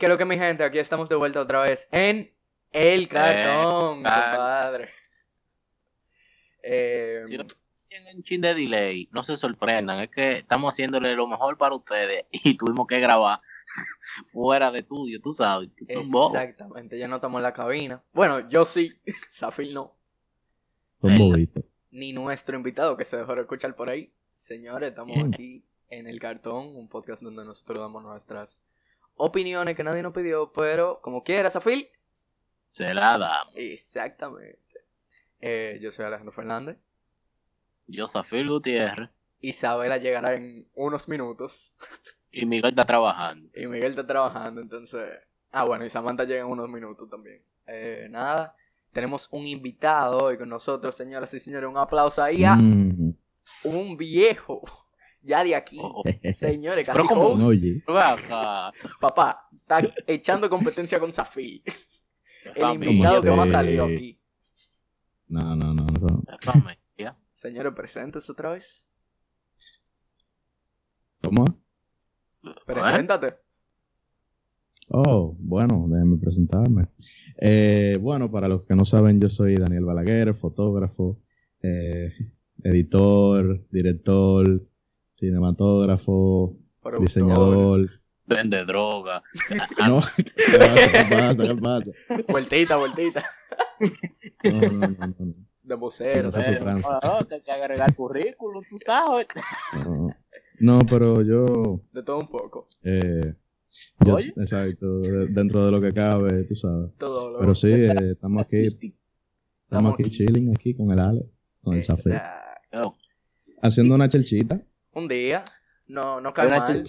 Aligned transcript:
Ey, 0.00 0.06
¿qué 0.06 0.06
es 0.06 0.10
lo 0.10 0.16
que 0.16 0.24
mi 0.24 0.38
gente? 0.38 0.64
Aquí 0.64 0.78
estamos 0.78 1.10
de 1.10 1.14
vuelta 1.14 1.40
otra 1.42 1.60
vez 1.60 1.86
en 1.92 2.32
El 2.72 3.06
Cartón, 3.06 4.00
claro. 4.00 4.36
compadre. 4.38 4.88
Eh, 6.62 7.24
Si 7.26 7.36
no 7.36 7.44
tienen 7.86 8.16
un 8.16 8.22
chin 8.22 8.40
de 8.40 8.54
delay, 8.54 9.10
no 9.12 9.22
se 9.22 9.36
sorprendan, 9.36 10.00
es 10.00 10.08
que 10.08 10.32
estamos 10.38 10.72
haciéndole 10.72 11.14
lo 11.14 11.26
mejor 11.26 11.58
para 11.58 11.74
ustedes 11.74 12.24
y 12.32 12.56
tuvimos 12.56 12.86
que 12.86 12.98
grabar 12.98 13.40
fuera 14.32 14.70
de 14.70 14.78
estudio, 14.78 15.20
tú 15.20 15.32
sabes. 15.32 15.68
tú 15.76 15.84
exactamente, 16.26 16.98
ya 16.98 17.06
no 17.06 17.16
estamos 17.16 17.38
en 17.40 17.42
la 17.42 17.52
cabina. 17.52 18.02
Bueno, 18.14 18.48
yo 18.48 18.64
sí, 18.64 18.94
Zafil 19.30 19.74
no. 19.74 19.94
Bobitos. 21.00 21.64
Ni 21.90 22.14
nuestro 22.14 22.56
invitado 22.56 22.96
que 22.96 23.04
se 23.04 23.18
dejó 23.18 23.34
de 23.34 23.42
escuchar 23.42 23.76
por 23.76 23.90
ahí. 23.90 24.14
Señores, 24.34 24.88
estamos 24.90 25.14
Bien. 25.16 25.34
aquí 25.34 25.62
en 25.90 26.06
El 26.06 26.18
Cartón, 26.20 26.74
un 26.74 26.88
podcast 26.88 27.22
donde 27.22 27.44
nosotros 27.44 27.80
damos 27.80 28.02
nuestras 28.02 28.62
opiniones 29.20 29.76
que 29.76 29.84
nadie 29.84 30.02
nos 30.02 30.12
pidió, 30.14 30.52
pero 30.52 31.00
como 31.02 31.22
quiera, 31.22 31.50
Zafil. 31.50 31.88
Se 32.72 32.92
la 32.94 33.18
damos. 33.18 33.54
Exactamente. 33.56 34.58
Eh, 35.40 35.78
yo 35.80 35.90
soy 35.90 36.04
Alejandro 36.06 36.32
Fernández. 36.32 36.76
Yo, 37.86 38.06
Zafir 38.06 38.46
Gutiérrez, 38.48 39.10
Isabela 39.40 39.96
llegará 39.96 40.34
en 40.34 40.66
unos 40.74 41.08
minutos. 41.08 41.72
y 42.32 42.46
Miguel 42.46 42.70
está 42.70 42.84
trabajando. 42.84 43.50
Y 43.54 43.66
Miguel 43.66 43.90
está 43.92 44.06
trabajando, 44.06 44.60
entonces. 44.60 45.08
Ah, 45.52 45.64
bueno, 45.64 45.84
y 45.84 45.90
Samantha 45.90 46.24
llega 46.24 46.40
en 46.42 46.46
unos 46.46 46.68
minutos 46.68 47.08
también. 47.10 47.42
Eh, 47.66 48.06
nada, 48.10 48.54
tenemos 48.92 49.28
un 49.32 49.46
invitado 49.46 50.18
hoy 50.18 50.38
con 50.38 50.48
nosotros, 50.48 50.94
señoras 50.94 51.32
y 51.34 51.40
señores. 51.40 51.68
Un 51.68 51.76
aplauso 51.78 52.22
ahí 52.22 52.44
a 52.44 52.54
Mm. 52.56 53.14
un 53.64 53.96
viejo. 53.96 54.62
Ya 55.22 55.44
de 55.44 55.54
aquí. 55.54 55.78
Oh, 55.80 56.02
oh. 56.02 56.32
Señores, 56.34 56.86
casi 56.86 56.98
acá, 56.98 58.72
Papá, 59.00 59.48
está 59.52 59.82
echando 60.06 60.48
competencia 60.48 60.98
con 60.98 61.12
Zafir. 61.12 61.62
El 62.54 62.74
invitado 62.74 63.20
que 63.20 63.28
¿cómo 63.28 63.42
más 63.42 63.50
salió 63.50 63.84
aquí. 63.84 64.18
no, 65.28 65.54
no, 65.54 65.74
no. 65.74 65.86
no. 65.86 66.22
Señores, 67.32 67.72
preséntese 67.74 68.32
otra 68.32 68.52
vez. 68.52 68.86
¿Cómo? 71.22 71.44
Preséntate. 72.66 73.36
Oh, 74.88 75.36
bueno, 75.38 75.86
déjenme 75.88 76.18
presentarme. 76.18 76.88
Eh, 77.40 77.96
bueno, 78.00 78.30
para 78.30 78.48
los 78.48 78.66
que 78.66 78.74
no 78.74 78.84
saben, 78.84 79.20
yo 79.20 79.28
soy 79.28 79.54
Daniel 79.54 79.84
Balaguer, 79.84 80.34
fotógrafo, 80.34 81.22
eh, 81.62 82.12
editor, 82.64 83.66
director, 83.70 84.68
cinematógrafo, 85.20 86.56
Productor. 86.82 87.00
diseñador. 87.06 87.90
Vende 88.26 88.64
droga. 88.64 89.22
No. 89.88 90.00
Vueltita, 92.28 92.76
vueltita. 92.76 93.24
No, 94.44 94.60
no, 94.60 94.78
no, 94.78 94.88
no. 95.18 95.34
De 95.62 95.74
vocero. 95.74 96.32
Sí, 96.32 96.38
no 96.38 97.28
que 97.28 97.42
que 97.42 97.52
agregar 97.52 97.94
currículum, 97.94 98.62
tú 98.68 98.76
sabes. 98.78 99.26
No, 99.86 100.14
No, 100.58 100.78
pero 100.88 101.22
yo, 101.22 101.80
de 101.92 102.02
todo 102.02 102.18
un 102.18 102.28
poco. 102.28 102.68
eh, 102.82 103.34
yo- 104.04 104.14
Oye. 104.14 104.32
exacto, 104.36 105.00
de- 105.00 105.26
dentro 105.28 105.64
de 105.64 105.70
lo 105.72 105.80
que 105.80 105.92
cabe, 105.92 106.44
tú 106.44 106.56
sabes. 106.56 106.90
Todo 106.98 107.30
lo 107.32 107.38
Pero 107.40 107.54
sí, 107.54 107.68
eh, 107.70 108.12
estamos 108.12 108.46
aquí, 108.46 108.56
Estamos 108.58 108.94
estamos 109.64 109.94
aquí 109.94 110.10
chilling 110.10 110.52
aquí 110.54 110.74
con 110.74 110.90
el 110.90 110.98
Ale, 110.98 111.24
con 111.62 111.76
el 111.76 111.84
Zafir, 111.84 112.20
haciendo 113.62 113.94
una 113.94 114.08
chelchita. 114.08 114.60
Un 114.92 115.08
día, 115.08 115.44
no, 115.86 116.20
no 116.20 116.32
cae 116.32 116.46
Una 116.48 116.58
mal. 116.58 116.82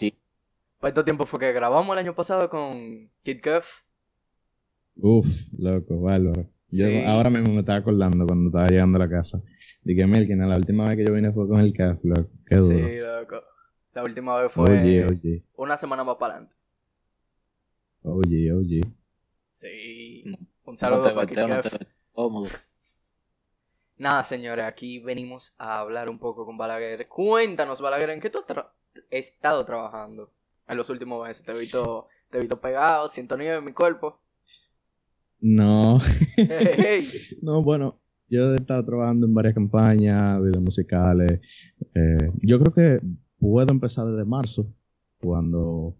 estos 0.83 1.05
tiempos 1.05 1.29
fue 1.29 1.39
que 1.39 1.51
grabamos 1.53 1.93
el 1.93 1.99
año 1.99 2.15
pasado 2.15 2.49
con 2.49 3.09
Kid 3.23 3.41
Cuff. 3.43 3.81
Uf, 4.95 5.27
loco, 5.57 6.01
bárbaro. 6.01 6.47
Yo 6.69 6.87
Sí. 6.87 7.03
ahora 7.05 7.29
mismo 7.29 7.53
me 7.53 7.59
estaba 7.59 7.79
acordando 7.79 8.25
cuando 8.25 8.49
estaba 8.49 8.67
llegando 8.67 8.97
a 8.97 8.99
la 9.05 9.09
casa. 9.09 9.41
Dije, 9.83 10.05
Melkin, 10.07 10.39
la 10.47 10.57
última 10.57 10.85
vez 10.85 10.97
que 10.97 11.05
yo 11.05 11.13
vine 11.13 11.31
fue 11.31 11.47
con 11.47 11.59
el 11.59 11.73
CAF, 11.73 11.99
loco. 12.03 12.29
Qué 12.45 12.55
duro. 12.55 12.77
Sí, 12.87 12.97
loco. 12.99 13.43
La 13.93 14.03
última 14.03 14.41
vez 14.41 14.51
fue 14.51 14.69
Oye, 14.79 15.05
oye, 15.05 15.43
una 15.57 15.75
semana 15.75 16.03
más 16.03 16.15
para 16.15 16.33
adelante. 16.35 16.55
oye, 18.03 18.53
oye. 18.53 18.81
Sí. 19.51 20.23
Un 20.63 20.73
No 20.73 20.77
saludo 20.77 21.01
te 21.03 21.13
para 21.13 21.27
Kid 21.27 21.37
no 21.39 21.61
Cuff. 21.61 22.70
Nada, 24.01 24.23
señores, 24.23 24.65
aquí 24.65 24.97
venimos 24.97 25.53
a 25.59 25.79
hablar 25.79 26.09
un 26.09 26.17
poco 26.17 26.43
con 26.43 26.57
Balaguer. 26.57 27.07
Cuéntanos, 27.07 27.79
Balaguer, 27.81 28.09
¿en 28.09 28.19
qué 28.19 28.31
tú 28.31 28.39
has 28.39 28.47
tra- 28.47 28.71
estado 29.11 29.63
trabajando 29.63 30.31
en 30.67 30.75
los 30.77 30.89
últimos 30.89 31.27
meses? 31.27 31.45
Te 31.45 31.51
he 31.51 31.59
visto, 31.59 32.07
te 32.31 32.37
he 32.37 32.41
visto 32.41 32.59
pegado, 32.59 33.07
siento 33.07 33.37
nieve 33.37 33.57
en 33.57 33.65
mi 33.65 33.73
cuerpo. 33.73 34.19
No, 35.41 35.99
Hey, 36.35 36.71
hey. 36.77 37.07
no, 37.43 37.61
bueno, 37.61 37.99
yo 38.27 38.51
he 38.51 38.55
estado 38.55 38.83
trabajando 38.85 39.27
en 39.27 39.35
varias 39.35 39.53
campañas, 39.53 40.41
videos 40.41 40.63
musicales. 40.63 41.39
eh, 41.93 42.31
yo 42.41 42.59
creo 42.59 42.73
que 42.73 43.05
puedo 43.39 43.71
empezar 43.71 44.07
desde 44.07 44.25
marzo, 44.25 44.65
cuando 45.19 45.95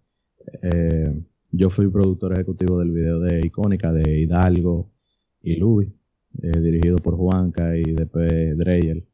eh, 0.62 1.14
yo 1.52 1.70
fui 1.70 1.86
productor 1.88 2.32
ejecutivo 2.32 2.80
del 2.80 2.90
video 2.90 3.20
de 3.20 3.46
Icónica 3.46 3.92
de 3.92 4.18
Hidalgo 4.22 4.90
y 5.40 5.54
Luis, 5.54 5.88
eh, 6.42 6.60
dirigido 6.60 6.98
por 6.98 7.16
Juanca 7.16 7.76
y 7.76 7.82
después 7.82 8.56
Dreyer. 8.56 9.04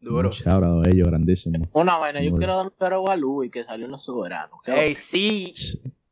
Duros. 0.00 0.38
Un 0.40 0.52
shout 0.52 0.64
out 0.64 0.86
a 0.86 0.90
ellos, 0.90 1.06
grandísimo. 1.08 1.68
Una 1.74 1.98
vaina, 1.98 2.22
yo 2.22 2.36
quiero 2.36 2.56
dar 2.56 2.66
un 2.66 2.72
caro 2.78 3.08
a 3.08 3.16
Luis 3.16 3.50
que 3.50 3.62
salió 3.62 3.84
en 3.86 3.92
los 3.92 4.02
soberanos. 4.02 4.58
¿Qué 4.64 4.72
Hey, 4.74 4.94
sí. 4.94 5.52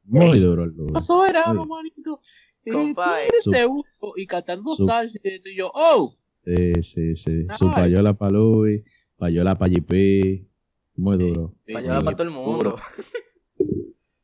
Muy 0.05 0.39
duro 0.39 0.65
el 0.65 0.71
Luis. 0.71 0.93
Los 0.93 1.07
soberanos, 1.07 1.65
Sí. 1.65 1.69
manito. 1.71 2.21
Tírese 2.63 3.67
uno 3.67 3.85
y 4.17 4.27
cantando 4.27 4.75
Su- 4.77 4.87
salsa 4.87 5.19
y 5.25 5.57
yo, 5.57 5.71
oh, 5.75 6.15
Sí, 6.45 6.83
sí, 6.83 7.17
sí. 7.17 7.47
Su 7.59 7.67
Ay. 7.69 7.75
payola 7.75 8.15
para 8.15 8.33
Luis, 8.33 8.83
payola 9.17 9.59
para 9.59 9.73
JP. 9.73 10.47
Muy 10.97 11.17
Sí. 11.19 11.27
duro, 11.29 11.55
Payola 11.73 11.99
sí, 12.01 12.05
para 12.05 12.17
todo 12.17 12.29
el 12.29 12.35
mundo. 12.35 12.59
duro. 12.59 12.77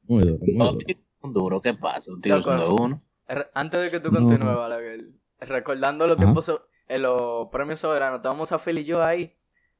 muy 0.09 0.25
duro, 0.25 0.39
muy 0.41 0.55
No, 0.57 0.65
duro. 0.67 0.79
tío, 0.79 0.97
un 1.23 1.33
duro, 1.33 1.61
¿qué 1.61 1.75
pasa? 1.75 2.13
Un 2.13 2.21
de 2.21 2.33
uno. 2.71 3.03
R- 3.29 3.47
Antes 3.55 3.81
de 3.83 3.91
que 3.91 4.01
tú 4.01 4.11
No. 4.13 4.21
continúes, 4.21 4.55
Balaguer, 4.57 5.01
recordando 5.41 6.07
los 6.07 6.17
Ajá. 6.17 6.25
tiempos, 6.25 6.45
so- 6.47 6.67
en 6.89 7.03
los 7.03 7.49
premios 7.49 7.81
soberanos, 7.81 8.19
estábamos 8.19 8.53
a 8.53 8.59
Phil 8.59 8.79
y 8.79 8.85
yo 8.85 9.03
ahí 9.03 9.35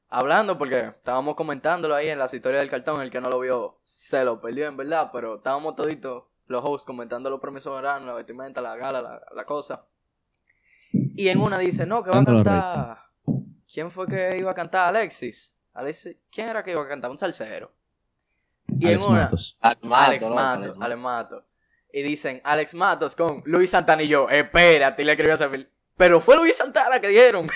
hablando 0.09 0.57
porque 0.57 0.87
estábamos 0.87 1.35
comentándolo 1.35 1.95
ahí 1.95 2.09
en 2.09 2.19
las 2.19 2.33
historias 2.33 2.61
del 2.61 2.69
cartón. 2.69 3.01
El 3.01 3.09
que 3.11 3.21
no 3.21 3.29
lo 3.29 3.39
vio 3.39 3.77
se 3.83 4.23
lo 4.23 4.41
perdió, 4.41 4.67
en 4.67 4.77
verdad, 4.77 5.09
pero 5.11 5.35
estábamos 5.37 5.75
toditos 5.75 6.23
los 6.47 6.63
hosts 6.63 6.85
comentando 6.85 7.29
los 7.29 7.39
premios 7.41 7.63
soberanos, 7.63 8.07
la 8.07 8.13
vestimenta, 8.13 8.61
la 8.61 8.75
gala, 8.75 9.01
la, 9.01 9.21
la 9.35 9.45
cosa. 9.45 9.85
Y 10.91 11.27
en 11.27 11.41
una 11.41 11.57
dice, 11.57 11.85
no, 11.85 12.03
que 12.03 12.11
va 12.11 12.19
a 12.19 12.25
cantar. 12.25 12.97
¿Quién 13.71 13.91
fue 13.91 14.07
que 14.07 14.37
iba 14.37 14.51
a 14.51 14.53
cantar? 14.53 14.87
Alexis. 14.87 15.53
Alexis. 15.73 16.15
¿Quién 16.31 16.47
era 16.49 16.63
que 16.63 16.71
iba 16.71 16.81
a 16.81 16.87
cantar? 16.87 17.11
Un 17.11 17.17
salsero. 17.17 17.71
Y 18.79 18.87
Alex 18.87 19.03
en 19.03 19.09
una. 19.11 19.23
Matos. 19.23 19.57
Alex 19.59 19.83
Matos, 19.83 20.29
Alex 20.29 20.77
Alex 20.79 20.99
Matos. 21.01 21.43
Y 21.97 22.03
dicen 22.03 22.41
Alex 22.43 22.75
Matos 22.75 23.15
con 23.15 23.41
Luis 23.45 23.71
Santana 23.71 24.03
y 24.03 24.07
yo. 24.07 24.29
Espérate, 24.29 25.01
y 25.01 25.05
le 25.05 25.13
escribió 25.13 25.33
a 25.33 25.37
Zafir. 25.37 25.67
Pero 25.95 26.21
fue 26.21 26.35
Luis 26.35 26.55
Santana 26.55 26.99
que 27.01 27.07
dieron. 27.07 27.47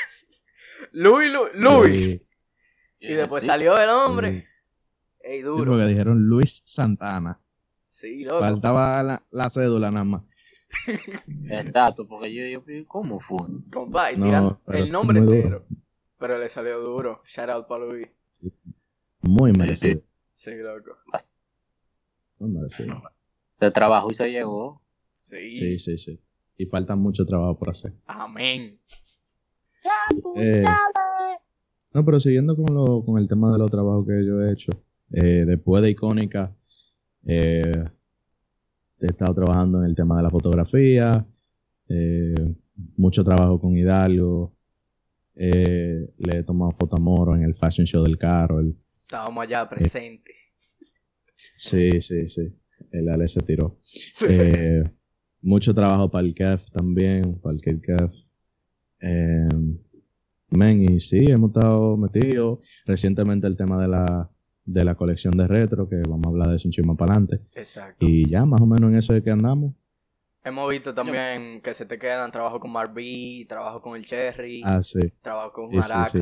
Luis, 0.93 1.31
Luis, 1.31 1.49
Luis. 1.53 2.01
Sí, 2.01 2.25
Y 3.01 3.13
después 3.13 3.41
Sí. 3.41 3.47
salió 3.47 3.77
el 3.77 3.89
hombre. 3.89 4.29
sí. 4.29 4.43
Ey, 5.23 5.37
Sí, 5.37 5.43
duro. 5.43 5.71
porque 5.73 5.85
dijeron 5.85 6.23
Luis 6.23 6.63
Santana. 6.65 7.39
Sí, 7.89 8.23
loco. 8.23 8.39
Faltaba 8.39 9.03
la, 9.03 9.23
la 9.29 9.49
cédula 9.51 9.91
nada 9.91 10.05
más. 10.05 10.23
Exacto, 11.49 12.07
porque 12.07 12.33
yo, 12.33 12.43
yo, 12.45 12.65
yo, 12.65 12.87
¿cómo 12.87 13.19
fue? 13.19 13.37
Compa, 13.71 14.11
y 14.11 14.17
No, 14.17 14.59
el 14.69 14.91
nombre 14.91 15.19
entero. 15.19 15.65
Pero 16.17 16.39
le 16.39 16.49
salió 16.49 16.79
duro. 16.79 17.21
Shout 17.25 17.49
out 17.49 17.67
para 17.67 17.85
Luis. 17.85 18.07
Muy 19.21 19.51
merecido. 19.53 20.01
Sí, 20.33 20.51
loco. 20.55 20.97
Muy 22.39 22.49
merecido. 22.55 23.03
Se 23.61 23.69
trabajó 23.69 24.09
y 24.09 24.15
se 24.15 24.31
llegó. 24.31 24.81
Sí. 25.21 25.55
Sí, 25.55 25.77
sí, 25.77 25.95
sí. 25.99 26.19
Y 26.57 26.65
falta 26.65 26.95
mucho 26.95 27.27
trabajo 27.27 27.59
por 27.59 27.69
hacer. 27.69 27.93
Amén. 28.07 28.79
Eh, 30.35 30.63
no, 31.93 32.03
pero 32.03 32.19
siguiendo 32.19 32.55
con, 32.55 32.73
lo, 32.73 33.05
con 33.05 33.19
el 33.19 33.27
tema 33.27 33.51
de 33.53 33.59
los 33.59 33.69
trabajos 33.69 34.07
que 34.07 34.25
yo 34.25 34.41
he 34.41 34.51
hecho, 34.51 34.71
eh, 35.11 35.45
después 35.45 35.83
de 35.83 35.91
Icónica, 35.91 36.55
eh, 37.27 37.61
he 38.99 39.05
estado 39.05 39.35
trabajando 39.35 39.77
en 39.79 39.85
el 39.85 39.95
tema 39.95 40.17
de 40.17 40.23
la 40.23 40.29
fotografía, 40.31 41.23
eh, 41.87 42.33
mucho 42.97 43.23
trabajo 43.23 43.59
con 43.61 43.77
Hidalgo, 43.77 44.55
eh, 45.35 46.11
le 46.17 46.37
he 46.39 46.43
tomado 46.43 46.71
foto 46.71 46.95
a 46.95 46.99
Moro 46.99 47.35
en 47.35 47.43
el 47.43 47.53
Fashion 47.53 47.85
Show 47.85 48.03
del 48.03 48.17
carro, 48.17 48.59
el- 48.59 48.75
Estábamos 49.01 49.43
allá 49.43 49.67
presentes. 49.69 50.35
sí, 51.57 52.01
sí, 52.01 52.27
sí, 52.29 52.55
el 52.91 53.09
Ale 53.09 53.27
se 53.27 53.41
tiró. 53.41 53.77
Sí. 53.83 54.25
Eh, 54.29 54.83
mucho 55.41 55.73
trabajo 55.73 56.09
para 56.09 56.25
el 56.25 56.35
CAF 56.35 56.69
también, 56.71 57.39
para 57.39 57.55
el 57.55 57.61
Kid 57.61 57.81
CAF. 57.81 58.13
Eh, 58.99 59.47
men, 60.49 60.83
y 60.83 60.99
sí, 60.99 61.25
hemos 61.29 61.49
estado 61.51 61.97
metidos. 61.97 62.59
Recientemente 62.85 63.47
el 63.47 63.57
tema 63.57 63.81
de 63.81 63.87
la 63.87 64.29
de 64.63 64.83
la 64.85 64.95
colección 64.95 65.35
de 65.35 65.47
retro, 65.47 65.89
que 65.89 65.97
vamos 66.07 66.25
a 66.25 66.29
hablar 66.29 66.47
de 66.49 66.55
eso 66.57 66.67
un 66.67 66.71
chisme 66.71 66.95
para 66.95 67.13
adelante. 67.13 67.41
Exacto. 67.55 68.05
Y 68.05 68.29
ya, 68.29 68.45
más 68.45 68.61
o 68.61 68.65
menos 68.67 68.91
en 68.91 68.97
eso 68.97 69.13
es 69.15 69.23
que 69.23 69.31
andamos. 69.31 69.73
Hemos 70.43 70.69
visto 70.69 70.93
también 70.93 71.61
que 71.61 71.73
se 71.73 71.85
te 71.85 71.99
quedan 71.99 72.31
trabajo 72.31 72.59
con 72.59 72.71
Marby, 72.71 73.45
trabajo 73.49 73.81
con 73.81 73.95
el 73.95 74.05
Cherry, 74.05 74.61
Ah, 74.65 74.81
sí. 74.81 74.99
trabajo 75.21 75.51
con 75.53 75.71
Sí, 75.71 75.79
sí, 75.83 75.93
sí. 76.13 76.19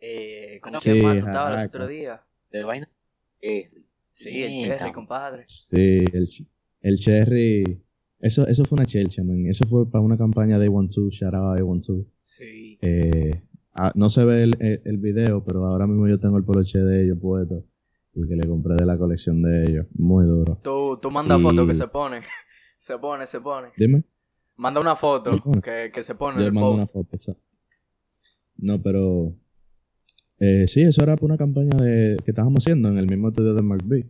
Eh, 0.00 0.58
¿Con 0.62 0.80
Sí, 0.80 0.90
quién 0.92 1.04
más 1.04 1.18
tú 1.18 1.26
estabas 1.26 1.60
el 1.60 1.66
otro 1.68 1.86
día? 1.86 2.22
De 2.50 2.64
vaina. 2.64 2.88
Eh, 3.42 3.68
Sí, 4.12 4.42
el. 4.42 4.64
Cherry, 4.76 4.92
compadre. 4.92 5.44
Sí, 5.46 6.04
el, 6.12 6.26
ch- 6.26 6.46
el 6.82 6.96
Cherry. 6.96 7.82
Eso, 8.20 8.46
eso 8.46 8.64
fue 8.64 8.76
una 8.76 8.84
chelcha, 8.84 9.22
man. 9.24 9.46
Eso 9.46 9.66
fue 9.66 9.90
para 9.90 10.02
una 10.04 10.18
campaña 10.18 10.58
de 10.58 10.68
A12, 10.68 11.10
shout 11.10 11.34
out 11.34 11.58
a 11.58 11.62
A12. 11.62 12.04
Sí. 12.22 12.78
Eh, 12.82 13.42
ah, 13.74 13.92
no 13.94 14.10
se 14.10 14.24
ve 14.24 14.42
el, 14.42 14.56
el- 14.60 14.82
el 14.84 14.98
video, 14.98 15.42
pero 15.42 15.64
ahora 15.64 15.86
mismo 15.86 16.06
yo 16.06 16.20
tengo 16.20 16.36
el 16.36 16.44
poloche 16.44 16.78
de 16.80 17.04
ellos 17.04 17.18
puesto. 17.20 17.64
El 18.14 18.26
que 18.28 18.34
le 18.36 18.46
compré 18.48 18.74
de 18.74 18.84
la 18.84 18.98
colección 18.98 19.40
de 19.40 19.62
ellos. 19.64 19.86
Muy 19.94 20.26
duro. 20.26 20.58
Tú, 20.62 20.98
tú 21.00 21.10
manda 21.10 21.38
Y- 21.38 21.42
foto 21.42 21.66
que 21.66 21.74
se 21.74 21.86
pone. 21.88 22.20
Se 22.78 22.96
pone, 22.98 23.26
se 23.26 23.40
pone. 23.42 23.68
Dime. 23.76 24.04
Manda 24.56 24.80
una 24.80 24.96
foto 24.96 25.32
que, 25.62 25.90
que 25.92 26.02
se 26.02 26.14
pone 26.14 26.36
en 26.36 26.40
Yo 26.40 26.46
el 26.48 26.52
mando 26.54 26.70
una 26.72 26.86
post. 26.86 26.92
foto, 26.94 27.16
exacto. 27.16 27.42
No, 28.56 28.82
pero. 28.82 29.34
Eh, 30.40 30.66
sí, 30.68 30.80
eso 30.82 31.02
era 31.02 31.16
por 31.16 31.26
una 31.30 31.36
campaña 31.38 31.76
de, 31.76 32.16
que 32.24 32.30
estábamos 32.32 32.64
haciendo 32.64 32.88
en 32.88 32.98
el 32.98 33.06
mismo 33.06 33.28
estudio 33.28 33.54
de 33.54 33.62
Mark 33.62 33.82
B. 33.86 34.06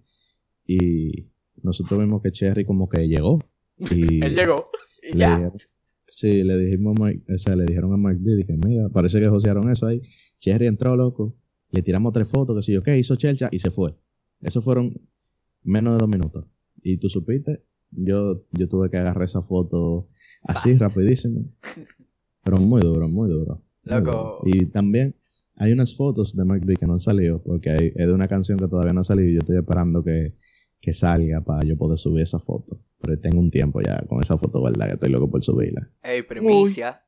Y 0.66 1.26
nosotros 1.62 1.98
vimos 2.00 2.22
que 2.22 2.30
Cherry 2.32 2.64
como 2.64 2.88
que 2.88 3.06
llegó. 3.08 3.38
Y 3.90 4.22
Él 4.24 4.34
llegó. 4.34 4.70
Y 5.02 5.16
ya. 5.18 5.36
dijeron- 5.36 5.58
sí, 6.06 6.42
le 6.42 6.56
dijimos 6.58 6.94
a 6.96 7.00
Mark- 7.02 7.22
o 7.34 7.38
sea, 7.38 7.56
le 7.56 7.64
dijeron 7.64 7.92
a 7.92 7.96
Mark 7.96 8.18
B, 8.20 8.36
dije, 8.36 8.56
mira, 8.66 8.88
parece 8.88 9.20
que 9.20 9.28
josearon 9.28 9.70
eso 9.70 9.86
ahí. 9.86 10.02
Cherry 10.38 10.66
entró, 10.66 10.96
loco. 10.96 11.34
Le 11.70 11.82
tiramos 11.82 12.12
tres 12.12 12.28
fotos, 12.28 12.56
que 12.56 12.62
sí, 12.62 12.76
ok, 12.76 12.88
hizo 12.98 13.14
chelcha 13.16 13.48
y 13.52 13.58
se 13.60 13.70
fue. 13.70 13.94
Eso 14.42 14.60
fueron 14.62 15.00
menos 15.62 15.94
de 15.94 15.98
dos 15.98 16.08
minutos. 16.08 16.46
Y 16.82 16.96
tú 16.96 17.08
supiste, 17.08 17.62
yo, 17.92 18.44
yo 18.52 18.68
tuve 18.68 18.90
que 18.90 18.96
agarrar 18.98 19.24
esa 19.24 19.42
foto 19.42 20.08
así, 20.42 20.70
Fast. 20.70 20.80
rapidísimo. 20.80 21.44
Pero 22.44 22.56
muy 22.58 22.80
duro, 22.80 23.08
muy 23.08 23.28
duro. 23.30 23.62
muy 23.84 23.94
Loco. 23.98 24.10
duro. 24.10 24.40
Y 24.46 24.66
también 24.66 25.14
hay 25.62 25.72
unas 25.72 25.94
fotos 25.96 26.34
de 26.34 26.44
Mark 26.44 26.62
B 26.64 26.74
que 26.74 26.86
no 26.86 26.94
han 26.94 27.00
salido, 27.00 27.42
porque 27.42 27.70
hay- 27.70 27.92
es 27.94 28.06
de 28.06 28.12
una 28.12 28.28
canción 28.28 28.58
que 28.58 28.66
todavía 28.66 28.92
no 28.94 29.02
ha 29.02 29.04
salido 29.04 29.28
y 29.28 29.34
yo 29.34 29.38
estoy 29.40 29.58
esperando 29.58 30.02
que, 30.02 30.34
que 30.80 30.92
salga 30.94 31.42
para 31.42 31.60
yo 31.66 31.76
poder 31.76 31.98
subir 31.98 32.22
esa 32.22 32.38
foto. 32.40 32.80
Pero 33.00 33.20
tengo 33.20 33.38
un 33.40 33.50
tiempo 33.50 33.80
ya 33.80 34.00
con 34.08 34.20
esa 34.22 34.38
foto, 34.38 34.62
¿verdad? 34.62 34.86
Que 34.88 34.94
estoy 34.94 35.10
loco 35.10 35.30
por 35.30 35.42
subirla. 35.44 35.90
Ey, 36.02 36.22
primicia. 36.22 37.02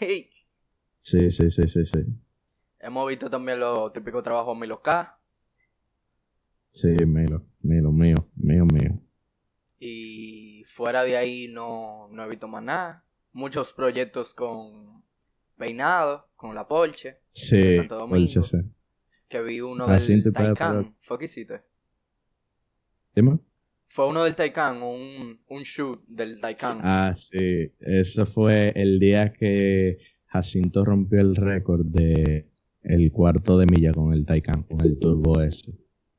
Ey. 0.00 0.28
Sí, 1.02 1.30
sí, 1.30 1.50
sí, 1.50 1.68
sí, 1.68 1.84
sí. 1.86 1.98
Hemos 2.80 3.08
visto 3.08 3.30
también 3.30 3.60
los 3.60 3.92
típicos 3.92 4.22
trabajos 4.24 4.58
Milo 4.58 4.82
K. 4.82 5.18
Sí, 6.70 6.88
Milo, 7.06 7.44
Milo, 7.62 7.92
mío, 7.92 8.16
mío, 8.36 8.64
mío. 8.66 9.00
Y 9.78 10.64
fuera 10.66 11.04
de 11.04 11.16
ahí 11.16 11.46
no, 11.48 12.08
no 12.10 12.24
he 12.24 12.28
visto 12.28 12.48
más 12.48 12.62
nada. 12.64 13.04
Muchos 13.32 13.72
proyectos 13.72 14.34
con 14.34 15.04
Peinado, 15.56 16.28
con 16.36 16.54
La 16.54 16.66
Polche. 16.66 17.18
Sí, 17.32 17.76
Santo 17.76 17.98
por 17.98 18.08
Domingo. 18.10 18.24
eso 18.24 18.42
sí. 18.42 18.58
Que 19.28 19.42
vi 19.42 19.60
uno 19.60 19.86
del 19.86 20.22
puede 20.22 20.32
Taycan. 20.32 20.96
¿Fue 21.02 21.18
que 21.18 21.24
hiciste? 21.24 21.62
Dime. 23.14 23.38
Fue 23.86 24.08
uno 24.08 24.24
del 24.24 24.34
Taycan, 24.34 24.82
un, 24.82 25.40
un 25.48 25.62
shoot 25.62 26.04
del 26.06 26.40
Taycan. 26.40 26.80
Ah, 26.82 27.14
sí. 27.18 27.72
Eso 27.80 28.26
fue 28.26 28.72
el 28.74 28.98
día 28.98 29.32
que 29.32 29.98
Jacinto 30.26 30.84
rompió 30.84 31.20
el 31.20 31.36
récord 31.36 31.84
de 31.86 32.48
el 32.82 33.12
cuarto 33.12 33.56
de 33.58 33.66
milla 33.66 33.92
con 33.92 34.12
el 34.12 34.26
Taycan, 34.26 34.64
con 34.64 34.80
el 34.82 34.98
Turbo 34.98 35.40
S. 35.40 35.72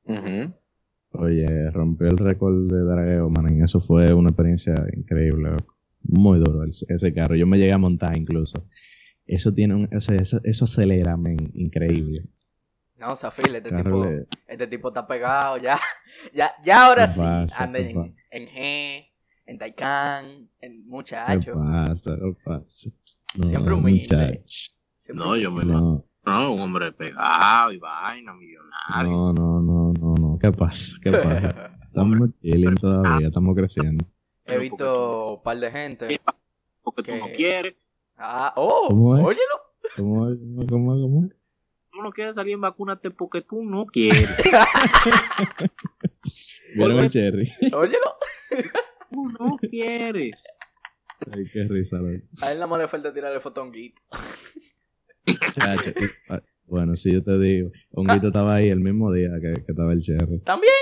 ujú. 0.06 0.54
Oye, 1.18 1.70
rompió 1.72 2.08
el 2.08 2.18
récord 2.18 2.70
de 2.70 2.80
dragueo, 2.80 3.30
man. 3.30 3.58
y 3.58 3.64
Eso 3.64 3.80
fue 3.80 4.14
una 4.14 4.30
experiencia 4.30 4.74
increíble. 4.96 5.52
Muy 6.02 6.40
duro 6.40 6.64
ese 6.66 7.14
carro. 7.14 7.36
Yo 7.36 7.48
me 7.48 7.58
llegué 7.58 7.72
a 7.72 7.78
montar 7.78 8.18
incluso. 8.18 8.68
Eso 9.28 9.54
tiene 9.54 9.74
un, 9.76 9.90
o 9.96 10.00
sea, 10.02 10.16
eso, 10.18 10.40
eso 10.44 10.66
acelera, 10.66 11.18
men, 11.18 11.38
increíble. 11.54 12.26
No, 12.98 13.16
Zafil, 13.16 13.56
este 13.56 13.72
tipo, 13.72 14.04
le- 14.06 14.28
este 14.48 14.68
tipo 14.68 14.88
está 14.90 15.06
pegado 15.08 15.58
ya. 15.58 15.80
Ya, 16.34 16.52
ya 16.64 16.86
ahora 16.86 17.08
¿Qué 17.08 17.14
sí. 17.14 17.20
pasa? 17.20 17.64
Anda 17.64 17.80
¿Qué 17.80 18.14
en, 18.32 18.48
G, 18.48 19.06
en 19.48 19.58
Taycan, 19.58 20.26
en 20.62 20.84
¿Qué 20.84 20.90
muchacho. 20.90 21.54
pasa? 21.54 22.16
¿Qué 22.16 22.36
pasa? 22.44 22.90
No, 23.36 23.44
Siempre 23.48 23.74
humilde. 23.74 24.16
muchacho. 24.16 24.72
Siempre 24.98 25.26
No, 25.26 25.36
yo 25.36 25.52
me 25.52 25.66
No, 25.66 26.06
No, 26.26 26.54
un 26.54 26.62
hombre 26.62 26.92
pegado 26.94 27.72
y 27.74 27.78
vaina, 27.80 28.34
millonario. 28.34 29.12
no, 29.12 29.34
no, 29.34 29.62
no, 29.62 29.94
no, 30.00 30.14
no. 30.16 30.40
¿Qué 30.40 30.52
pasa? 30.52 30.96
¿Qué 31.04 31.12
pasa? 31.24 31.72
Estamos 31.88 32.30
chilling 32.42 32.76
todavía, 32.76 33.28
estamos 33.28 33.56
creciendo. 33.56 34.06
He 34.46 34.58
visto 34.58 35.34
un 35.36 35.44
par 35.44 35.58
de 35.58 35.72
gente. 35.72 36.22
Porque 36.84 37.04
tú 37.04 37.12
no 37.18 37.26
quieres. 37.36 37.76
Ah, 38.18 38.54
oh, 38.56 38.88
¿Cómo 38.90 39.18
es? 39.18 39.24
óyelo. 39.26 39.56
¿Cómo 39.98 40.30
es? 40.30 40.38
¿Cómo 40.70 40.96
es? 40.96 41.02
¿Cómo 41.02 41.26
es? 41.26 41.32
Tú 41.92 42.02
no 42.02 42.12
quieres 42.12 42.36
salir 42.36 42.54
en 42.54 42.62
vacúnate 42.62 43.10
porque 43.12 43.42
tú 43.42 43.64
no 43.64 43.86
quieres. 43.86 44.30
¿Vieron 46.76 47.00
el 47.00 47.10
cherry? 47.10 47.50
Óyelo. 47.74 48.16
tú 49.10 49.30
no 49.40 49.58
quieres. 49.58 50.36
Ay, 51.32 51.46
qué 51.52 51.64
risa, 51.70 51.98
loco. 51.98 52.24
A 52.42 52.52
él 52.52 52.58
nada 52.58 52.68
más 52.68 52.80
le 52.80 52.88
falta 52.88 53.14
tirarle 53.14 53.40
foto 53.40 53.62
a 53.62 53.64
un 53.64 53.72
guito. 53.72 54.02
Chacho, 55.54 55.90
y- 55.92 56.10
ah, 56.30 56.42
Bueno, 56.66 56.96
sí, 56.96 57.14
yo 57.14 57.24
te 57.24 57.38
digo. 57.40 57.72
Honguito 57.92 58.28
estaba 58.28 58.56
ahí 58.56 58.70
el 58.70 58.80
mismo 58.82 59.12
día 59.14 59.30
que, 59.42 59.54
que 59.54 59.72
estaba 59.72 59.94
el 59.94 60.02
cherry. 60.02 60.40
También. 60.40 60.74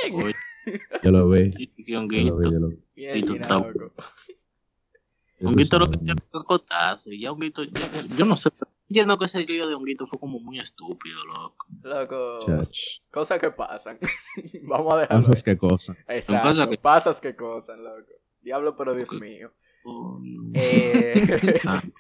Yo 1.03 1.11
lo 1.11 1.29
vi. 1.29 1.51
y 1.57 1.91
Yo 1.91 1.97
lo 1.99 2.01
Honguito. 2.03 2.37
vi, 2.37 2.51
yo 2.51 2.59
lo 2.59 2.67
vi. 2.69 2.77
Bien, 2.95 3.25
Honguito 5.47 5.79
lo 5.79 5.89
que 5.89 5.97
tiene. 5.97 6.21
Y 7.07 7.21
ya 7.21 7.31
Honguito, 7.31 7.63
yo, 7.63 7.71
yo 8.17 8.25
no 8.25 8.37
sé. 8.37 8.49
Entiendo 8.89 9.17
que 9.17 9.25
ese 9.25 9.39
lío 9.45 9.67
de 9.67 9.73
Honguito 9.75 10.05
fue 10.05 10.19
como 10.19 10.39
muy 10.39 10.59
estúpido, 10.59 11.23
loco. 11.25 11.65
Loco. 11.81 12.39
Chacho. 12.45 13.01
Cosas 13.11 13.39
que 13.39 13.49
pasan. 13.51 13.97
Vamos 14.63 14.93
a 14.93 14.97
dejarlo. 14.97 15.23
Cosas 15.25 15.43
que 15.43 15.57
cosas. 15.57 15.97
Exacto. 16.07 16.47
cosas 16.49 16.67
que- 16.67 16.77
Pasas 16.77 17.21
que 17.21 17.35
cosas, 17.35 17.79
loco. 17.79 18.11
Diablo, 18.41 18.75
pero 18.75 18.93
Dios 18.93 19.11
Ok. 19.13 19.19
mío. 19.21 19.51
Oh, 19.85 20.19
no. 20.21 20.51
Eh, 20.53 21.59
Ah. 21.65 21.81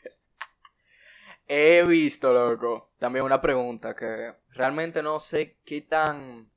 he 1.47 1.83
visto, 1.83 2.33
loco, 2.33 2.91
también 2.99 3.25
una 3.25 3.41
pregunta 3.41 3.95
que 3.95 4.33
realmente 4.51 5.01
no 5.03 5.19
sé 5.19 5.57
qué 5.65 5.81
tan 5.81 6.49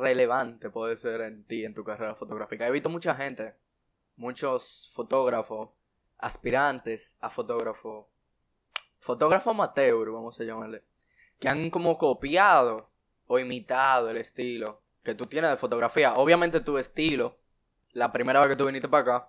relevante 0.00 0.70
puede 0.70 0.96
ser 0.96 1.20
en 1.22 1.44
ti, 1.44 1.64
en 1.64 1.74
tu 1.74 1.84
carrera 1.84 2.14
fotográfica. 2.14 2.66
He 2.66 2.70
visto 2.70 2.88
mucha 2.88 3.14
gente, 3.14 3.54
muchos 4.16 4.90
fotógrafos, 4.94 5.70
aspirantes 6.18 7.16
a 7.20 7.30
fotógrafo, 7.30 8.08
fotógrafo 9.00 9.50
amateur, 9.50 10.10
vamos 10.10 10.40
a 10.40 10.44
llamarle, 10.44 10.82
que 11.38 11.48
han 11.48 11.70
como 11.70 11.98
copiado 11.98 12.88
o 13.26 13.38
imitado 13.38 14.10
el 14.10 14.16
estilo 14.16 14.80
que 15.02 15.14
tú 15.14 15.26
tienes 15.26 15.50
de 15.50 15.56
fotografía. 15.56 16.14
Obviamente 16.14 16.60
tu 16.60 16.78
estilo, 16.78 17.36
la 17.92 18.12
primera 18.12 18.40
vez 18.40 18.50
que 18.50 18.56
tú 18.56 18.66
viniste 18.66 18.88
para 18.88 19.02
acá, 19.02 19.28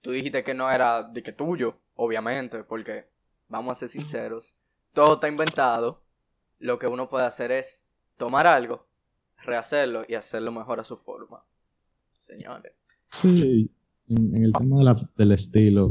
tú 0.00 0.12
dijiste 0.12 0.44
que 0.44 0.54
no 0.54 0.70
era 0.70 1.02
de 1.02 1.22
que 1.22 1.32
tuyo, 1.32 1.76
obviamente, 1.96 2.62
porque 2.62 3.08
vamos 3.48 3.72
a 3.72 3.80
ser 3.80 3.88
sinceros, 3.88 4.54
todo 4.92 5.14
está 5.14 5.28
inventado. 5.28 6.02
Lo 6.60 6.78
que 6.78 6.86
uno 6.86 7.08
puede 7.08 7.24
hacer 7.24 7.52
es 7.52 7.84
tomar 8.16 8.46
algo, 8.46 8.86
rehacerlo 9.38 10.04
y 10.08 10.14
hacerlo 10.14 10.52
mejor 10.52 10.80
a 10.80 10.84
su 10.84 10.96
forma. 10.96 11.44
Señores. 12.16 12.72
Sí, 13.10 13.70
en, 14.08 14.36
en 14.36 14.44
el 14.44 14.52
tema 14.52 14.78
de 14.78 14.84
la- 14.84 15.10
del 15.16 15.32
estilo, 15.32 15.88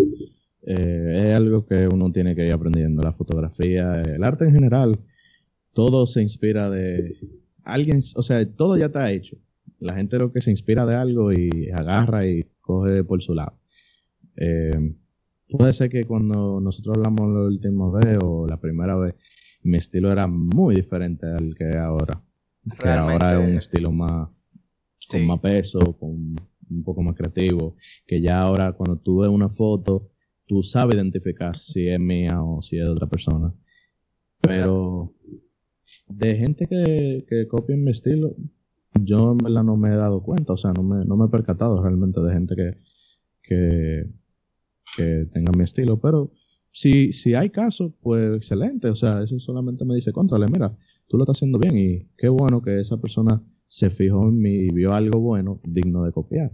eh, 0.64 1.24
es 1.30 1.36
algo 1.36 1.66
que 1.66 1.88
uno 1.88 2.12
tiene 2.12 2.36
que 2.36 2.46
ir 2.46 2.54
aprendiendo. 2.54 3.02
La 3.02 3.14
fotografía, 3.14 4.02
el 4.02 4.24
arte 4.24 4.46
en 4.46 4.54
general, 4.54 5.00
todo 5.74 6.06
se 6.08 6.22
inspira 6.22 6.70
de 6.70 7.16
alguien, 7.64 8.02
o 8.16 8.24
sea, 8.24 8.46
todo 8.50 8.78
ya 8.78 8.88
está 8.88 9.12
hecho. 9.12 9.38
La 9.80 9.94
gente 9.96 10.18
lo 10.18 10.32
que 10.32 10.42
se 10.42 10.52
inspira 10.52 10.86
de 10.86 10.96
algo 10.96 11.32
y 11.32 11.70
agarra 11.72 12.28
y 12.28 12.46
coge 12.62 13.04
por 13.04 13.22
su 13.22 13.34
lado. 13.36 13.54
Eh, 14.36 14.96
puede 15.50 15.72
ser 15.74 15.90
que 15.90 16.04
cuando 16.06 16.60
nosotros 16.60 16.98
hablamos 16.98 17.32
la 17.34 17.42
última 17.42 17.90
vez 17.92 18.18
o 18.24 18.48
la 18.48 18.58
primera 18.60 18.96
vez, 18.98 19.16
mi 19.64 19.78
estilo 19.78 20.12
era 20.12 20.28
muy 20.28 20.76
diferente 20.76 21.26
al 21.28 21.56
que 21.56 21.70
es 21.70 21.76
ahora. 21.76 22.22
Que 22.82 22.90
ahora 22.90 23.40
es 23.40 23.48
un 23.50 23.56
estilo 23.58 23.92
más 23.92 24.30
Sí. 25.00 25.18
con 25.20 25.28
más 25.28 25.40
peso, 25.40 25.80
con 26.00 26.36
un 26.70 26.84
poco 26.84 27.02
más 27.02 27.16
creativo, 27.16 27.76
que 28.06 28.22
ya 28.22 28.42
ahora 28.42 28.74
cuando 28.74 28.98
tú 28.98 29.20
ves 29.20 29.30
una 29.30 29.50
foto, 29.50 30.10
tú 30.46 30.64
sabes 30.64 30.96
identificar 30.96 31.56
si 31.56 31.88
es 31.88 32.00
mía 32.00 32.42
o 32.42 32.62
si 32.62 32.78
es 32.78 32.84
de 32.86 32.90
otra 32.90 33.08
persona. 33.08 33.54
Pero 34.42 35.14
de 36.08 36.36
gente 36.36 36.68
que, 36.68 37.26
que 37.28 37.48
copia 37.48 37.76
mi 37.76 37.92
estilo, 37.92 38.36
yo 39.02 39.32
en 39.32 39.38
verdad 39.38 39.64
no 39.64 39.78
me 39.78 39.90
he 39.90 39.98
dado 39.98 40.22
cuenta, 40.24 40.54
o 40.54 40.58
sea, 40.58 40.74
no 40.74 40.84
me, 40.84 41.06
no 41.06 41.18
me 41.18 41.26
he 41.26 41.30
percatado 41.30 41.82
realmente 41.82 42.22
de 42.22 42.34
gente 42.34 42.56
que, 42.56 42.78
que, 43.44 44.10
que 44.96 45.28
tenga 45.32 45.52
mi 45.56 45.64
estilo, 45.64 46.00
pero 46.00 46.32
si, 46.72 47.12
si 47.12 47.34
hay 47.34 47.50
casos, 47.50 47.94
pues 48.02 48.38
excelente, 48.38 48.90
o 48.90 48.96
sea, 48.96 49.24
eso 49.24 49.40
solamente 49.40 49.86
me 49.86 49.96
dice, 49.96 50.12
contrale, 50.12 50.48
mira, 50.48 50.76
tú 51.08 51.18
lo 51.18 51.24
estás 51.24 51.38
haciendo 51.38 51.60
bien 51.60 51.78
y 51.78 52.08
qué 52.18 52.30
bueno 52.30 52.62
que 52.62 52.80
esa 52.80 52.98
persona 52.98 53.42
se 53.68 53.90
fijó 53.90 54.30
en 54.30 54.40
mí 54.40 54.54
y 54.54 54.70
vio 54.72 54.94
algo 54.94 55.20
bueno 55.20 55.60
digno 55.64 56.04
de 56.04 56.12
copiar. 56.12 56.52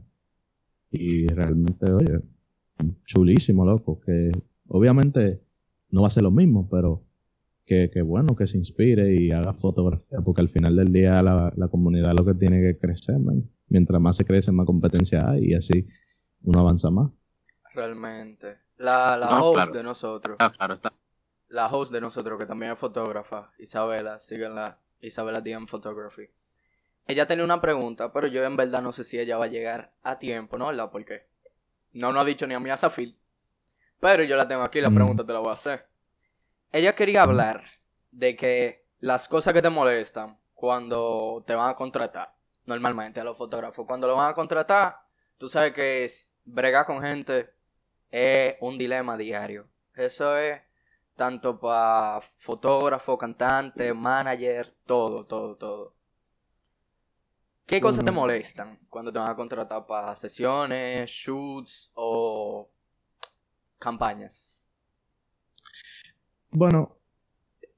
Y 0.91 1.27
realmente, 1.27 1.91
oye, 1.91 2.19
chulísimo, 3.05 3.65
loco, 3.65 3.99
que 3.99 4.31
obviamente 4.67 5.41
no 5.89 6.01
va 6.01 6.07
a 6.07 6.11
ser 6.11 6.23
lo 6.23 6.31
mismo, 6.31 6.67
pero 6.69 7.03
que, 7.65 7.89
bueno 8.01 8.35
que 8.35 8.45
se 8.45 8.57
inspire 8.57 9.15
y 9.15 9.31
haga 9.31 9.53
fotografía, 9.53 10.19
porque 10.21 10.41
al 10.41 10.49
final 10.49 10.75
del 10.75 10.91
día 10.91 11.21
la, 11.23 11.51
la 11.55 11.67
comunidad 11.67 12.13
lo 12.13 12.25
que 12.25 12.33
tiene 12.33 12.61
que 12.61 12.77
crecer, 12.77 13.17
mientras 13.67 14.01
más 14.01 14.17
se 14.17 14.25
crece, 14.25 14.51
más 14.51 14.65
competencia 14.65 15.29
hay 15.29 15.51
y 15.51 15.53
así 15.53 15.85
uno 16.43 16.59
avanza 16.59 16.89
más. 16.89 17.11
Realmente. 17.73 18.57
La, 18.77 19.17
la 19.17 19.41
host 19.41 19.73
de 19.73 19.83
nosotros. 19.83 20.35
Ah, 20.39 20.51
claro, 20.51 20.75
está. 20.75 20.93
La 21.47 21.67
host 21.67 21.91
de 21.91 22.01
nosotros, 22.01 22.37
que 22.39 22.45
también 22.45 22.71
es 22.71 22.79
fotógrafa, 22.79 23.51
Isabela, 23.59 24.19
síganla, 24.19 24.79
Isabela 24.99 25.39
DM 25.41 25.67
Photography. 25.67 26.23
Ella 27.05 27.27
tenía 27.27 27.43
una 27.43 27.61
pregunta, 27.61 28.13
pero 28.13 28.27
yo 28.27 28.43
en 28.43 28.55
verdad 28.55 28.81
no 28.81 28.93
sé 28.93 29.03
si 29.03 29.19
ella 29.19 29.37
va 29.37 29.45
a 29.45 29.49
llegar 29.49 29.93
a 30.03 30.19
tiempo, 30.19 30.57
¿no? 30.57 30.67
¿Verdad? 30.67 30.89
Porque 30.91 31.27
no 31.91 32.11
nos 32.13 32.23
ha 32.23 32.25
dicho 32.25 32.47
ni 32.47 32.53
a 32.53 32.59
mí 32.59 32.69
a 32.69 32.77
Zafil. 32.77 33.17
Pero 33.99 34.23
yo 34.23 34.35
la 34.35 34.47
tengo 34.47 34.63
aquí, 34.63 34.81
la 34.81 34.89
mm. 34.89 34.95
pregunta 34.95 35.25
te 35.25 35.33
la 35.33 35.39
voy 35.39 35.49
a 35.49 35.53
hacer. 35.53 35.87
Ella 36.71 36.95
quería 36.95 37.23
hablar 37.23 37.61
de 38.11 38.35
que 38.35 38.85
las 38.99 39.27
cosas 39.27 39.53
que 39.53 39.61
te 39.61 39.69
molestan 39.69 40.37
cuando 40.53 41.43
te 41.45 41.55
van 41.55 41.69
a 41.69 41.75
contratar, 41.75 42.33
normalmente 42.65 43.19
a 43.19 43.23
los 43.23 43.37
fotógrafos, 43.37 43.85
cuando 43.85 44.07
lo 44.07 44.15
van 44.15 44.31
a 44.31 44.33
contratar, 44.33 44.97
tú 45.37 45.49
sabes 45.49 45.73
que 45.73 46.05
es, 46.05 46.35
bregar 46.45 46.85
con 46.85 47.01
gente 47.01 47.53
es 48.09 48.55
un 48.61 48.77
dilema 48.77 49.17
diario. 49.17 49.67
Eso 49.95 50.37
es 50.37 50.61
tanto 51.15 51.59
para 51.59 52.21
fotógrafo, 52.37 53.17
cantante, 53.17 53.93
manager, 53.93 54.73
todo, 54.85 55.25
todo, 55.25 55.55
todo. 55.55 55.95
¿Qué 57.65 57.79
cosas 57.79 58.03
te 58.03 58.11
molestan 58.11 58.77
cuando 58.89 59.11
te 59.11 59.19
van 59.19 59.29
a 59.29 59.35
contratar 59.35 59.85
para 59.87 60.15
sesiones, 60.15 61.09
shoots 61.09 61.91
o 61.95 62.69
campañas? 63.79 64.65
Bueno, 66.51 66.97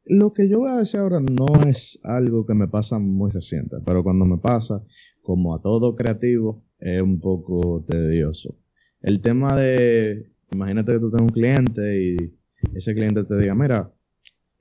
lo 0.05 0.33
que 0.33 0.49
yo 0.49 0.59
voy 0.59 0.71
a 0.71 0.77
decir 0.77 0.99
ahora 0.99 1.19
no 1.19 1.45
es 1.67 1.99
algo 2.03 2.45
que 2.45 2.55
me 2.55 2.67
pasa 2.67 2.97
muy 2.97 3.31
reciente, 3.31 3.77
pero 3.85 4.03
cuando 4.03 4.25
me 4.25 4.37
pasa, 4.37 4.83
como 5.21 5.55
a 5.55 5.61
todo 5.61 5.95
creativo, 5.95 6.63
es 6.79 7.01
un 7.01 7.19
poco 7.19 7.83
tedioso. 7.87 8.55
El 9.01 9.21
tema 9.21 9.55
de, 9.55 10.31
imagínate 10.51 10.93
que 10.93 10.99
tú 10.99 11.11
tienes 11.11 11.27
un 11.27 11.33
cliente 11.33 12.03
y 12.03 12.37
ese 12.73 12.93
cliente 12.93 13.23
te 13.23 13.37
diga, 13.37 13.53
mira, 13.53 13.91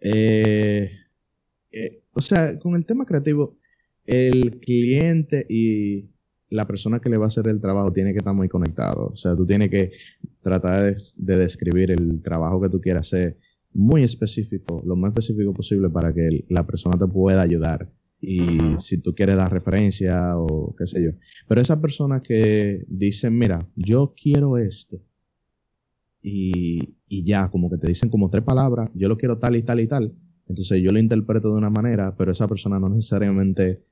eh, 0.00 0.90
eh, 1.73 2.02
o 2.12 2.21
sea, 2.21 2.59
con 2.59 2.75
el 2.75 2.85
tema 2.85 3.07
creativo, 3.07 3.57
el 4.07 4.59
cliente 4.61 5.47
y 5.49 6.11
la 6.51 6.67
persona 6.67 7.01
que 7.01 7.09
le 7.09 7.17
va 7.17 7.25
a 7.25 7.29
hacer 7.29 7.49
el 7.49 7.61
trabajo 7.61 7.93
tiene 7.93 8.13
que 8.13 8.19
estar 8.19 8.35
muy 8.35 8.49
conectado. 8.49 9.09
O 9.09 9.17
sea, 9.17 9.35
tú 9.35 9.47
tienes 9.47 9.71
que 9.71 9.91
tratar 10.43 10.95
de, 10.95 11.03
de 11.17 11.37
describir 11.37 11.91
el 11.91 12.23
trabajo 12.23 12.61
que 12.61 12.69
tú 12.69 12.81
quieras 12.81 13.09
hacer 13.09 13.39
muy 13.73 14.05
específico, 14.05 14.83
lo 14.87 14.95
más 14.95 15.11
específico 15.11 15.53
posible 15.53 15.91
para 15.91 16.15
que 16.15 16.45
la 16.49 16.65
persona 16.65 16.99
te 16.99 17.07
pueda 17.07 17.43
ayudar. 17.43 17.91
Y 18.21 18.79
si 18.79 19.03
tú 19.03 19.15
quieres 19.15 19.37
dar 19.37 19.53
referencia 19.53 20.39
o 20.39 20.75
qué 20.77 20.87
sé 20.87 21.03
yo. 21.03 21.11
Pero 21.47 21.61
esa 21.61 21.81
persona 21.81 22.23
que 22.23 22.85
dice, 22.89 23.29
mira, 23.29 23.69
yo 23.77 24.15
quiero 24.17 24.57
esto. 24.57 25.03
Y, 26.23 26.95
y 27.07 27.25
ya, 27.25 27.51
como 27.51 27.69
que 27.69 27.77
te 27.77 27.89
dicen 27.89 28.09
como 28.09 28.31
tres 28.31 28.45
palabras, 28.45 28.91
yo 28.95 29.09
lo 29.09 29.19
quiero 29.19 29.39
tal 29.39 29.57
y 29.57 29.63
tal 29.63 29.81
y 29.81 29.89
tal. 29.89 30.15
Entonces 30.49 30.83
yo 30.83 30.91
lo 30.91 30.99
interpreto 30.99 31.51
de 31.51 31.57
una 31.57 31.69
manera, 31.69 32.17
pero 32.17 32.33
esa 32.33 32.49
persona 32.49 32.79
no 32.79 32.89
necesariamente 32.89 33.85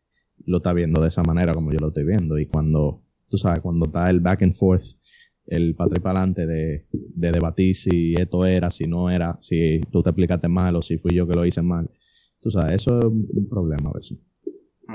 lo 0.45 0.59
está 0.59 0.73
viendo 0.73 1.01
de 1.01 1.09
esa 1.09 1.23
manera 1.23 1.55
como 1.55 1.73
yo 1.73 1.79
lo 1.81 1.89
estoy 1.89 2.05
viendo. 2.05 2.39
Y 2.39 2.47
cuando, 2.47 3.03
tú 3.29 3.39
sabes, 3.39 3.61
cuando 3.61 3.87
está 3.87 4.11
el 4.11 4.21
back 4.21 4.43
and 4.43 4.57
forth 4.57 4.85
el 5.47 5.75
padre 5.75 6.01
para 6.01 6.21
adelante 6.21 6.47
de, 6.47 6.87
debatir 7.15 7.75
si 7.75 8.15
esto 8.15 8.45
era, 8.47 8.71
si 8.71 8.85
no 8.85 9.11
era, 9.11 9.39
si 9.41 9.81
tú 9.91 10.03
te 10.03 10.11
explicaste 10.11 10.49
mal 10.49 10.77
o 10.77 10.83
si 10.83 10.99
fui 10.99 11.15
yo 11.15 11.27
que 11.27 11.35
lo 11.35 11.45
hice 11.45 11.63
mal. 11.63 11.91
Tú 12.41 12.51
sabes, 12.51 12.75
eso 12.75 12.99
es 12.99 13.05
un 13.05 13.49
problema 13.49 13.91
a 13.91 13.95
veces. 13.95 14.19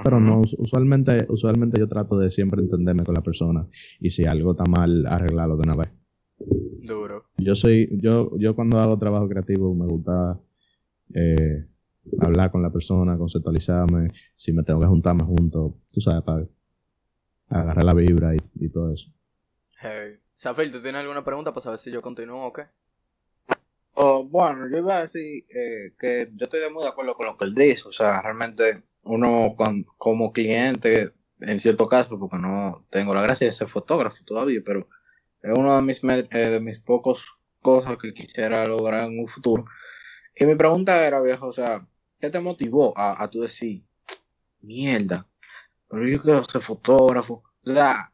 Pero 0.04 0.20
no, 0.20 0.42
usualmente, 0.58 1.26
usualmente 1.30 1.80
yo 1.80 1.88
trato 1.88 2.18
de 2.20 2.30
siempre 2.30 2.62
entenderme 2.62 3.04
con 3.04 3.16
la 3.16 3.22
persona 3.22 3.68
y 4.00 4.12
si 4.12 4.26
algo 4.26 4.52
está 4.52 4.66
mal, 4.66 5.06
arreglarlo 5.08 5.56
de 5.58 5.62
una 5.62 5.76
vez. 5.76 5.90
Duro. 6.84 7.24
Yo 7.38 7.56
soy, 7.56 7.98
yo, 8.02 8.38
yo 8.38 8.56
cuando 8.56 8.80
hago 8.80 9.00
trabajo 9.00 9.28
creativo 9.28 9.74
me 9.74 9.88
gusta 9.88 10.40
eh, 11.14 11.66
hablar 12.22 12.52
con 12.52 12.62
la 12.62 12.72
persona, 12.72 13.18
conceptualizarme, 13.18 14.12
si 14.36 14.54
me 14.54 14.64
tengo 14.64 14.80
que 14.80 14.88
juntarme 14.88 15.24
junto, 15.24 15.76
tú 15.92 16.02
sabes, 16.02 16.24
para 16.24 16.48
agarrar 17.50 17.84
la 17.84 17.94
vibra 17.94 18.36
y, 18.36 18.70
todo 18.70 18.94
eso. 18.94 19.10
Hey. 19.80 20.20
Safel, 20.34 20.72
¿tú 20.72 20.82
tienes 20.82 21.02
alguna 21.02 21.24
pregunta 21.24 21.52
para 21.52 21.64
saber 21.64 21.80
si 21.80 21.92
yo 21.92 22.02
continúo 22.02 22.46
o 22.46 22.54
qué? 22.54 22.66
Oh, 23.94 24.24
bueno, 24.24 24.70
yo 24.70 24.78
iba 24.78 24.98
a 24.98 25.02
decir 25.02 25.44
eh, 25.50 25.96
que 26.00 26.30
yo 26.36 26.46
estoy 26.46 26.60
muy 26.72 26.84
de 26.84 26.90
acuerdo 26.90 27.16
con 27.16 27.26
lo 27.26 27.38
que 27.38 27.46
él 27.46 27.56
dice. 27.56 27.88
O 27.88 27.92
sea, 27.92 28.22
realmente 28.22 28.84
uno 29.02 29.56
como 29.98 30.32
cliente, 30.32 31.14
en 31.40 31.60
cierto 31.60 31.88
caso, 31.88 32.20
porque 32.20 32.38
no 32.38 32.86
tengo 32.92 33.16
la 33.16 33.24
gracia 33.24 33.48
de 33.48 33.52
ser 33.52 33.68
fotógrafo 33.68 34.24
todavía, 34.24 34.62
pero 34.64 34.88
es 35.42 35.52
uno 35.58 35.76
de 35.76 35.82
mis, 35.82 36.04
eh, 36.04 36.28
de 36.32 36.60
mis 36.60 36.80
pocos 36.80 37.26
cosas 37.62 37.98
que 37.98 38.14
quisiera 38.14 38.64
lograr 38.66 39.10
en 39.10 39.20
un 39.20 39.28
futuro. 39.28 39.66
Y 40.36 40.46
mi 40.46 40.56
pregunta 40.56 41.06
era, 41.08 41.20
viejo, 41.20 41.48
o 41.48 41.54
sea, 41.54 41.88
¿qué 42.20 42.30
te 42.30 42.40
motivó 42.40 42.98
a, 42.98 43.24
a 43.24 43.30
tú 43.30 43.42
decir, 43.42 43.84
mierda, 44.62 45.28
pero 45.90 46.08
yo 46.08 46.22
quiero 46.22 46.44
ser 46.44 46.62
fotógrafo? 46.62 47.44
O 47.66 47.74
sea, 47.74 48.12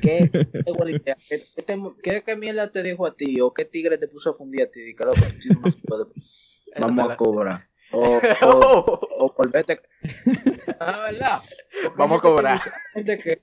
¿Qué, 0.00 0.30
qué, 2.02 2.22
qué, 2.22 2.36
mierda 2.36 2.70
te 2.70 2.82
dijo 2.82 3.06
a 3.06 3.14
ti? 3.14 3.40
¿O 3.40 3.52
qué 3.52 3.64
tigre 3.64 3.98
te 3.98 4.08
puso 4.08 4.30
a 4.30 4.32
fundir 4.32 4.62
a 4.62 4.70
ti? 4.70 4.94
vamos 6.78 7.10
a 7.10 7.16
cobrar. 7.16 7.68
O, 7.92 8.20
o, 8.42 9.34
volvete. 9.38 9.80
Ah, 10.78 11.10
¿verdad? 11.10 11.40
vamos 11.96 12.18
a 12.18 12.22
cobrar. 12.22 12.60
gente 12.94 13.18
que, 13.18 13.42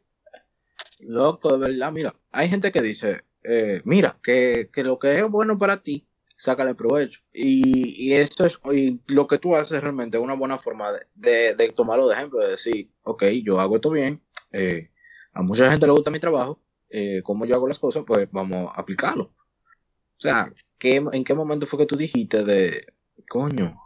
loco, 0.99 1.57
de 1.57 1.67
verdad, 1.67 1.91
mira, 1.91 2.15
hay 2.31 2.49
gente 2.49 2.71
que 2.71 2.81
dice, 2.81 3.23
eh, 3.43 3.81
mira, 3.83 4.17
que, 4.23 4.69
que, 4.71 4.83
lo 4.83 4.99
que 4.99 5.17
es 5.17 5.27
bueno 5.27 5.57
para 5.57 5.77
ti, 5.77 6.07
sácale 6.37 6.75
provecho. 6.75 7.21
Y, 7.33 8.05
y 8.07 8.13
eso 8.13 8.45
es, 8.45 8.59
y 8.71 9.01
lo 9.07 9.27
que 9.27 9.39
tú 9.39 9.55
haces 9.55 9.81
realmente 9.81 10.17
es 10.17 10.23
una 10.23 10.35
buena 10.35 10.57
forma 10.57 10.91
de, 10.91 10.99
de, 11.15 11.55
de 11.55 11.69
tomarlo 11.73 12.07
de 12.07 12.15
ejemplo, 12.15 12.39
de 12.39 12.51
decir, 12.51 12.89
ok, 13.03 13.23
yo 13.43 13.59
hago 13.59 13.75
esto 13.75 13.89
bien, 13.89 14.21
eh, 14.51 14.91
a 15.33 15.41
mucha 15.41 15.69
gente 15.69 15.85
le 15.85 15.91
gusta 15.91 16.11
mi 16.11 16.19
trabajo, 16.19 16.61
eh, 16.89 17.21
cómo 17.23 17.45
yo 17.45 17.55
hago 17.55 17.67
las 17.67 17.79
cosas, 17.79 18.03
pues 18.07 18.29
vamos 18.31 18.71
a 18.73 18.79
aplicarlo. 18.79 19.23
O 19.25 20.19
sea, 20.19 20.51
¿qué, 20.77 21.03
¿en 21.11 21.23
qué 21.23 21.33
momento 21.33 21.65
fue 21.65 21.79
que 21.79 21.85
tú 21.85 21.95
dijiste 21.95 22.43
de, 22.43 22.87
coño, 23.29 23.79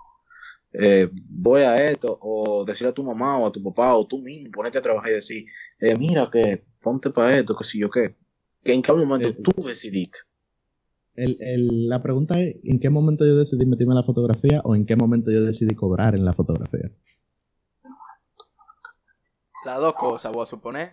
eh, 0.74 1.10
voy 1.12 1.62
a 1.62 1.89
esto, 1.89 2.17
o 2.22 2.63
decirle 2.63 2.89
a 2.91 2.93
tu 2.93 3.03
mamá 3.03 3.38
o 3.38 3.48
a 3.48 3.51
tu 3.51 3.62
papá 3.62 3.96
o 3.96 4.08
tú 4.08 4.20
mismo, 4.20 4.51
ponerte 4.51 4.77
a 4.77 4.81
trabajar 4.81 5.12
y 5.12 5.15
decir, 5.15 5.46
eh, 5.79 5.96
mira 5.98 6.29
que 6.31 6.63
ponte 6.81 7.10
para 7.10 7.38
esto, 7.38 7.55
que 7.55 7.63
si 7.63 7.79
yo 7.79 7.89
qué. 7.89 8.15
¿En 8.63 8.81
qué 8.81 8.93
momento 8.93 9.34
tú 9.36 9.51
decidiste? 9.63 10.20
El, 11.13 11.38
el, 11.41 11.89
la 11.89 12.01
pregunta 12.01 12.39
es, 12.39 12.56
¿en 12.63 12.80
qué 12.80 12.89
momento 12.89 13.25
yo 13.25 13.36
decidí 13.36 13.65
meterme 13.65 13.91
en 13.94 13.98
la 13.98 14.03
fotografía 14.03 14.62
o 14.63 14.75
en 14.75 14.86
qué 14.86 14.96
momento 14.96 15.30
yo 15.30 15.44
decidí 15.44 15.75
cobrar 15.75 16.15
en 16.15 16.24
la 16.24 16.34
fotografía? 16.34 16.89
Las 19.65 19.80
dos 19.80 19.94
cosas, 19.94 20.32
voy 20.32 20.44
a 20.44 20.46
suponer. 20.46 20.91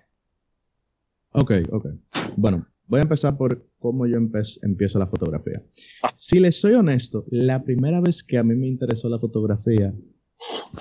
Ok, 1.32 1.52
ok. 1.70 1.86
Bueno, 2.36 2.66
voy 2.86 2.98
a 2.98 3.02
empezar 3.02 3.36
por 3.36 3.64
cómo 3.78 4.06
yo 4.06 4.16
empiezo 4.16 4.98
la 4.98 5.06
fotografía. 5.06 5.62
Si 6.14 6.40
les 6.40 6.60
soy 6.60 6.74
honesto, 6.74 7.24
la 7.30 7.62
primera 7.62 8.00
vez 8.00 8.22
que 8.22 8.38
a 8.38 8.42
mí 8.42 8.54
me 8.56 8.66
interesó 8.66 9.08
la 9.08 9.18
fotografía 9.18 9.94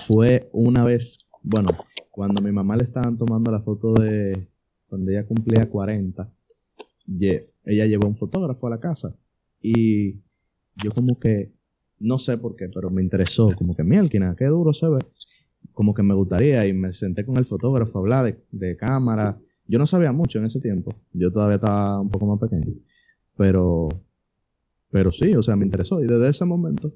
fue 0.06 0.48
una 0.52 0.84
vez, 0.84 1.18
bueno, 1.42 1.70
cuando 2.10 2.42
mi 2.42 2.50
mamá 2.50 2.76
le 2.76 2.84
estaban 2.84 3.16
tomando 3.16 3.52
la 3.52 3.60
foto 3.60 3.94
de 3.94 4.48
cuando 4.88 5.10
ella 5.10 5.26
cumplía 5.26 5.68
40, 5.68 6.30
ella 7.64 7.86
llevó 7.86 8.08
un 8.08 8.16
fotógrafo 8.16 8.66
a 8.66 8.70
la 8.70 8.80
casa 8.80 9.14
y 9.60 10.20
yo 10.76 10.92
como 10.94 11.18
que, 11.18 11.52
no 11.98 12.18
sé 12.18 12.38
por 12.38 12.56
qué, 12.56 12.68
pero 12.72 12.90
me 12.90 13.02
interesó, 13.02 13.54
como 13.56 13.74
que, 13.74 13.84
mielquina, 13.84 14.36
qué 14.36 14.46
duro 14.46 14.72
se 14.72 14.88
ve, 14.88 14.98
como 15.72 15.94
que 15.94 16.02
me 16.02 16.14
gustaría 16.14 16.66
y 16.66 16.72
me 16.72 16.92
senté 16.92 17.24
con 17.24 17.36
el 17.36 17.46
fotógrafo 17.46 17.98
a 17.98 18.00
hablar 18.00 18.38
de, 18.50 18.76
cámara 18.76 19.38
yo 19.68 19.78
no 19.78 19.86
sabía 19.86 20.12
mucho 20.12 20.38
en 20.38 20.46
ese 20.46 20.60
tiempo. 20.60 20.94
Yo 21.12 21.30
todavía 21.30 21.56
estaba 21.56 22.00
un 22.00 22.08
poco 22.08 22.26
más 22.26 22.40
pequeño. 22.40 22.74
Pero, 23.36 23.88
pero 24.90 25.12
sí, 25.12 25.34
o 25.34 25.42
sea, 25.42 25.56
me 25.56 25.66
interesó. 25.66 26.02
Y 26.02 26.06
desde 26.06 26.28
ese 26.28 26.44
momento, 26.46 26.94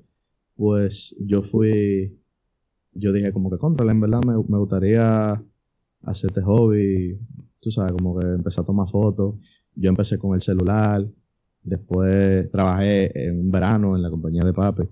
pues 0.56 1.14
yo 1.20 1.42
fui, 1.42 2.18
yo 2.94 3.12
dije 3.12 3.32
como 3.32 3.50
que 3.50 3.58
contra, 3.58 3.90
en 3.90 4.00
verdad 4.00 4.20
me, 4.26 4.32
me 4.48 4.58
gustaría 4.58 5.32
hacer 6.02 6.30
este 6.30 6.42
hobby. 6.42 7.18
Tú 7.60 7.70
sabes, 7.70 7.92
como 7.92 8.18
que 8.18 8.26
empecé 8.26 8.62
a 8.62 8.64
tomar 8.64 8.88
fotos. 8.88 9.34
Yo 9.74 9.90
empecé 9.90 10.18
con 10.18 10.34
el 10.34 10.40
celular. 10.40 11.06
Después 11.62 12.50
trabajé 12.50 13.28
en 13.28 13.40
un 13.40 13.50
verano 13.50 13.96
en 13.96 14.02
la 14.02 14.10
compañía 14.10 14.42
de 14.42 14.52
papi. 14.52 14.82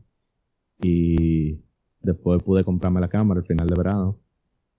Y 0.82 1.60
Después 2.02 2.42
pude 2.42 2.64
comprarme 2.64 3.00
la 3.00 3.08
cámara 3.08 3.40
al 3.40 3.46
final 3.46 3.66
de 3.66 3.74
verano. 3.76 4.18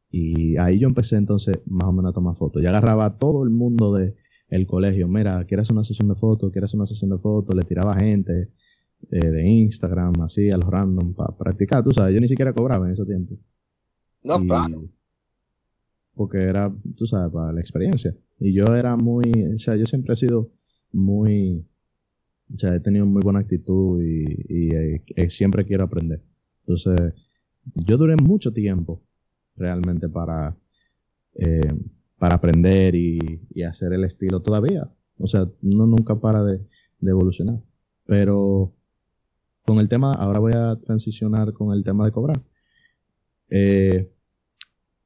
Y 0.10 0.58
ahí 0.58 0.80
yo 0.80 0.88
empecé 0.88 1.16
entonces 1.16 1.60
más 1.66 1.88
o 1.88 1.92
menos 1.92 2.12
a 2.12 2.14
tomar 2.14 2.36
fotos. 2.36 2.62
Y 2.62 2.66
agarraba 2.66 3.06
a 3.06 3.18
todo 3.18 3.44
el 3.44 3.50
mundo 3.50 3.94
de 3.94 4.16
el 4.50 4.68
colegio. 4.68 5.08
Mira, 5.08 5.46
¿quieres 5.46 5.70
una 5.70 5.84
sesión 5.84 6.10
de 6.10 6.16
fotos? 6.16 6.52
¿Quieres 6.52 6.74
una 6.74 6.86
sesión 6.86 7.12
de 7.12 7.18
fotos? 7.18 7.56
Le 7.56 7.64
tiraba 7.64 7.96
gente 7.96 8.50
eh, 9.12 9.26
de 9.26 9.48
Instagram, 9.48 10.14
así, 10.24 10.50
a 10.52 10.58
los 10.58 10.70
random, 10.70 11.14
para 11.14 11.38
practicar. 11.38 11.84
Tú 11.84 11.92
sabes, 11.92 12.14
yo 12.14 12.20
ni 12.20 12.28
siquiera 12.28 12.52
cobraba 12.52 12.88
en 12.88 12.94
ese 12.94 13.06
tiempo. 13.06 13.36
No, 14.24 14.40
claro. 14.46 14.84
Porque 16.14 16.40
era, 16.40 16.74
tú 16.98 17.08
sabes, 17.08 17.32
para 17.32 17.54
la 17.54 17.62
experiencia. 17.62 18.14
Y 18.40 18.54
yo 18.54 18.66
era 18.76 18.98
muy, 18.98 19.32
o 19.56 19.58
sea, 19.58 19.78
yo 19.78 19.86
siempre 19.86 20.14
he 20.14 20.18
sido 20.18 20.50
muy, 20.92 21.66
o 22.54 22.58
sea, 22.58 22.76
he 22.76 22.80
tenido 22.80 23.06
muy 23.06 23.22
buena 23.22 23.40
actitud 23.40 24.02
y, 24.04 24.76
eh, 24.76 25.30
siempre 25.30 25.66
quiero 25.66 25.84
aprender. 25.84 26.22
Entonces, 26.62 27.14
yo 27.76 27.98
duré 27.98 28.16
mucho 28.16 28.52
tiempo 28.52 29.02
realmente 29.56 30.10
para, 30.10 30.56
eh, 31.36 31.74
para 32.18 32.36
aprender 32.36 32.96
y, 32.96 33.40
hacer 33.64 33.94
el 33.94 34.04
estilo 34.04 34.42
todavía. 34.42 34.90
O 35.18 35.28
sea, 35.28 35.48
uno 35.62 35.86
nunca 35.86 36.16
para 36.16 36.44
de, 36.44 36.62
evolucionar. 37.02 37.62
Pero 38.06 38.74
con 39.66 39.80
el 39.80 39.88
tema, 39.88 40.12
ahora 40.14 40.40
voy 40.40 40.54
a 40.56 40.76
transicionar 40.76 41.54
con 41.54 41.74
el 41.74 41.84
tema 41.84 42.06
de 42.06 42.12
cobrar. 42.12 42.42
Eh, 43.50 44.12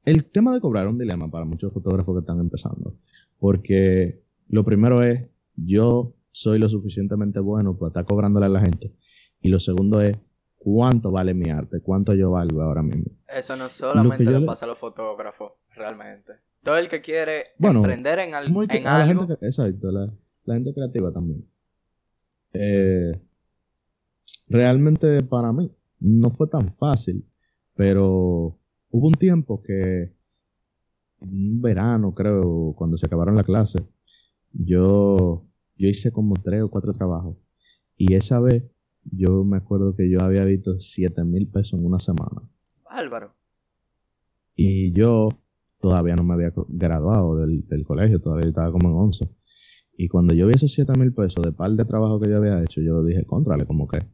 el 0.04 0.24
tema 0.24 0.54
de 0.54 0.60
cobrar 0.60 0.86
es 0.86 0.92
un 0.92 0.98
dilema 0.98 1.30
para 1.30 1.44
muchos 1.44 1.72
fotógrafos 1.72 2.14
que 2.16 2.20
están 2.20 2.40
empezando. 2.40 2.94
Porque 3.38 4.22
lo 4.48 4.64
primero 4.64 5.02
es, 5.02 5.28
yo 5.56 6.15
soy 6.36 6.58
lo 6.58 6.68
suficientemente 6.68 7.40
bueno 7.40 7.78
para 7.78 7.88
estar 7.88 8.04
cobrándole 8.04 8.44
a 8.44 8.50
la 8.50 8.60
gente. 8.60 8.92
Y 9.40 9.48
lo 9.48 9.58
segundo 9.58 10.02
es, 10.02 10.18
¿cuánto 10.58 11.10
vale 11.10 11.32
mi 11.32 11.48
arte? 11.48 11.80
¿Cuánto 11.80 12.12
yo 12.12 12.32
valgo 12.32 12.60
ahora 12.60 12.82
mismo? 12.82 13.06
Eso 13.26 13.56
no 13.56 13.70
solamente 13.70 14.24
le 14.24 14.42
pasa 14.42 14.66
a 14.66 14.68
los 14.68 14.78
fotógrafos, 14.78 15.52
realmente. 15.74 16.34
Todo 16.62 16.76
el 16.76 16.88
que 16.88 17.00
quiere 17.00 17.54
emprender 17.58 18.18
en, 18.18 18.34
algo. 18.34 18.64
exacto, 18.64 19.90
la, 19.90 20.12
gente 20.46 20.74
creativa 20.74 21.10
también. 21.10 21.48
Eh, 22.52 23.18
realmente 24.50 25.22
para 25.22 25.54
mí 25.54 25.74
no 26.00 26.28
fue 26.28 26.48
tan 26.48 26.74
fácil, 26.76 27.26
pero 27.74 28.58
hubo 28.90 29.06
un 29.06 29.14
tiempo 29.14 29.62
que, 29.62 30.12
un 31.20 31.62
verano 31.62 32.14
creo, 32.14 32.74
cuando 32.76 32.98
se 32.98 33.06
acabaron 33.06 33.36
la 33.36 33.44
clase, 33.44 33.78
yo 34.52 35.46
yo 35.76 35.88
hice 35.88 36.12
como 36.12 36.34
tres 36.34 36.62
o 36.62 36.70
cuatro 36.70 36.92
trabajos. 36.92 37.36
Y 37.96 38.14
esa 38.14 38.40
vez, 38.40 38.64
yo 39.04 39.44
me 39.44 39.58
acuerdo 39.58 39.94
que 39.94 40.10
yo 40.10 40.20
había 40.20 40.44
visto 40.44 40.80
siete 40.80 41.24
mil 41.24 41.48
pesos 41.48 41.78
en 41.78 41.86
una 41.86 41.98
semana. 41.98 42.42
Álvaro. 42.86 43.34
Y 44.54 44.92
yo 44.92 45.28
todavía 45.80 46.16
no 46.16 46.24
me 46.24 46.34
había 46.34 46.52
graduado 46.68 47.36
del, 47.36 47.84
colegio, 47.86 48.20
todavía 48.20 48.48
estaba 48.48 48.72
como 48.72 48.88
en 48.88 48.96
once. 48.96 49.28
Y 49.96 50.08
cuando 50.08 50.34
yo 50.34 50.46
vi 50.46 50.54
esos 50.54 50.72
siete 50.72 50.92
mil 50.98 51.12
pesos 51.12 51.44
de 51.44 51.52
par 51.52 51.70
de 51.70 51.84
trabajo 51.84 52.20
que 52.20 52.28
yo 52.28 52.36
había 52.36 52.62
hecho, 52.62 52.80
yo 52.80 53.02
dije, 53.04 53.24
contrale, 53.24 53.66
como 53.66 53.86
que 53.86 54.06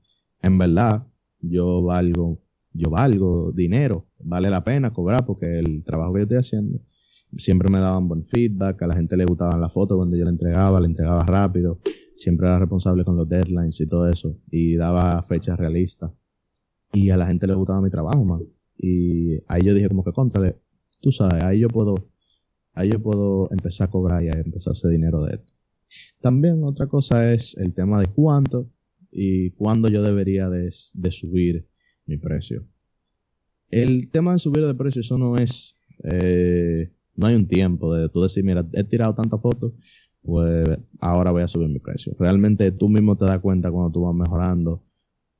en 0.42 0.58
verdad 0.58 1.06
yo 1.40 1.82
valgo, 1.82 2.40
yo 2.72 2.90
valgo 2.90 3.52
dinero, 3.52 4.06
vale 4.20 4.50
la 4.50 4.62
pena 4.64 4.92
cobrar 4.92 5.24
porque 5.24 5.58
el 5.58 5.82
trabajo 5.84 6.14
que 6.14 6.20
yo 6.20 6.22
estoy 6.24 6.38
haciendo 6.38 6.80
siempre 7.36 7.70
me 7.70 7.78
daban 7.78 8.08
buen 8.08 8.24
feedback, 8.24 8.82
a 8.82 8.86
la 8.86 8.94
gente 8.94 9.16
le 9.16 9.24
gustaban 9.24 9.60
las 9.60 9.72
fotos 9.72 9.96
cuando 9.96 10.16
yo 10.16 10.24
le 10.24 10.30
entregaba, 10.30 10.80
le 10.80 10.86
entregaba 10.86 11.24
rápido, 11.24 11.80
siempre 12.16 12.46
era 12.46 12.58
responsable 12.58 13.04
con 13.04 13.16
los 13.16 13.28
deadlines 13.28 13.80
y 13.80 13.86
todo 13.86 14.08
eso, 14.08 14.38
y 14.50 14.76
daba 14.76 15.22
fechas 15.22 15.58
realistas. 15.58 16.12
Y 16.92 17.10
a 17.10 17.16
la 17.16 17.26
gente 17.26 17.46
le 17.46 17.54
gustaba 17.54 17.80
mi 17.80 17.90
trabajo, 17.90 18.24
man. 18.24 18.42
Y 18.76 19.38
ahí 19.48 19.62
yo 19.64 19.74
dije 19.74 19.88
como 19.88 20.04
que 20.04 20.12
contra, 20.12 20.54
tú 21.00 21.12
sabes, 21.12 21.42
ahí 21.42 21.60
yo 21.60 21.68
puedo, 21.68 22.10
ahí 22.74 22.90
yo 22.90 23.00
puedo 23.00 23.50
empezar 23.50 23.88
a 23.88 23.90
cobrar 23.90 24.22
y 24.22 24.28
a 24.28 24.32
empezar 24.32 24.72
a 24.72 24.72
hacer 24.72 24.90
dinero 24.90 25.22
de 25.22 25.34
esto. 25.34 25.52
También 26.20 26.62
otra 26.64 26.86
cosa 26.86 27.32
es 27.32 27.56
el 27.56 27.72
tema 27.74 28.00
de 28.00 28.06
cuánto 28.06 28.70
y 29.10 29.50
cuándo 29.52 29.88
yo 29.88 30.02
debería 30.02 30.48
de, 30.48 30.70
de 30.94 31.10
subir 31.10 31.66
mi 32.06 32.16
precio. 32.16 32.64
El 33.68 34.10
tema 34.10 34.34
de 34.34 34.38
subir 34.38 34.66
de 34.66 34.74
precio, 34.74 35.00
eso 35.00 35.16
no 35.16 35.36
es 35.36 35.76
eh, 36.04 36.90
no 37.14 37.26
hay 37.26 37.34
un 37.34 37.46
tiempo 37.46 37.94
de 37.94 38.08
tú 38.08 38.22
decir, 38.22 38.44
mira, 38.44 38.64
he 38.72 38.84
tirado 38.84 39.14
tantas 39.14 39.40
fotos, 39.40 39.72
pues 40.22 40.68
ahora 41.00 41.30
voy 41.30 41.42
a 41.42 41.48
subir 41.48 41.68
mi 41.68 41.78
precio. 41.78 42.14
Realmente 42.18 42.70
tú 42.72 42.88
mismo 42.88 43.16
te 43.16 43.24
das 43.24 43.40
cuenta 43.40 43.70
cuando 43.70 43.90
tú 43.90 44.02
vas 44.02 44.14
mejorando, 44.14 44.82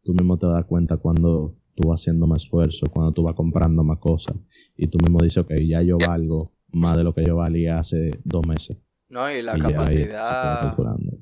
tú 0.03 0.13
mismo 0.13 0.39
te 0.39 0.47
das 0.47 0.65
cuenta 0.65 0.97
cuando 0.97 1.57
tú 1.75 1.89
vas 1.89 2.01
haciendo 2.01 2.27
más 2.27 2.45
esfuerzo, 2.45 2.87
cuando 2.91 3.13
tú 3.13 3.23
vas 3.23 3.35
comprando 3.35 3.83
más 3.83 3.99
cosas 3.99 4.37
y 4.77 4.89
tú 4.89 4.99
mismo 4.99 5.19
dices, 5.21 5.39
ok, 5.39 5.53
ya 5.67 5.83
yo 5.83 5.99
valgo 5.99 6.53
más 6.73 6.97
de 6.97 7.05
lo 7.05 7.15
que 7.15 7.25
yo 7.25 7.37
valía 7.37 7.79
hace 7.79 8.11
dos 8.25 8.47
meses. 8.47 8.77
No, 9.09 9.31
y 9.31 9.43
la 9.43 9.59
capacidad, 9.59 10.75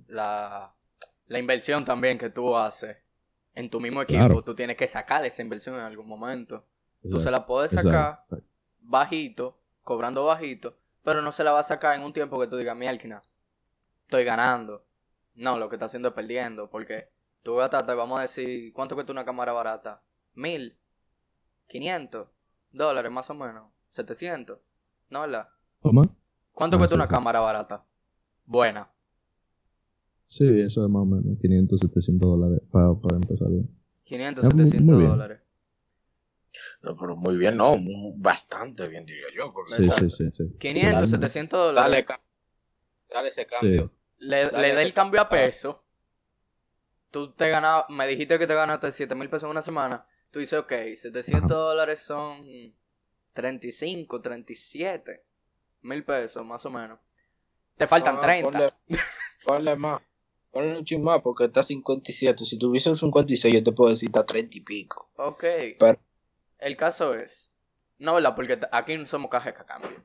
la, 0.09 0.75
la 1.27 1.39
inversión 1.39 1.85
también 1.85 2.19
que 2.19 2.31
tú 2.31 2.57
haces 2.57 2.97
en 3.55 3.69
tu 3.69 3.81
mismo 3.81 4.03
equipo, 4.03 4.43
tú 4.43 4.55
tienes 4.55 4.77
que 4.77 4.87
sacar 4.87 5.25
esa 5.25 5.43
inversión 5.43 5.75
en 5.75 5.83
algún 5.83 6.07
momento. 6.07 6.65
tú 7.03 7.21
se 7.21 7.31
la 7.31 7.47
puedes 7.47 7.73
sacar 7.73 8.21
bajito 8.81 9.60
cobrando 9.83 10.25
bajito, 10.25 10.77
pero 11.03 11.23
no 11.23 11.33
se 11.33 11.45
la 11.45 11.53
va 11.53 11.61
a 11.61 11.65
sacar 11.65 11.97
en 11.97 12.03
un 12.03 12.13
tiempo 12.13 12.41
que 12.41 12.47
tú 12.47 12.57
digas, 12.57 12.77
mi 12.77 12.87
alquina, 12.87 13.23
estoy 14.03 14.25
ganando. 14.25 14.85
No, 15.35 15.59
lo 15.59 15.69
que 15.69 15.77
está 15.77 15.87
haciendo 15.87 16.09
es 16.09 16.15
perdiendo, 16.15 16.69
porque 16.69 17.09
tú 17.43 17.57
gastaste, 17.57 17.95
vamos 17.95 18.19
a 18.19 18.23
decir, 18.23 18.73
¿cuánto 18.73 18.95
cuesta 18.95 19.13
una 19.13 19.25
cámara 19.25 19.53
barata? 19.53 20.03
Mil, 20.35 20.77
quinientos 21.67 22.29
dólares 22.73 23.11
más 23.11 23.29
o 23.31 23.35
menos, 23.35 23.71
setecientos, 23.89 24.59
¿no 25.09 25.23
verdad? 25.23 25.49
¿Cómo? 25.81 26.03
¿Cuánto 26.53 26.77
ah, 26.77 26.79
cuesta 26.79 26.97
una 26.97 27.09
cámara 27.09 27.41
barata? 27.41 27.85
Buena. 28.45 28.91
Sí, 30.27 30.45
eso 30.61 30.85
es 30.85 30.91
más 30.91 31.03
o 31.03 31.07
menos 31.07 31.39
500, 31.41 31.81
700 31.81 32.29
dólares 32.29 32.63
para, 32.71 32.95
para 32.95 33.17
empezar 33.17 33.49
bien. 33.49 33.69
500, 34.05 34.45
700 34.45 35.09
dólares. 35.09 35.40
No, 36.83 36.97
pero 36.97 37.17
muy 37.17 37.37
bien, 37.37 37.57
no, 37.57 37.75
bastante 38.17 38.89
bien, 38.89 39.07
diría 39.07 39.27
yo. 39.35 39.53
sí, 39.67 39.89
sí, 39.91 40.11
sí, 40.11 40.31
sí, 40.33 40.57
500, 40.59 41.11
700 41.11 41.59
dólares. 41.59 42.07
Dale, 42.07 42.21
dale 43.09 43.29
ese 43.29 43.47
cambio. 43.47 43.93
Le, 44.19 44.45
le 44.47 44.75
da 44.75 44.83
el 44.83 44.93
cambio 44.93 45.21
a 45.21 45.29
peso. 45.29 45.85
Tú 47.11 47.33
te 47.33 47.49
ganas, 47.49 47.85
me 47.89 48.07
dijiste 48.07 48.39
que 48.39 48.47
te 48.47 48.55
ganaste 48.55 48.93
7 48.93 49.15
mil 49.15 49.29
pesos 49.29 49.45
en 49.45 49.51
una 49.51 49.63
semana. 49.63 50.07
Tú 50.31 50.39
dices, 50.39 50.59
ok, 50.59 50.73
700 50.95 51.49
dólares 51.49 52.01
son 52.01 52.75
35, 53.33 54.21
37 54.21 55.25
mil 55.83 56.05
pesos, 56.05 56.45
más 56.45 56.65
o 56.67 56.71
menos. 56.71 56.99
Te 57.77 57.87
faltan 57.87 58.21
30. 58.21 58.51
Ponle, 58.51 58.73
ponle 59.45 59.77
más. 59.77 60.03
Ponle 60.51 60.85
un 60.97 61.05
más 61.05 61.23
porque 61.23 61.45
está 61.45 61.63
57. 61.63 62.45
Si 62.45 62.59
tuviese 62.59 62.91
un 62.91 62.97
56, 62.97 63.55
yo 63.55 63.65
te 63.65 63.73
puedo 63.73 63.91
decir 63.91 64.09
está 64.09 64.27
30 64.27 64.59
y 64.59 64.61
pico. 64.61 65.09
Ok. 65.17 65.45
Pero 65.79 65.99
el 66.61 66.77
caso 66.77 67.15
es, 67.15 67.53
no, 67.99 68.15
¿verdad? 68.15 68.35
Porque 68.35 68.61
aquí 68.71 68.97
no 68.97 69.07
somos 69.07 69.31
caja 69.31 69.53
de 69.53 69.65
cambio. 69.65 70.03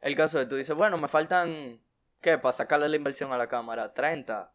El 0.00 0.14
caso 0.14 0.40
es, 0.40 0.48
tú 0.48 0.56
dices, 0.56 0.76
bueno, 0.76 0.98
me 0.98 1.08
faltan, 1.08 1.80
¿qué? 2.20 2.38
Para 2.38 2.52
sacarle 2.52 2.88
la 2.88 2.96
inversión 2.96 3.32
a 3.32 3.38
la 3.38 3.48
cámara, 3.48 3.92
30, 3.92 4.52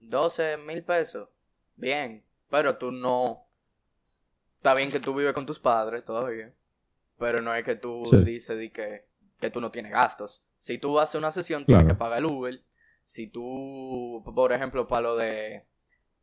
12 0.00 0.56
mil 0.58 0.84
pesos. 0.84 1.28
Bien, 1.76 2.24
pero 2.50 2.76
tú 2.76 2.90
no... 2.90 3.46
Está 4.56 4.74
bien 4.74 4.90
que 4.90 5.00
tú 5.00 5.14
vives 5.14 5.32
con 5.32 5.46
tus 5.46 5.58
padres 5.58 6.04
todavía, 6.04 6.52
pero 7.18 7.40
no 7.40 7.52
es 7.54 7.64
que 7.64 7.74
tú 7.74 8.04
dices 8.24 8.70
que, 8.72 9.06
que 9.40 9.50
tú 9.50 9.60
no 9.60 9.70
tienes 9.70 9.92
gastos. 9.92 10.44
Si 10.58 10.78
tú 10.78 11.00
haces 11.00 11.16
una 11.16 11.32
sesión, 11.32 11.66
tienes 11.66 11.84
que 11.84 11.94
pagar 11.94 12.18
el 12.18 12.26
Uber. 12.26 12.62
Si 13.02 13.26
tú, 13.26 14.22
por 14.34 14.52
ejemplo, 14.52 14.86
para 14.86 15.02
lo 15.02 15.16
de... 15.16 15.66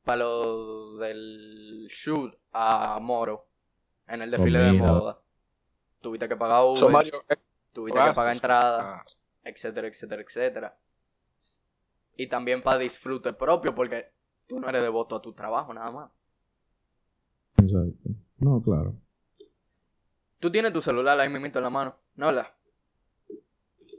Para 0.06 0.19
lo 0.19 0.98
del 0.98 1.88
shoot 1.89 2.34
a 2.54 2.98
Moro, 3.02 3.48
en 4.10 4.22
el 4.22 4.32
desfile 4.32 4.60
de 4.60 4.74
moda. 4.74 5.19
Tuviste 6.02 6.28
que 6.28 6.36
pagar 6.36 6.63
Uber, 6.63 7.12
tuviste 7.74 8.00
que 8.00 8.13
pagar 8.13 8.34
entrada, 8.34 9.04
etcétera, 9.43 9.88
etcétera, 9.88 10.22
etcétera. 10.22 10.78
Y 12.17 12.28
también 12.28 12.62
para 12.62 12.80
disfrute 12.80 13.34
propio, 13.34 13.74
porque 13.74 14.12
tú 14.48 14.60
no 14.60 14.67
eres 14.67 14.82
devoto 14.82 15.15
a 15.15 15.22
tu 15.22 15.34
trabajo 15.34 15.74
nada 15.74 15.91
más. 15.91 16.12
Exacto. 17.62 18.10
No, 18.39 18.62
claro. 18.62 18.95
Tú 20.39 20.52
tienes 20.52 20.74
tu 20.74 20.82
celular 20.82 21.19
ahí 21.19 21.30
mismo 21.30 21.45
en 21.45 21.54
la 21.62 21.69
mano, 21.69 21.95
¿no? 22.15 22.32
La? 22.32 22.54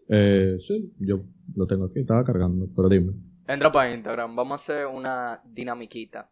Eh, 0.08 0.58
sí, 0.60 0.92
yo 0.98 1.20
lo 1.54 1.66
tengo 1.66 1.84
aquí, 1.84 2.00
estaba 2.00 2.24
cargando, 2.24 2.66
pero 2.74 2.88
dime. 2.88 3.12
Entra 3.46 3.70
para 3.70 3.92
Instagram, 3.92 4.34
vamos 4.34 4.52
a 4.52 4.54
hacer 4.56 4.86
una 4.86 5.40
dinamiquita. 5.44 6.30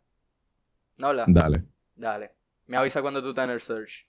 ¿No? 0.97 1.13
La? 1.13 1.27
Dale. 1.29 1.65
Dale. 1.95 2.38
Me 2.69 2.77
avisa 2.77 3.01
cuando 3.01 3.23
tú 3.23 3.31
estás 3.31 3.47
en 3.47 3.51
el 3.51 3.61
search. 3.61 4.07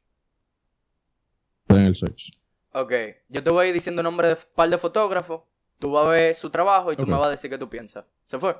Estoy 1.62 1.78
en 1.78 1.88
el 1.88 1.96
search. 1.96 2.32
Ok, 2.74 2.92
yo 3.30 3.42
te 3.42 3.50
voy 3.50 3.66
a 3.66 3.70
ir 3.70 3.74
diciendo 3.74 4.04
nombre 4.04 4.28
de 4.28 4.38
par 4.54 4.70
de 4.70 4.78
fotógrafos. 4.78 5.44
Tú 5.80 5.94
vas 5.94 6.06
a 6.06 6.10
ver 6.10 6.36
su 6.36 6.50
trabajo 6.50 6.92
y 6.92 6.98
tú 6.98 7.08
me 7.08 7.14
vas 7.14 7.28
a 7.28 7.32
decir 7.32 7.50
qué 7.50 7.58
tú 7.58 7.70
piensas. 7.70 8.06
¿Se 8.26 8.38
fue? 8.38 8.56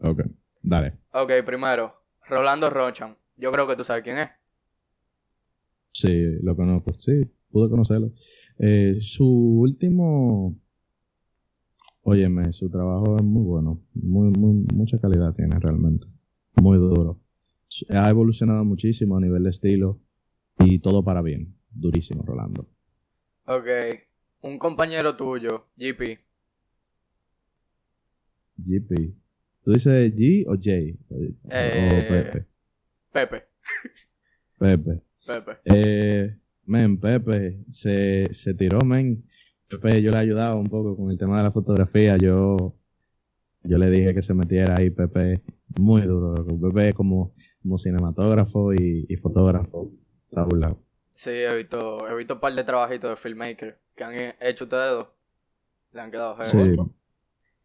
Ok, 0.00 0.20
dale. 0.60 0.98
Ok, 1.12 1.32
primero, 1.46 2.04
Rolando 2.28 2.68
Rochan. 2.68 3.16
Yo 3.38 3.50
creo 3.50 3.66
que 3.66 3.74
tú 3.74 3.84
sabes 3.84 4.02
quién 4.02 4.18
es. 4.18 4.28
Sí, 5.92 6.38
lo 6.42 6.54
conozco, 6.54 6.92
sí, 6.98 7.24
pude 7.50 7.70
conocerlo. 7.70 8.12
Eh, 8.58 8.98
su 9.00 9.26
último, 9.26 10.54
óyeme, 12.02 12.52
su 12.52 12.68
trabajo 12.68 13.16
es 13.16 13.22
muy 13.22 13.44
bueno, 13.44 13.80
muy, 13.94 14.30
muy, 14.30 14.66
mucha 14.74 14.98
calidad 14.98 15.32
tiene 15.32 15.58
realmente, 15.58 16.06
muy 16.56 16.76
duro. 16.76 17.21
Ha 17.88 18.10
evolucionado 18.10 18.64
muchísimo 18.64 19.16
a 19.16 19.20
nivel 19.20 19.44
de 19.44 19.50
estilo 19.50 20.00
y 20.58 20.78
todo 20.78 21.04
para 21.04 21.22
bien, 21.22 21.56
durísimo, 21.70 22.22
Rolando. 22.22 22.68
Ok, 23.46 23.66
un 24.42 24.58
compañero 24.58 25.16
tuyo, 25.16 25.68
GP. 25.76 26.20
GP. 28.56 29.14
¿Tú 29.64 29.72
dices 29.72 30.14
G 30.14 30.44
o 30.46 30.54
J? 30.54 30.70
Eh, 30.70 30.96
o 31.50 32.08
Pepe. 32.08 32.46
Pepe. 33.12 33.44
Pepe. 34.58 35.02
Pepe. 35.26 35.52
Eh, 35.64 36.36
men, 36.66 36.98
Pepe 36.98 37.64
se, 37.70 38.32
se 38.32 38.54
tiró, 38.54 38.80
men. 38.84 39.24
Pepe, 39.68 40.02
yo 40.02 40.10
le 40.10 40.18
he 40.18 40.20
ayudado 40.20 40.58
un 40.58 40.68
poco 40.68 40.96
con 40.96 41.10
el 41.10 41.18
tema 41.18 41.38
de 41.38 41.44
la 41.44 41.52
fotografía. 41.52 42.16
Yo, 42.16 42.74
yo 43.64 43.78
le 43.78 43.90
dije 43.90 44.14
que 44.14 44.22
se 44.22 44.34
metiera 44.34 44.76
ahí, 44.78 44.90
Pepe. 44.90 45.42
Muy 45.80 46.02
duro. 46.02 46.34
loco. 46.34 46.60
Pepe 46.68 46.88
es 46.90 46.94
como, 46.94 47.32
como 47.62 47.78
cinematógrafo 47.78 48.72
y, 48.74 49.06
y 49.08 49.16
fotógrafo. 49.16 49.90
Está 50.28 50.44
burlado. 50.44 50.78
Sí, 51.10 51.30
he 51.30 51.56
visto, 51.56 52.08
he 52.08 52.14
visto 52.16 52.34
un 52.34 52.40
par 52.40 52.54
de 52.54 52.64
trabajitos 52.64 53.10
de 53.10 53.16
filmmaker 53.16 53.78
que 53.94 54.04
han 54.04 54.14
he- 54.14 54.36
hecho 54.40 54.64
ustedes 54.64 54.90
dos. 54.90 55.08
Le 55.92 56.00
han 56.00 56.10
quedado 56.10 56.36
heavy. 56.36 56.76
Sí, 56.76 56.76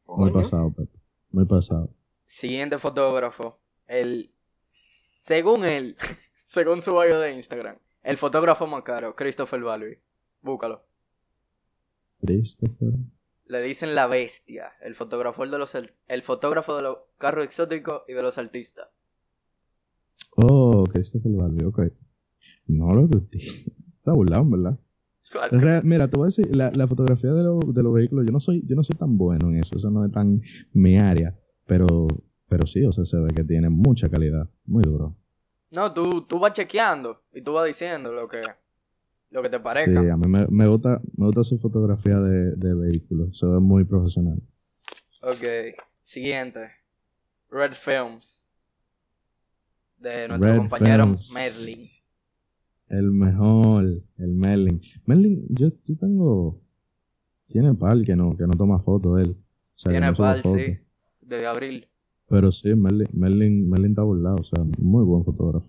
muy 0.07 0.31
pasado, 0.31 0.71
Pepe. 0.73 0.99
Muy 1.31 1.45
pasado. 1.45 1.89
Siguiente 2.25 2.77
fotógrafo. 2.77 3.59
El. 3.87 4.31
Según 4.61 5.65
él, 5.65 5.97
según 6.45 6.81
su 6.81 6.91
bio 6.91 7.19
de 7.19 7.33
Instagram, 7.33 7.77
el 8.03 8.17
fotógrafo 8.17 8.67
más 8.67 8.83
caro, 8.83 9.15
Christopher 9.15 9.61
Balbi. 9.61 9.97
Búscalo. 10.41 10.83
Christopher. 12.25 12.93
Le 13.47 13.61
dicen 13.61 13.95
la 13.95 14.07
bestia, 14.07 14.73
el 14.81 14.95
fotógrafo 14.95 15.45
de 15.47 15.57
los 15.57 15.75
el 15.75 16.21
fotógrafo 16.21 16.75
de 16.75 16.81
los 16.83 16.97
carros 17.17 17.45
exóticos 17.45 18.03
y 18.07 18.13
de 18.13 18.21
los 18.21 18.37
artistas. 18.37 18.89
Oh, 20.35 20.83
Christopher 20.91 21.31
Balbi, 21.31 21.63
ok. 21.65 21.79
No 22.67 22.93
lo 22.93 23.09
Está 23.31 24.13
burlado, 24.13 24.49
¿verdad? 24.49 24.79
Claro. 25.31 25.59
Real- 25.59 25.81
mira, 25.83 26.07
te 26.09 26.17
voy 26.17 26.25
a 26.25 26.27
decir, 26.27 26.55
la, 26.55 26.71
la 26.71 26.87
fotografía 26.87 27.33
de, 27.33 27.43
lo- 27.43 27.59
de 27.59 27.83
los 27.83 27.93
vehículos, 27.93 28.25
yo 28.25 28.31
no 28.31 28.39
soy, 28.39 28.63
yo 28.65 28.75
no 28.75 28.83
soy 28.83 28.95
tan 28.97 29.17
bueno 29.17 29.49
en 29.49 29.57
eso, 29.57 29.75
eso 29.77 29.89
no 29.89 30.05
es 30.05 30.11
tan 30.11 30.41
mi 30.73 30.97
área, 30.97 31.37
pero, 31.65 32.07
pero 32.47 32.65
sí, 32.65 32.85
o 32.85 32.91
sea, 32.91 33.05
se 33.05 33.17
ve 33.19 33.29
que 33.35 33.43
tiene 33.43 33.69
mucha 33.69 34.07
calidad, 34.09 34.49
muy 34.65 34.83
duro. 34.83 35.15
No, 35.71 35.93
tú, 35.93 36.21
tú 36.21 36.39
vas 36.39 36.53
chequeando 36.53 37.23
y 37.33 37.41
tú 37.41 37.53
vas 37.53 37.65
diciendo 37.65 38.13
lo 38.13 38.27
que, 38.29 38.41
lo 39.31 39.41
que 39.41 39.49
te 39.49 39.59
parezca. 39.59 40.01
Sí, 40.01 40.09
a 40.09 40.17
mí 40.17 40.27
me, 40.27 40.47
me 40.47 40.67
gusta, 40.67 41.01
me 41.15 41.25
gusta 41.25 41.43
su 41.43 41.59
fotografía 41.59 42.19
de, 42.19 42.55
de 42.55 42.73
vehículos, 42.75 43.37
se 43.37 43.45
ve 43.45 43.59
muy 43.59 43.83
profesional. 43.83 44.41
Ok, 45.21 45.75
siguiente. 46.03 46.69
Red 47.49 47.73
Films. 47.73 48.47
De 49.99 50.27
nuestro 50.27 50.49
Red 50.51 50.57
compañero 50.59 51.03
Films. 51.05 51.33
Medley. 51.33 51.91
El 52.89 53.11
mejor, 53.11 53.83
el 54.17 54.33
Merlin. 54.33 54.81
Merlin, 55.05 55.45
yo, 55.49 55.69
yo 55.85 55.97
tengo, 55.97 56.61
tiene 57.47 57.73
par 57.73 58.01
que 58.03 58.15
no, 58.15 58.37
que 58.37 58.47
no 58.47 58.53
toma 58.53 58.79
fotos 58.79 59.19
él. 59.19 59.31
O 59.31 59.77
sea, 59.77 59.89
que 59.89 59.95
Tiene 59.95 60.07
no 60.07 60.15
fotos. 60.15 60.53
sí. 60.53 60.77
De 61.21 61.45
abril. 61.45 61.87
Pero 62.29 62.51
sí, 62.51 62.73
Merlin, 62.75 63.07
Merlin, 63.11 63.69
Merlin 63.69 63.91
está 63.91 64.03
burlado, 64.03 64.37
o 64.37 64.43
sea, 64.43 64.63
muy 64.77 65.03
buen 65.03 65.25
fotógrafo. 65.25 65.67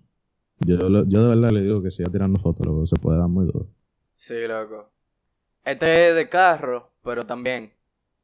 Yo, 0.61 0.77
lo- 0.89 1.05
yo 1.07 1.23
de 1.23 1.29
verdad 1.37 1.51
le 1.51 1.61
digo 1.63 1.83
que 1.83 1.91
siga 1.91 2.11
tirando 2.11 2.39
fotos, 2.41 2.67
lo 2.67 2.81
que 2.81 2.87
se 2.89 2.97
puede 2.97 3.19
dar 3.19 3.29
muy 3.29 3.47
duro. 3.47 3.67
Sí, 4.17 4.47
loco. 4.47 4.91
Este 5.65 6.09
es 6.11 6.15
de 6.15 6.29
carro, 6.29 6.91
pero 7.03 7.25
también 7.27 7.73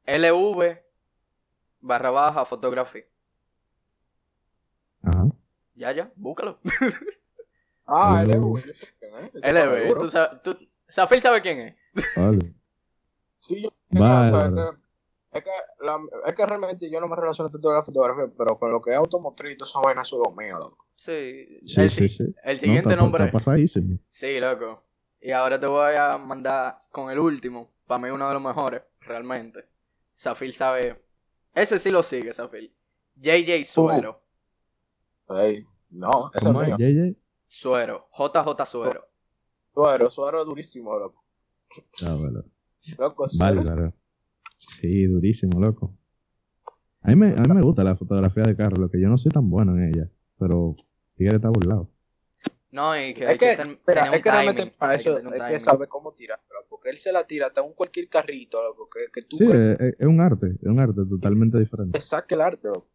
LV 0.06 0.78
barra 1.80 2.10
baja 2.10 2.44
fotografía. 2.44 3.04
Ajá. 5.02 5.26
Ya, 5.74 5.92
ya, 5.92 6.12
búscalo. 6.16 6.58
Ah, 7.86 8.24
LV. 8.26 8.62
LV. 9.42 9.74
es, 9.88 9.94
tú 9.98 10.08
sabes, 10.08 10.40
tú, 10.42 10.56
Zafir 10.90 11.20
sabe 11.20 11.42
quién 11.42 11.58
es. 11.58 11.76
Vale. 12.16 12.54
Sí, 13.38 13.60
yo 13.62 13.68
Bárbaro. 13.90 14.36
o 14.36 14.40
sea, 14.40 14.70
que- 15.30 15.38
es, 15.38 15.44
que 15.44 15.50
la- 15.84 16.00
es 16.24 16.32
que 16.34 16.46
realmente 16.46 16.90
yo 16.90 16.98
no 16.98 17.08
me 17.08 17.14
relaciono 17.16 17.50
tanto 17.50 17.68
con 17.68 17.76
la 17.76 17.82
fotografía, 17.82 18.32
pero 18.38 18.58
con 18.58 18.70
lo 18.72 18.80
que 18.80 18.88
es 18.92 18.96
automotriz 18.96 19.58
esa 19.60 19.80
vaina, 19.80 20.00
eso 20.00 20.16
es 20.16 20.26
lo 20.30 20.34
mío, 20.34 20.56
loco. 20.56 20.83
Sí, 20.96 21.58
Sí, 21.64 21.80
el, 21.80 21.90
sí, 21.90 22.08
si- 22.08 22.24
sí. 22.24 22.34
el 22.44 22.54
No, 22.56 22.60
siguiente 22.60 22.90
está- 22.90 23.02
nombre. 23.02 23.24
Está 23.24 23.38
pasadísimo. 23.38 23.98
Sí, 24.08 24.38
loco. 24.40 24.84
Y 25.20 25.30
ahora 25.32 25.58
te 25.58 25.66
voy 25.66 25.94
a 25.96 26.16
mandar 26.18 26.82
con 26.90 27.10
el 27.10 27.18
último. 27.18 27.72
Para 27.86 28.00
mí 28.02 28.10
uno 28.10 28.28
de 28.28 28.34
los 28.34 28.42
mejores, 28.42 28.82
realmente. 29.00 29.66
Zafir 30.16 30.52
sabe. 30.52 31.02
Ese 31.54 31.78
sí 31.78 31.90
lo 31.90 32.02
sigue, 32.02 32.32
Zafir. 32.32 32.72
JJ 33.16 33.64
Suero. 33.64 34.18
Ey, 35.30 35.64
no, 35.90 36.30
ese 36.34 36.38
es 36.38 36.44
¿Cómo 36.44 36.62
es. 36.62 36.68
JJ? 36.76 37.16
Suero. 37.46 38.08
JJ 38.12 38.66
Suero. 38.66 39.08
Suero, 39.72 40.10
suero 40.10 40.38
es 40.40 40.44
durísimo, 40.46 40.98
loco. 40.98 41.24
Ah, 42.06 42.14
bueno. 42.14 42.44
Loco, 42.98 43.28
suero 43.28 43.62
Bárbaro. 43.62 43.92
Sí, 44.56 45.04
durísimo, 45.06 45.58
loco. 45.60 45.96
A 47.00 47.08
mí, 47.08 47.16
me, 47.16 47.28
a 47.28 47.42
mí 47.42 47.54
me 47.54 47.62
gusta 47.62 47.82
la 47.84 47.96
fotografía 47.96 48.44
de 48.44 48.56
carro, 48.56 48.76
lo 48.76 48.90
que 48.90 49.00
yo 49.00 49.08
no 49.08 49.18
soy 49.18 49.30
tan 49.32 49.48
bueno 49.50 49.72
en 49.76 49.88
ella, 49.94 50.10
pero 50.38 50.76
Tigre 51.16 51.36
está 51.36 51.48
burlado. 51.48 51.90
No, 52.70 52.96
y 52.98 53.14
que, 53.14 53.24
Es 53.24 53.38
que, 53.38 53.54
ten- 53.56 53.70
espera, 53.70 54.02
es 54.12 54.20
que 54.20 54.30
realmente 54.30 54.66
para 54.76 54.94
eso 54.94 55.20
hay 55.32 55.52
que 55.52 55.60
saber 55.60 55.88
cómo 55.88 56.12
tirar, 56.12 56.40
porque 56.68 56.90
él 56.90 56.96
se 56.96 57.12
la 57.12 57.24
tira 57.24 57.46
hasta 57.46 57.62
un 57.62 57.72
cualquier 57.72 58.08
carrito, 58.08 58.60
loco, 58.62 58.88
que, 58.88 59.06
que 59.12 59.22
tú 59.26 59.36
Sí, 59.36 59.46
es, 59.48 59.94
es 59.98 60.06
un 60.06 60.20
arte, 60.20 60.56
es 60.60 60.66
un 60.68 60.80
arte 60.80 61.02
totalmente 61.08 61.58
diferente. 61.58 61.96
te 61.98 62.04
saque 62.04 62.34
el 62.34 62.40
arte, 62.40 62.66
loco. 62.68 62.88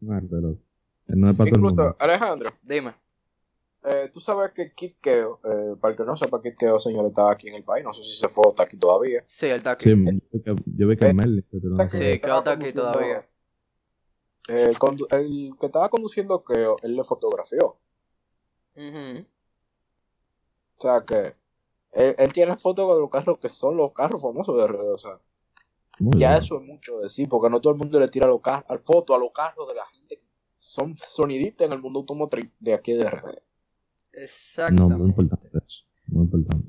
Un 0.00 0.12
arte, 0.12 0.36
loco. 0.36 0.60
No 1.08 1.28
es 1.28 1.36
para 1.36 1.50
todo 1.50 1.56
el 1.58 1.64
Incluso, 1.64 1.82
mundo. 1.82 1.96
Alejandro, 1.98 2.50
Dime. 2.62 2.94
eh, 3.84 4.10
tú 4.14 4.20
sabes 4.20 4.52
que 4.54 4.72
Kid 4.72 4.92
Keo, 5.02 5.40
eh, 5.44 5.76
para 5.80 5.92
el 5.92 5.98
que 5.98 6.04
no 6.04 6.16
sepa, 6.16 6.40
Kid 6.40 6.54
Keo, 6.56 6.78
señor, 6.78 7.06
está 7.06 7.30
aquí 7.32 7.48
en 7.48 7.54
el 7.54 7.64
país, 7.64 7.84
no 7.84 7.92
sé 7.92 8.04
si 8.04 8.16
se 8.16 8.28
fue 8.28 8.44
o 8.46 8.50
está 8.50 8.62
aquí 8.62 8.76
todavía. 8.76 9.24
Sí, 9.26 9.46
él 9.46 9.56
está 9.56 9.72
aquí. 9.72 9.84
Sí, 9.90 9.90
yo 9.90 10.12
vi 10.32 10.42
que, 10.42 10.54
yo 10.66 10.86
vi 10.88 10.96
que 10.96 11.06
Eh, 11.06 11.14
Merlin 11.14 11.44
está. 11.50 11.90
Sí, 11.90 12.20
Keo 12.20 12.38
está 12.38 12.52
aquí 12.52 12.72
todavía. 12.72 13.26
Eh, 14.48 14.72
el, 15.10 15.54
que 15.58 15.66
estaba 15.66 15.88
conduciendo 15.88 16.44
Keo, 16.44 16.76
él 16.82 16.96
le 16.96 17.04
fotografió. 17.04 17.76
O 18.76 18.80
sea 20.80 21.04
que 21.04 21.34
él, 21.92 22.14
él 22.18 22.32
tiene 22.32 22.56
fotos 22.56 22.92
de 22.94 23.00
los 23.00 23.10
carros 23.10 23.38
que 23.38 23.48
son 23.48 23.76
los 23.76 23.92
carros 23.92 24.20
famosos 24.20 24.56
de 24.56 24.66
RD, 24.66 24.92
o 24.92 24.98
sea. 24.98 25.18
Muy 26.00 26.18
Ya 26.18 26.30
bien. 26.30 26.42
eso 26.42 26.60
es 26.60 26.66
mucho 26.66 26.98
decir, 26.98 27.28
porque 27.28 27.48
no 27.48 27.60
todo 27.60 27.72
el 27.72 27.78
mundo 27.78 28.00
le 28.00 28.08
tira 28.08 28.26
los 28.26 28.40
carros, 28.40 28.64
al 28.68 28.80
foto 28.80 29.14
a 29.14 29.18
los 29.18 29.30
carros 29.32 29.68
de 29.68 29.74
la 29.74 29.86
gente 29.86 30.16
que 30.18 30.24
son 30.58 30.96
sonidistas 30.98 31.66
en 31.68 31.72
el 31.72 31.80
mundo 31.80 32.00
automotriz 32.00 32.50
de 32.58 32.74
aquí 32.74 32.94
de 32.94 33.04
RD. 33.08 33.26
No, 33.26 33.32
Exactamente. 34.12 34.96
muy 34.96 35.08
importante 35.10 35.48
eso. 35.64 35.84
Muy 36.08 36.24
importante. 36.24 36.66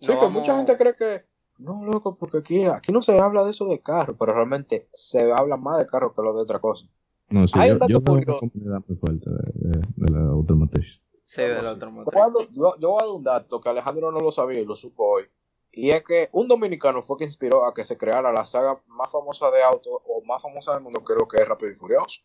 Sí, 0.00 0.06
No 0.08 0.14
que 0.14 0.26
vamos- 0.26 0.32
mucha 0.32 0.56
gente 0.56 0.76
cree 0.78 0.96
que, 0.96 1.26
no, 1.58 1.84
loco, 1.84 2.14
porque 2.14 2.38
aquí, 2.38 2.64
aquí 2.64 2.90
no 2.90 3.02
se 3.02 3.20
habla 3.20 3.44
de 3.44 3.50
eso 3.50 3.66
de 3.66 3.80
carros, 3.82 4.16
pero 4.18 4.32
realmente 4.32 4.88
se 4.92 5.30
habla 5.30 5.58
más 5.58 5.78
de 5.78 5.86
carros 5.86 6.14
que 6.16 6.22
lo 6.22 6.34
de 6.34 6.40
otra 6.42 6.58
cosa. 6.58 6.86
No, 7.34 7.48
sí, 7.48 7.58
Hay 7.58 7.68
yo, 7.68 7.74
un 7.74 7.78
dato 7.80 7.92
yo 7.92 8.00
tengo 8.00 8.18
una 8.18 8.24
curioso. 8.38 8.84
muy 8.88 8.96
fuerte 8.96 9.30
de, 9.30 9.52
de, 9.68 9.80
de 9.96 10.12
la 10.12 10.20
automotriz. 10.30 11.00
Sí, 11.24 11.42
del 11.42 11.62
Yo 11.62 11.70
otro 11.72 11.88
voy, 11.90 12.04
motor. 12.04 12.14
a, 12.16 12.20
dar- 12.20 12.48
yo- 12.52 12.76
yo 12.78 12.88
voy 12.90 12.98
a 13.02 13.06
dar 13.06 13.14
un 13.14 13.24
dato 13.24 13.60
que 13.60 13.68
Alejandro 13.70 14.12
no 14.12 14.20
lo 14.20 14.30
sabía 14.30 14.60
y 14.60 14.64
lo 14.64 14.76
supo 14.76 15.04
hoy. 15.14 15.24
Y 15.72 15.90
es 15.90 16.04
que 16.04 16.28
un 16.32 16.46
dominicano 16.46 17.02
fue 17.02 17.16
que 17.18 17.24
inspiró 17.24 17.64
a 17.64 17.74
que 17.74 17.82
se 17.82 17.96
creara 17.98 18.30
la 18.32 18.46
saga 18.46 18.80
más 18.86 19.10
famosa 19.10 19.50
de 19.50 19.62
auto 19.62 19.90
o 19.90 20.22
más 20.24 20.40
famosa 20.40 20.72
del 20.74 20.82
mundo, 20.84 21.02
creo 21.02 21.26
que 21.26 21.38
es 21.38 21.48
Rápido 21.48 21.72
y 21.72 21.74
Furioso. 21.74 22.20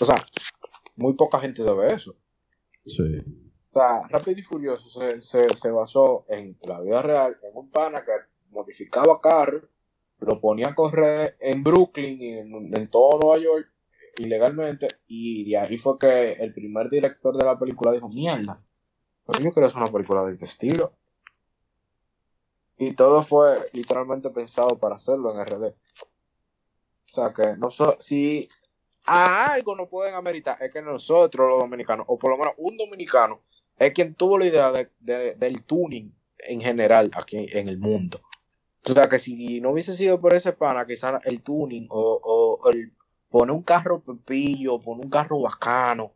O 0.00 0.04
sea, 0.04 0.24
muy 0.96 1.14
poca 1.14 1.40
gente 1.40 1.62
sabe 1.62 1.92
eso. 1.92 2.14
Sí. 2.86 3.02
O 3.70 3.72
sea, 3.72 4.06
Rápido 4.08 4.38
y 4.38 4.42
Furioso 4.42 4.88
se, 4.88 5.20
se, 5.20 5.56
se 5.56 5.70
basó 5.72 6.26
en 6.28 6.56
la 6.62 6.80
vida 6.80 7.02
real, 7.02 7.36
en 7.42 7.56
un 7.56 7.70
pana 7.70 8.04
que 8.04 8.12
modificaba 8.50 9.20
carros, 9.20 9.64
lo 10.20 10.40
ponía 10.40 10.68
a 10.68 10.74
correr 10.76 11.36
en 11.40 11.64
Brooklyn 11.64 12.20
y 12.22 12.38
en, 12.38 12.76
en 12.76 12.88
todo 12.90 13.18
Nueva 13.18 13.38
York 13.38 13.66
ilegalmente, 14.18 14.88
y 15.06 15.50
de 15.50 15.58
ahí 15.58 15.76
fue 15.76 15.98
que 15.98 16.32
el 16.32 16.52
primer 16.52 16.88
director 16.90 17.36
de 17.36 17.44
la 17.44 17.58
película 17.58 17.92
dijo, 17.92 18.08
mierda, 18.08 18.60
pero 19.26 19.40
yo 19.40 19.50
quiero 19.50 19.66
hacer 19.66 19.80
una 19.82 19.92
película 19.92 20.24
de 20.24 20.32
este 20.32 20.44
estilo. 20.44 20.92
Y 22.76 22.92
todo 22.94 23.22
fue 23.22 23.70
literalmente 23.72 24.30
pensado 24.30 24.78
para 24.78 24.96
hacerlo 24.96 25.32
en 25.32 25.40
RD. 25.46 25.66
O 25.66 25.74
sea 27.14 27.32
que 27.32 27.56
no 27.56 27.70
so- 27.70 27.96
si 28.00 28.48
a 29.06 29.52
algo 29.52 29.76
no 29.76 29.88
pueden 29.88 30.14
ameritar, 30.14 30.56
es 30.60 30.72
que 30.72 30.82
nosotros 30.82 31.48
los 31.48 31.60
dominicanos, 31.60 32.06
o 32.08 32.18
por 32.18 32.30
lo 32.30 32.38
menos 32.38 32.54
un 32.56 32.76
dominicano, 32.76 33.40
es 33.78 33.92
quien 33.92 34.14
tuvo 34.14 34.38
la 34.38 34.46
idea 34.46 34.72
de- 34.72 34.90
de- 35.00 35.34
del 35.36 35.62
tuning 35.62 36.12
en 36.38 36.60
general 36.60 37.10
aquí 37.14 37.46
en 37.52 37.68
el 37.68 37.78
mundo. 37.78 38.20
O 38.86 38.90
sea 38.92 39.08
que 39.08 39.18
si 39.18 39.60
no 39.60 39.70
hubiese 39.70 39.94
sido 39.94 40.20
por 40.20 40.34
ese 40.34 40.52
pana, 40.52 40.84
quizás 40.86 41.24
el 41.26 41.42
tuning 41.42 41.86
o, 41.90 42.20
o 42.62 42.70
el 42.70 42.92
poner 43.34 43.50
un 43.50 43.64
carro 43.64 44.00
pepillo, 44.00 44.80
poner 44.80 45.04
un 45.06 45.10
carro 45.10 45.40
bacano, 45.40 46.12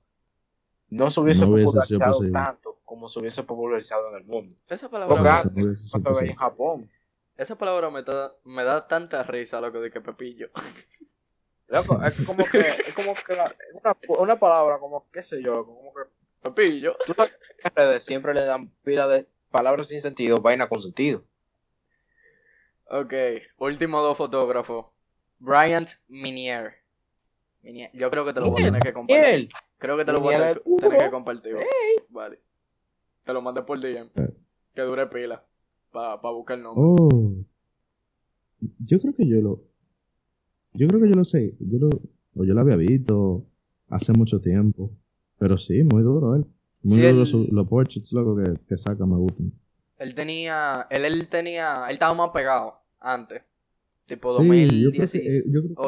no 0.89 1.11
se 1.11 1.19
hubiese 1.19 1.41
No 1.41 1.49
hubiese 1.49 1.81
sido 1.81 1.99
popularizado 1.99 2.31
tanto 2.33 2.79
como 2.85 3.09
se 3.09 3.19
hubiese 3.19 3.43
popularizado 3.43 4.11
en 4.11 4.23
el 4.23 4.25
mundo. 4.25 4.55
Esa 4.69 4.89
Porque 4.89 5.05
palabra, 5.21 5.43
sido 5.75 6.13
no 6.13 6.21
en. 6.21 6.37
Japón. 6.37 6.89
esa 7.37 7.59
palabra 7.59 7.91
me 7.91 8.05
da, 8.05 8.33
me 8.45 8.63
da 8.63 8.87
tanta 8.87 9.25
risa, 9.25 9.61
loco, 9.61 9.81
de 9.81 9.91
que 9.91 10.01
Pepillo. 10.01 10.49
Loco, 11.67 12.01
es 12.05 12.15
como 12.25 12.47
que, 12.49 12.61
es 12.61 12.95
como 12.95 13.15
que 13.15 13.35
la- 13.35 13.53
una, 13.73 13.97
una 14.21 14.39
palabra 14.39 14.79
como, 14.79 15.11
qué 15.11 15.25
sé 15.25 15.43
yo, 15.43 15.67
como 15.67 15.93
que 15.93 16.03
Pepillo. 16.41 16.95
tú 17.05 17.15
sabes 17.15 17.33
que 17.33 17.69
en 17.69 17.75
redes 17.75 18.05
siempre 18.05 18.33
le 18.33 18.45
dan 18.45 18.69
pila 18.85 19.09
de 19.09 19.27
palabras 19.51 19.89
sin 19.89 20.01
sentido, 20.01 20.41
vaina 20.41 20.69
con 20.69 20.81
sentido. 20.81 21.25
Ok, 22.85 23.13
último 23.59 24.01
dos 24.03 24.17
fotógrafos. 24.17 24.87
Bryant 25.41 25.91
Minier. 26.07 26.78
Yo 27.93 28.11
creo 28.11 28.25
que 28.25 28.33
te 28.33 28.41
lo 28.41 28.51
voy 28.51 28.63
a 28.63 28.67
tener 28.67 28.83
que 28.83 28.93
compartir. 28.93 29.25
él, 29.35 29.49
Creo 29.79 29.97
que 29.97 30.05
te 30.05 30.13
lo 30.13 30.21
voy 30.21 30.35
a 30.35 30.39
tener, 30.55 30.63
que 31.05 31.11
compartir. 31.11 31.55
Vale. 32.11 32.39
Te 33.25 33.33
lo 33.33 33.43
mandé 33.43 33.63
por 33.63 33.79
DM. 33.81 34.11
Eh. 34.15 34.31
Que 34.75 34.83
dure 34.83 35.07
pila. 35.07 35.45
Para 35.93 36.17
buscar 36.17 36.57
el 36.57 36.63
nombre. 36.65 36.85
Oh. 36.87 37.33
Yo 38.85 39.01
creo 39.01 39.15
que 39.15 39.27
yo 39.27 39.41
lo. 39.41 39.63
Yo 40.75 40.87
creo 40.89 41.01
que 41.01 41.09
yo 41.09 41.15
lo 41.17 41.25
sé. 41.25 41.55
Yo 41.61 41.79
lo, 41.79 41.89
o 42.37 42.45
yo 42.45 42.55
lo 42.55 42.61
había 42.61 42.77
visto 42.77 43.45
hace 43.89 44.13
mucho 44.13 44.41
tiempo. 44.41 44.91
Pero 45.39 45.57
sí, 45.59 45.83
muy 45.85 46.03
duro 46.03 46.35
él. 46.37 46.45
Muy 46.83 46.97
Sí, 46.97 47.03
duro 47.09 47.21
él- 47.23 47.27
su- 47.27 47.49
los 47.51 47.69
portraits, 47.69 48.13
loco, 48.13 48.37
que, 48.37 48.55
que 48.67 48.77
saca, 48.77 49.05
me 49.07 49.17
gustan. 49.17 49.53
Él 49.99 50.15
tenía. 50.15 50.87
Él, 50.91 51.05
él 51.05 51.29
tenía. 51.29 51.85
Él 51.89 51.95
estaba 51.95 52.15
más 52.15 52.31
pegado 52.31 52.75
antes. 53.01 53.43
Tipo 54.07 54.33
Sí, 54.33 54.39
yo 54.81 54.91
creo 54.91 54.93
que, 54.93 54.99
2018. 55.01 55.19
eh, 55.19 55.45
yo 55.47 55.61
creo 55.63 55.75
que- 55.77 55.83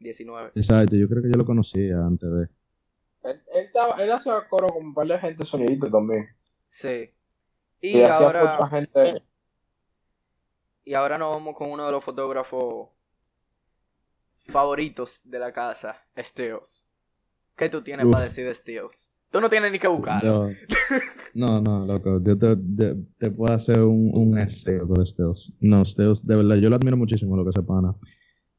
19. 0.00 0.52
Exacto, 0.54 0.96
yo 0.96 1.08
creo 1.08 1.22
que 1.22 1.30
yo 1.30 1.36
lo 1.36 1.44
conocía 1.44 1.98
antes 2.04 2.28
de. 2.30 2.42
él, 2.42 3.36
él, 3.54 3.64
estaba, 3.64 3.96
él 4.02 4.10
hacía 4.10 4.32
coro 4.48 4.68
con 4.68 4.86
un 4.86 4.94
par 4.94 5.06
de 5.06 5.18
gente 5.18 5.44
sonidito 5.44 5.90
también. 5.90 6.26
Sí. 6.68 7.10
Y, 7.80 7.98
Y 7.98 8.02
hacía 8.02 8.26
ahora. 8.26 8.52
mucha 8.52 8.68
gente. 8.68 9.22
Y 10.84 10.94
ahora 10.94 11.18
nos 11.18 11.30
vamos 11.32 11.54
con 11.54 11.70
uno 11.70 11.86
de 11.86 11.92
los 11.92 12.02
fotógrafos 12.04 12.88
favoritos 14.48 15.20
de 15.24 15.38
la 15.38 15.52
casa, 15.52 15.96
Steels. 16.18 16.86
¿Qué 17.56 17.68
tú 17.68 17.82
tienes 17.82 18.06
Uf. 18.06 18.12
para 18.12 18.24
decir 18.24 18.46
de 18.46 18.54
Steels? 18.54 19.12
Tú 19.30 19.40
no 19.40 19.48
tienes 19.48 19.70
ni 19.70 19.78
que 19.78 19.86
buscarlo. 19.86 20.48
No, 21.34 21.60
no, 21.60 21.86
loco. 21.86 22.20
Yo 22.24 22.36
te, 22.36 22.56
te, 22.56 22.96
te 23.18 23.30
puedo 23.30 23.54
hacer 23.54 23.80
un, 23.80 24.10
un 24.12 24.36
essay 24.38 24.78
con 24.80 25.06
Steels. 25.06 25.52
No, 25.60 25.84
Steels, 25.84 26.26
de 26.26 26.34
verdad, 26.36 26.56
yo 26.56 26.68
lo 26.68 26.74
admiro 26.76 26.96
muchísimo, 26.96 27.36
lo 27.36 27.44
que 27.44 27.52
se 27.52 27.62
pana. 27.62 27.94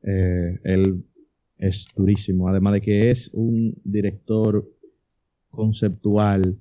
Eh, 0.03 0.59
él 0.63 1.03
es 1.61 1.87
durísimo. 1.95 2.49
Además 2.49 2.73
de 2.73 2.81
que 2.81 3.09
es 3.11 3.29
un 3.33 3.73
director 3.85 4.67
conceptual 5.49 6.57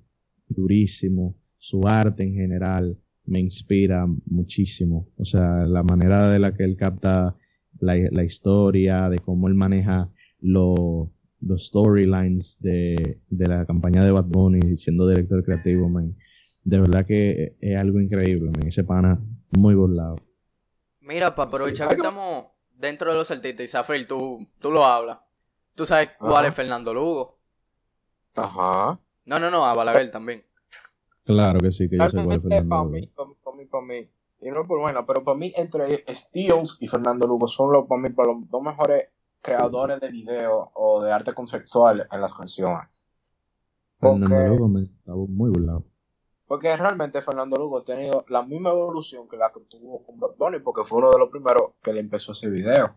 durísimo. 0.48 1.36
Su 1.58 1.86
arte 1.86 2.22
en 2.22 2.34
general 2.34 2.96
me 3.26 3.40
inspira 3.40 4.06
muchísimo. 4.26 5.08
O 5.16 5.24
sea, 5.24 5.66
la 5.66 5.82
manera 5.82 6.30
de 6.30 6.38
la 6.38 6.54
que 6.54 6.64
él 6.64 6.76
capta 6.76 7.36
la, 7.78 7.94
la 8.10 8.24
historia, 8.24 9.08
de 9.08 9.18
cómo 9.18 9.48
él 9.48 9.54
maneja 9.54 10.10
lo- 10.40 11.10
los 11.40 11.66
storylines 11.68 12.58
de, 12.60 13.18
de 13.30 13.46
la 13.46 13.64
campaña 13.64 14.04
de 14.04 14.10
Bad 14.10 14.26
Bunny 14.26 14.76
siendo 14.76 15.08
director 15.08 15.42
creativo, 15.44 15.88
man. 15.88 16.14
De 16.64 16.78
verdad 16.78 17.06
que 17.06 17.56
es 17.60 17.76
algo 17.78 18.00
increíble, 18.00 18.50
man. 18.50 18.66
Ese 18.66 18.84
pana 18.84 19.18
muy 19.56 19.74
burlado. 19.74 20.16
Mira, 21.00 21.34
para 21.34 21.48
aprovechar 21.48 21.88
Sí. 21.88 21.94
que 21.96 22.00
estamos 22.02 22.44
dentro 22.80 23.10
de 23.10 23.16
los 23.18 23.30
artistas, 23.30 23.64
y 23.64 23.68
Zafir, 23.68 24.06
tú, 24.08 24.46
tú 24.58 24.70
lo 24.70 24.84
hablas. 24.84 25.18
Tú 25.74 25.86
sabes 25.86 26.10
cuál 26.18 26.46
Ajá. 26.46 26.48
es 26.48 26.54
Fernando 26.54 26.92
Lugo. 26.94 27.38
Ajá. 28.34 28.98
No, 29.24 29.38
no, 29.38 29.50
no, 29.50 29.64
a 29.66 29.74
Balaguer 29.74 30.10
también. 30.10 30.44
Claro 31.24 31.60
que 31.60 31.70
sí, 31.72 31.88
que 31.88 31.96
yo 31.98 32.08
sé 32.08 32.20
cuál 32.20 32.42
es 32.52 32.64
para 32.64 32.84
Fernando. 32.84 32.84
mí, 32.84 33.06
para 33.14 33.28
mí, 33.28 33.34
para 33.44 33.56
mí, 33.56 33.64
para 33.66 33.84
mí, 33.86 34.10
y 34.40 34.50
no 34.50 34.66
por 34.66 34.80
bueno, 34.80 35.04
pero 35.06 35.22
para 35.22 35.36
mí, 35.36 35.52
entre 35.56 36.04
Steels 36.14 36.78
y 36.80 36.88
Fernando 36.88 37.26
Lugo 37.26 37.46
son 37.46 37.72
los, 37.72 37.86
para 37.86 38.00
mí, 38.00 38.10
para 38.10 38.32
los 38.32 38.48
dos 38.50 38.62
mejores 38.62 39.08
creadores 39.42 40.00
de 40.00 40.10
video 40.10 40.70
o 40.74 41.02
de 41.02 41.12
arte 41.12 41.32
conceptual 41.34 42.06
en 42.10 42.20
las 42.20 42.34
canciones. 42.34 42.88
Fernando 44.00 44.48
Lugo 44.48 44.68
me 44.68 44.82
estaba 44.84 45.16
muy 45.28 45.50
burlado. 45.50 45.84
Porque 46.50 46.76
realmente 46.76 47.22
Fernando 47.22 47.56
Lugo 47.56 47.78
ha 47.78 47.84
tenido 47.84 48.24
la 48.28 48.42
misma 48.42 48.70
evolución 48.70 49.28
que 49.28 49.36
la 49.36 49.52
que 49.52 49.60
tuvo 49.68 50.02
con 50.02 50.18
Bad 50.18 50.30
Bunny, 50.36 50.58
porque 50.58 50.82
fue 50.82 50.98
uno 50.98 51.12
de 51.12 51.18
los 51.20 51.28
primeros 51.28 51.74
que 51.80 51.92
le 51.92 52.00
empezó 52.00 52.32
ese 52.32 52.50
video. 52.50 52.96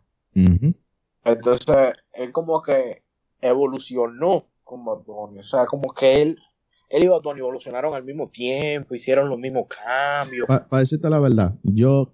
Entonces, 1.24 1.94
él 2.14 2.32
como 2.32 2.64
que 2.64 3.04
evolucionó 3.40 4.48
con 4.64 4.84
Bad 4.84 5.04
Bunny. 5.06 5.42
O 5.42 5.44
sea, 5.44 5.68
como 5.68 5.94
que 5.94 6.24
él, 6.24 6.40
él 6.90 7.04
y 7.04 7.08
Bad 7.08 7.22
Bunny 7.22 7.42
evolucionaron 7.42 7.94
al 7.94 8.04
mismo 8.04 8.28
tiempo, 8.30 8.96
hicieron 8.96 9.30
los 9.30 9.38
mismos 9.38 9.68
cambios. 9.68 10.48
Para 10.48 10.80
decirte 10.80 11.08
la 11.12 11.20
verdad, 11.20 11.54
yo 11.62 12.12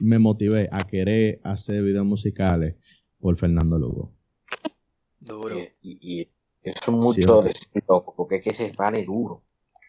me 0.00 0.18
motivé 0.18 0.68
a 0.70 0.86
querer 0.86 1.40
hacer 1.44 1.82
videos 1.82 2.04
musicales 2.04 2.74
por 3.18 3.38
Fernando 3.38 3.78
Lugo. 3.78 4.12
Duro. 5.18 5.54
Y, 5.58 5.70
y- 5.80 6.20
y 6.20 6.28
eso 6.62 6.78
es 6.82 6.88
mucho 6.90 7.22
Siempre. 7.42 7.52
decir, 7.54 7.84
loco, 7.88 8.14
porque 8.14 8.36
es 8.36 8.44
que 8.44 8.50
ese 8.50 8.74
pan 8.74 8.96
es 8.96 9.06
duro. 9.06 9.42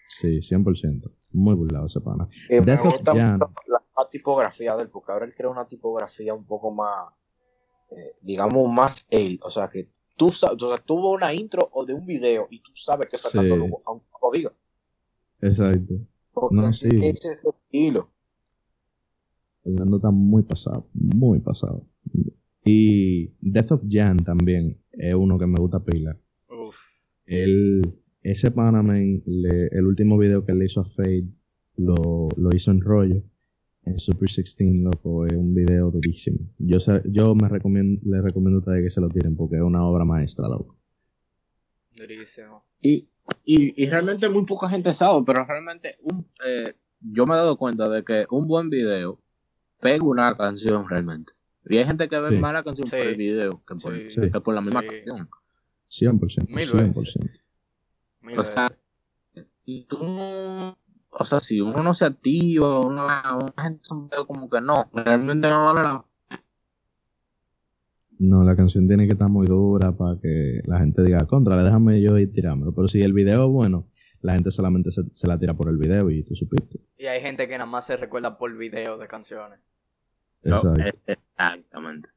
Sí, 0.07 0.39
100%. 0.41 1.11
Muy 1.33 1.55
burlado 1.55 1.85
ese 1.87 1.99
pana. 2.01 2.27
Y 2.49 2.55
me 2.55 2.61
Death 2.61 2.79
of 2.85 2.93
gusta 2.93 3.13
Jan. 3.13 3.39
mucho 3.39 3.51
la, 3.67 3.83
la 3.97 4.09
tipografía 4.09 4.75
de 4.75 4.83
él, 4.83 4.89
porque 4.89 5.11
ahora 5.11 5.25
él 5.25 5.33
crea 5.35 5.49
una 5.49 5.67
tipografía 5.67 6.33
un 6.33 6.45
poco 6.45 6.71
más, 6.71 7.11
eh, 7.91 8.13
digamos, 8.21 8.71
más 8.71 9.07
él. 9.09 9.39
O 9.43 9.49
sea, 9.49 9.69
que 9.69 9.89
tú 10.15 10.31
sabes, 10.31 10.61
o 10.61 10.69
sea, 10.69 10.77
tuvo 10.83 11.11
una 11.13 11.33
intro 11.33 11.67
o 11.73 11.85
de 11.85 11.93
un 11.93 12.05
video 12.05 12.47
y 12.49 12.59
tú 12.59 12.71
sabes 12.75 13.07
que 13.09 13.15
es 13.15 13.23
Fernando 13.23 13.55
Sí. 13.55 13.61
Lugo, 13.61 13.77
aunque 13.87 14.05
no 14.11 14.17
lo 14.21 14.31
diga. 14.37 14.53
Exacto. 15.41 15.95
Porque 16.33 16.55
No, 16.55 16.69
es 16.69 16.77
sí. 16.79 16.87
ese 17.01 17.31
es 17.33 17.41
su 17.41 17.49
estilo. 17.49 18.09
Fernando 19.63 19.97
está 19.97 20.11
muy 20.11 20.43
pasado, 20.43 20.87
muy 20.93 21.39
pasado. 21.39 21.85
Y 22.63 23.27
Death 23.41 23.71
of 23.73 23.81
Jan 23.89 24.17
también 24.17 24.79
es 24.91 25.13
uno 25.15 25.37
que 25.39 25.47
me 25.47 25.59
gusta 25.59 25.83
pila. 25.83 26.17
Uf. 26.49 26.77
Él, 27.25 27.81
ese 28.31 28.51
pana, 28.51 28.81
man, 28.81 29.21
le- 29.25 29.67
el 29.71 29.85
último 29.85 30.17
video 30.17 30.43
que 30.45 30.53
le 30.53 30.65
hizo 30.65 30.81
a 30.81 30.85
Fade 30.85 31.27
lo, 31.77 32.27
lo 32.37 32.49
hizo 32.55 32.71
en 32.71 32.81
rollo. 32.81 33.21
En 33.85 33.99
Super 33.99 34.27
16, 34.27 34.81
loco, 34.83 35.27
es 35.27 35.33
un 35.33 35.53
video 35.53 35.91
durísimo. 35.91 36.39
Yo, 36.57 36.79
yo 37.05 37.35
me 37.35 37.47
recomiendo, 37.47 38.01
le 38.03 38.19
recomiendo 38.21 38.57
a 38.57 38.59
ustedes 38.61 38.83
que 38.83 38.89
se 38.89 38.99
lo 38.99 39.09
tiren 39.09 39.35
porque 39.35 39.57
es 39.57 39.61
una 39.61 39.85
obra 39.85 40.03
maestra, 40.05 40.47
loco. 40.47 40.75
Durísimo. 41.95 42.63
Y, 42.81 43.07
y, 43.45 43.83
y 43.83 43.89
realmente 43.89 44.27
muy 44.29 44.45
poca 44.45 44.67
gente 44.69 44.93
sabe, 44.93 45.23
pero 45.25 45.45
realmente 45.45 45.97
un, 46.01 46.25
eh, 46.45 46.73
yo 46.99 47.25
me 47.25 47.33
he 47.33 47.37
dado 47.37 47.57
cuenta 47.57 47.87
de 47.89 48.03
que 48.03 48.25
un 48.31 48.47
buen 48.47 48.69
video 48.69 49.19
pega 49.79 50.03
una 50.03 50.35
canción 50.35 50.89
realmente. 50.89 51.33
Y 51.67 51.77
hay 51.77 51.85
gente 51.85 52.07
que 52.09 52.19
ve 52.19 52.29
Sí. 52.29 52.35
más 52.37 52.53
la 52.53 52.63
canción 52.63 52.87
Sí. 52.87 52.95
por 52.97 53.05
el 53.07 53.15
video 53.15 53.63
que 53.67 53.75
por, 53.75 53.95
Sí. 53.95 54.09
Sí. 54.09 54.31
que 54.31 54.41
por 54.41 54.53
la 54.55 54.61
misma 54.61 54.81
Sí. 54.81 54.87
canción. 54.87 55.29
100%. 55.87 56.47
Mil 56.49 56.67
100%. 56.67 57.39
Mil 58.25 58.39
O 58.39 58.43
sea, 58.43 58.69
tú 59.87 59.99
no- 60.03 60.77
o 61.17 61.25
sea, 61.25 61.39
si 61.39 61.61
uno 61.61 61.81
no 61.83 61.93
se 61.93 62.05
activa, 62.05 62.81
uno, 62.81 63.05
una 63.05 63.63
gente 63.63 63.89
como 64.27 64.49
que 64.49 64.59
no, 64.61 64.89
realmente 64.93 65.49
no 65.49 65.63
vale 65.63 65.81
la 65.83 66.05
No, 68.17 68.43
la 68.43 68.55
canción 68.55 68.87
tiene 68.87 69.05
que 69.07 69.13
estar 69.13 69.27
muy 69.29 69.45
dura 69.45 69.91
para 69.91 70.19
que 70.19 70.61
la 70.65 70.79
gente 70.79 71.03
diga, 71.03 71.25
contra, 71.27 71.61
déjame 71.63 72.01
yo 72.01 72.17
ir 72.17 72.31
tirármelo. 72.31 72.73
Pero 72.73 72.87
si 72.87 73.01
el 73.01 73.11
video 73.13 73.45
es 73.45 73.51
bueno, 73.51 73.87
la 74.21 74.33
gente 74.33 74.51
solamente 74.51 74.89
se, 74.91 75.03
se 75.13 75.27
la 75.27 75.37
tira 75.37 75.53
por 75.53 75.67
el 75.69 75.77
video 75.77 76.09
y 76.09 76.23
tú 76.23 76.33
supiste. 76.35 76.79
Y 76.97 77.05
hay 77.07 77.19
gente 77.21 77.47
que 77.47 77.57
nada 77.57 77.69
más 77.69 77.85
se 77.85 77.97
recuerda 77.97 78.37
por 78.37 78.55
video 78.55 78.97
de 78.97 79.07
canciones. 79.07 79.59
Exacto. 80.43 80.75
es- 80.81 80.93
exactamente. 81.07 82.09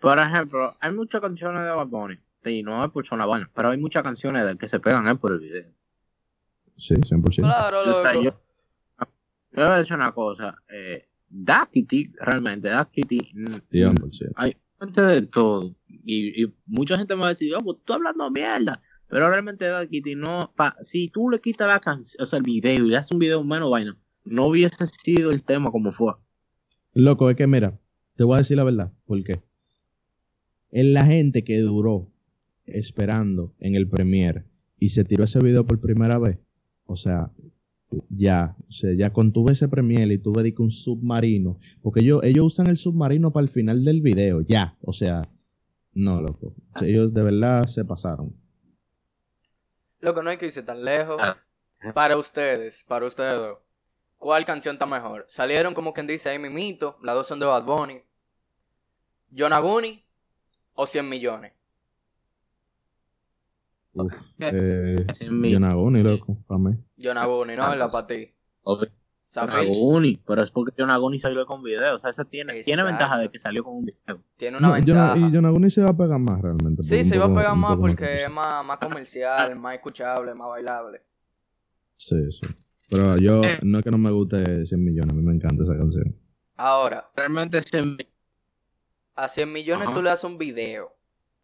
Por 0.00 0.18
ejemplo, 0.18 0.76
hay 0.80 0.92
muchas 0.92 1.20
canciones 1.20 1.62
de 1.62 1.70
Bad 1.70 1.86
Bunny, 1.88 2.18
y 2.44 2.62
no 2.62 2.84
es 2.84 2.90
por 2.90 3.04
una 3.12 3.26
buena, 3.26 3.50
pero 3.54 3.70
hay 3.70 3.78
muchas 3.78 4.02
canciones 4.02 4.44
de 4.44 4.52
él 4.52 4.58
que 4.58 4.68
se 4.68 4.80
pegan 4.80 5.06
es 5.08 5.18
por 5.18 5.32
el 5.32 5.40
video. 5.40 5.70
Sí, 6.76 6.94
100%. 6.94 7.42
Claro, 7.42 7.78
O 7.98 8.02
sea, 8.02 8.14
yo- 8.14 8.34
Yo 9.52 9.64
voy 9.64 9.72
a 9.74 9.78
decir 9.78 9.94
una 9.96 10.12
cosa, 10.12 10.56
eh, 10.68 11.08
Daquiti, 11.28 12.12
realmente, 12.20 12.68
Daquiti, 12.68 13.18
mm, 13.34 13.54
100%. 13.70 14.32
hay 14.36 14.56
gente 14.78 15.02
de 15.02 15.22
todo, 15.22 15.74
y, 15.88 16.44
y 16.44 16.54
mucha 16.66 16.96
gente 16.96 17.14
me 17.16 17.22
va 17.22 17.26
a 17.26 17.30
decir, 17.30 17.52
oh, 17.56 17.60
pues 17.60 17.78
tú 17.84 17.92
hablando 17.92 18.30
mierda, 18.30 18.80
pero 19.08 19.28
realmente 19.28 19.64
Daquiti 19.66 20.14
no, 20.14 20.52
pa, 20.54 20.76
si 20.82 21.08
tú 21.08 21.28
le 21.30 21.40
quitas 21.40 21.66
la 21.66 21.80
canción, 21.80 22.22
o 22.22 22.26
sea, 22.26 22.36
el 22.38 22.44
video, 22.44 22.86
y 22.86 22.88
le 22.90 22.96
haces 22.96 23.10
un 23.12 23.18
video 23.18 23.42
menos 23.42 23.70
vaina, 23.70 23.96
no 24.24 24.46
hubiese 24.46 24.86
sido 24.86 25.32
el 25.32 25.42
tema 25.42 25.70
como 25.72 25.90
fue. 25.90 26.12
Loco, 26.94 27.28
es 27.28 27.36
que 27.36 27.46
mira, 27.48 27.76
te 28.16 28.22
voy 28.24 28.36
a 28.36 28.38
decir 28.38 28.56
la 28.56 28.64
verdad. 28.64 28.92
¿Por 29.04 29.22
qué? 29.24 29.42
Es 30.70 30.86
la 30.86 31.04
gente 31.04 31.42
que 31.42 31.58
duró 31.58 32.06
esperando 32.72 33.54
en 33.58 33.74
el 33.74 33.88
Premiere 33.88 34.44
y 34.78 34.90
se 34.90 35.04
tiró 35.04 35.24
ese 35.24 35.40
video 35.40 35.66
por 35.66 35.80
primera 35.80 36.18
vez. 36.18 36.38
O 36.86 36.96
sea, 36.96 37.30
ya, 38.08 38.56
o 38.68 38.72
sea, 38.72 38.92
ya 38.94 39.12
cuando 39.12 39.32
tuve 39.32 39.52
ese 39.52 39.68
Premiere 39.68 40.14
y 40.14 40.18
tuve 40.18 40.54
un 40.58 40.70
submarino, 40.70 41.58
porque 41.82 42.00
ellos, 42.00 42.22
ellos 42.24 42.46
usan 42.46 42.68
el 42.68 42.76
submarino 42.76 43.32
para 43.32 43.44
el 43.44 43.50
final 43.50 43.84
del 43.84 44.00
video, 44.00 44.40
ya, 44.40 44.76
o 44.80 44.92
sea, 44.92 45.28
no, 45.92 46.20
loco. 46.20 46.54
O 46.74 46.78
sea, 46.78 46.88
ellos 46.88 47.12
de 47.12 47.22
verdad 47.22 47.66
se 47.66 47.84
pasaron. 47.84 48.34
Loco, 50.00 50.22
no 50.22 50.30
hay 50.30 50.38
que 50.38 50.46
irse 50.46 50.62
tan 50.62 50.84
lejos. 50.84 51.20
Ah. 51.20 51.36
Para 51.94 52.16
ustedes, 52.16 52.84
para 52.86 53.06
ustedes, 53.06 53.56
¿cuál 54.18 54.44
canción 54.44 54.74
está 54.74 54.86
mejor? 54.86 55.26
Salieron 55.28 55.74
como 55.74 55.92
quien 55.92 56.06
dice 56.06 56.30
ahí 56.30 56.38
mimito, 56.38 56.98
las 57.02 57.14
dos 57.14 57.26
son 57.26 57.40
de 57.40 57.46
Bad 57.46 57.64
Bunny. 57.64 58.02
Yonaguni 59.30 60.04
o 60.74 60.86
100 60.86 61.08
millones. 61.08 61.52
Uf, 63.92 64.12
eh. 64.38 65.06
Yonaguni, 65.50 66.02
loco, 66.02 66.36
para 66.46 66.58
mí. 66.58 66.76
Yonaguni, 66.96 67.56
¿no? 67.56 67.64
Ah, 67.64 67.76
La 67.76 67.88
para 67.88 68.06
ti. 68.06 68.32
Obvio. 68.62 68.88
Zafir 69.22 69.50
Yonaguni, 69.66 70.16
pero 70.26 70.42
es 70.42 70.50
porque 70.50 70.74
Yonaguni 70.78 71.18
salió 71.18 71.44
con 71.44 71.62
video. 71.62 71.94
O 71.96 71.98
sea, 71.98 72.10
ese 72.10 72.24
tiene, 72.24 72.62
tiene 72.62 72.82
ventaja 72.82 73.18
de 73.18 73.30
que 73.30 73.38
salió 73.38 73.62
con 73.62 73.74
un 73.76 73.84
video. 73.84 74.22
tiene 74.36 74.56
una 74.58 74.68
No, 74.68 74.74
ventaja. 74.74 75.14
Yona- 75.16 75.28
y 75.28 75.32
Yonaguni 75.32 75.70
se 75.70 75.82
va 75.82 75.90
a 75.90 75.96
pegar 75.96 76.18
más 76.18 76.40
realmente. 76.40 76.82
Sí, 76.84 77.04
se 77.04 77.16
iba 77.16 77.26
a 77.26 77.34
pegar 77.34 77.54
más 77.56 77.76
porque 77.76 77.96
que- 78.04 78.22
es 78.24 78.30
más, 78.30 78.64
más 78.64 78.78
comercial, 78.78 79.56
más 79.56 79.74
escuchable, 79.74 80.34
más 80.34 80.48
bailable. 80.48 81.02
Sí, 81.96 82.16
sí. 82.32 82.40
Pero 82.90 83.16
yo, 83.18 83.42
no 83.62 83.78
es 83.78 83.84
que 83.84 83.90
no 83.90 83.98
me 83.98 84.10
guste 84.10 84.64
100 84.66 84.82
millones, 84.82 85.12
a 85.12 85.14
mí 85.16 85.22
me 85.22 85.34
encanta 85.34 85.62
esa 85.64 85.76
canción. 85.76 86.16
Ahora, 86.56 87.08
Realmente 87.14 87.62
cien 87.62 87.96
mil. 87.96 88.08
a 89.14 89.28
100 89.28 89.52
millones 89.52 89.86
Ajá. 89.88 89.94
tú 89.96 90.02
le 90.02 90.10
haces 90.10 90.24
un 90.24 90.38
video 90.38 90.96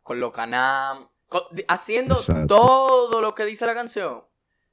con 0.03 0.19
los 0.19 0.33
canam, 0.33 1.07
haciendo 1.69 2.15
Exacto. 2.15 2.47
todo 2.47 3.21
lo 3.21 3.35
que 3.35 3.45
dice 3.45 3.67
la 3.67 3.75
canción. 3.75 4.25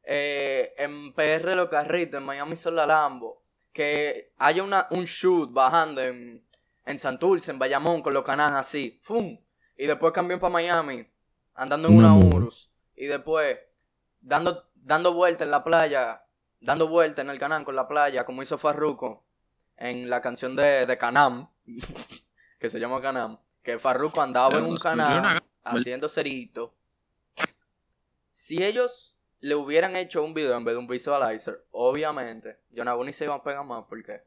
Eh, 0.03 0.73
en 0.77 1.13
PR 1.13 1.55
los 1.55 1.69
carritos, 1.69 2.19
en 2.19 2.25
Miami 2.25 2.55
son 2.55 2.75
la 2.75 2.85
Lambo. 2.85 3.41
Que 3.71 4.33
haya 4.37 4.63
una, 4.63 4.87
un 4.91 5.05
shoot 5.05 5.51
bajando 5.51 6.01
en, 6.01 6.45
en 6.85 6.99
Santurce, 6.99 7.51
en 7.51 7.59
Bayamón, 7.59 8.01
con 8.01 8.13
los 8.13 8.23
canam 8.23 8.55
así. 8.55 8.99
¡Fum! 9.01 9.39
Y 9.77 9.87
después 9.87 10.13
cambian 10.13 10.39
para 10.39 10.53
Miami, 10.53 11.07
andando 11.55 11.87
en 11.87 11.97
Una. 11.97 12.13
Urus. 12.13 12.69
Y 12.95 13.05
después 13.05 13.57
dando, 14.21 14.69
dando 14.75 15.13
vuelta 15.13 15.43
en 15.43 15.51
la 15.51 15.63
playa, 15.63 16.23
dando 16.59 16.87
vuelta 16.87 17.21
en 17.21 17.29
el 17.29 17.39
canal 17.39 17.65
con 17.65 17.75
la 17.75 17.87
playa, 17.87 18.25
como 18.25 18.43
hizo 18.43 18.57
Farruko 18.57 19.23
en 19.77 20.09
la 20.09 20.21
canción 20.21 20.55
de, 20.55 20.85
de 20.85 20.97
Canam, 20.97 21.49
que 22.59 22.69
se 22.69 22.79
llama 22.79 23.01
Canam, 23.01 23.39
que 23.63 23.79
Farruko 23.79 24.21
andaba 24.21 24.59
en 24.59 24.65
un 24.65 24.77
canal 24.77 25.42
haciendo 25.63 26.09
cerito. 26.09 26.73
Si 28.31 28.63
ellos 28.63 29.17
le 29.39 29.55
hubieran 29.55 29.95
hecho 29.95 30.23
un 30.23 30.33
video 30.33 30.55
en 30.55 30.63
vez 30.63 30.75
de 30.75 30.79
un 30.79 30.87
visualizer, 30.87 31.65
obviamente, 31.71 32.59
Yonaguni 32.71 33.13
se 33.13 33.25
iban 33.25 33.39
a 33.39 33.43
pegar 33.43 33.65
más 33.65 33.85
porque, 33.87 34.21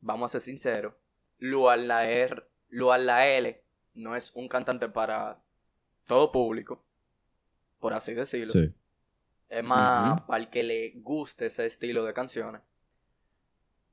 vamos 0.00 0.30
a 0.30 0.32
ser 0.32 0.40
sinceros, 0.40 0.94
Lual 1.38 1.88
la 1.88 2.08
R, 2.08 2.44
Lual 2.68 3.06
la 3.06 3.28
L 3.28 3.62
no 3.94 4.16
es 4.16 4.30
un 4.34 4.48
cantante 4.48 4.88
para 4.88 5.42
todo 6.06 6.32
público, 6.32 6.82
por 7.80 7.92
así 7.92 8.14
decirlo. 8.14 8.52
Sí. 8.52 8.72
Es 9.48 9.62
más 9.62 10.22
para 10.22 10.42
el 10.42 10.48
que 10.48 10.62
le 10.62 10.92
guste 10.96 11.46
ese 11.46 11.66
estilo 11.66 12.04
de 12.04 12.14
canciones. 12.14 12.62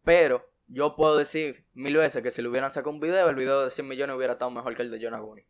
Pero 0.05 0.49
yo 0.67 0.95
puedo 0.95 1.17
decir 1.17 1.65
mil 1.73 1.97
veces 1.97 2.23
que 2.23 2.31
si 2.31 2.41
le 2.41 2.47
hubieran 2.47 2.71
sacado 2.71 2.91
un 2.91 3.01
video, 3.01 3.27
el 3.27 3.35
video 3.35 3.65
de 3.65 3.71
100 3.71 3.87
millones 3.87 4.15
hubiera 4.15 4.33
estado 4.33 4.51
mejor 4.51 4.75
que 4.75 4.83
el 4.83 4.91
de 4.91 4.99
Yonaguni. 4.99 5.43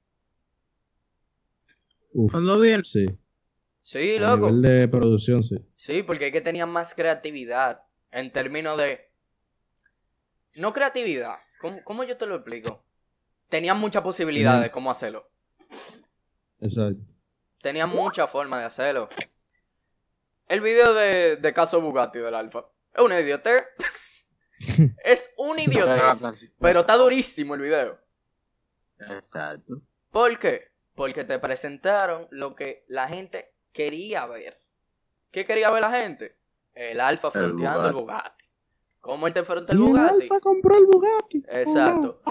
Uf, 2.12 2.32
Cuando 2.32 2.60
bien. 2.60 2.84
sí. 2.84 3.06
Sí, 3.82 4.18
A 4.18 4.20
loco. 4.36 4.52
nivel 4.52 4.62
de 4.62 4.88
producción, 4.88 5.44
sí. 5.44 5.58
Sí, 5.76 6.04
porque 6.04 6.28
es 6.28 6.32
que 6.32 6.42
tenían 6.42 6.70
más 6.70 6.94
creatividad 6.94 7.84
en 8.12 8.32
términos 8.32 8.78
de... 8.78 9.10
No 10.56 10.74
creatividad. 10.74 11.38
¿Cómo, 11.60 11.84
cómo 11.84 12.04
yo 12.04 12.18
te 12.18 12.26
lo 12.26 12.36
explico? 12.36 12.84
Tenían 13.48 13.80
muchas 13.80 14.04
posibilidades 14.04 14.64
de 14.64 14.72
cómo 14.72 14.92
hacerlo. 14.92 15.30
Exacto. 16.60 17.14
Tenían 17.62 17.90
muchas 17.90 18.30
formas 18.30 18.60
de 18.60 18.66
hacerlo. 18.66 19.10
El 20.48 20.62
video 20.62 20.94
de, 20.94 21.38
de 21.38 21.54
caso 21.54 21.82
Bugatti 21.82 22.20
del 22.20 22.36
Alfa. 22.36 22.66
Es 22.94 23.02
una 23.04 23.20
idiotez. 23.20 23.64
es 25.04 25.32
una 25.38 25.62
idiotez. 25.64 26.52
Pero 26.60 26.82
está 26.82 26.96
durísimo 26.96 27.56
el 27.56 27.62
video. 27.62 28.00
Exacto. 29.00 29.82
¿Por 30.12 30.38
qué? 30.38 30.69
Porque 31.00 31.24
te 31.24 31.40
presentaron 31.40 32.28
lo 32.30 32.56
que 32.56 32.84
la 32.90 33.08
gente 33.08 33.56
quería 33.72 34.26
ver. 34.26 34.60
¿Qué 35.32 35.46
quería 35.46 35.72
ver 35.72 35.80
la 35.80 35.92
gente? 35.92 36.38
El 36.74 37.00
Alfa 37.00 37.32
fronteando 37.32 37.88
el 37.88 37.94
Bugatti. 37.94 38.46
¿Cómo 39.00 39.26
él 39.26 39.34
te 39.34 39.46
frontea 39.46 39.76
el 39.76 39.80
Y 39.80 39.86
el 39.86 39.88
Bugatti? 39.88 40.22
Alfa 40.24 40.40
compró 40.42 40.78
el 40.78 40.86
Bugatti. 40.88 41.42
Exacto. 41.48 42.22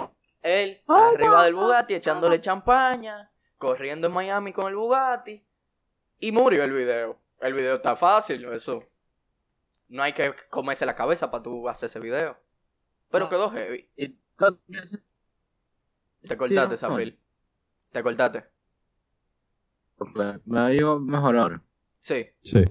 Él 0.43 0.83
Ah, 0.87 1.13
arriba 1.15 1.45
del 1.45 1.55
Bugatti 1.55 1.95
echándole 1.95 2.43
champaña, 2.43 3.33
corriendo 3.57 4.09
en 4.09 4.13
Miami 4.13 4.53
con 4.53 4.67
el 4.67 4.77
Bugatti. 4.77 5.43
Y 6.21 6.31
murió 6.31 6.63
el 6.63 6.73
video. 6.73 7.19
El 7.41 7.55
video 7.55 7.77
está 7.77 7.97
fácil, 7.97 8.45
eso. 8.53 8.85
No 9.89 10.03
hay 10.03 10.13
que 10.13 10.35
comerse 10.51 10.85
la 10.85 10.95
cabeza 10.95 11.31
para 11.31 11.43
tú 11.43 11.67
hacer 11.71 11.87
ese 11.87 12.01
video. 12.01 12.37
Pero 13.11 13.31
quedó 13.31 13.51
heavy. 13.51 13.89
Te 16.21 16.37
cortaste, 16.37 16.77
Zafir. 16.77 17.19
Te 17.93 18.03
cortaste. 18.03 18.58
Me 20.45 20.71
digo 20.71 21.01
mejor 21.01 21.37
ahora. 21.37 21.63
Sí. 22.01 22.27
Sí. 22.43 22.65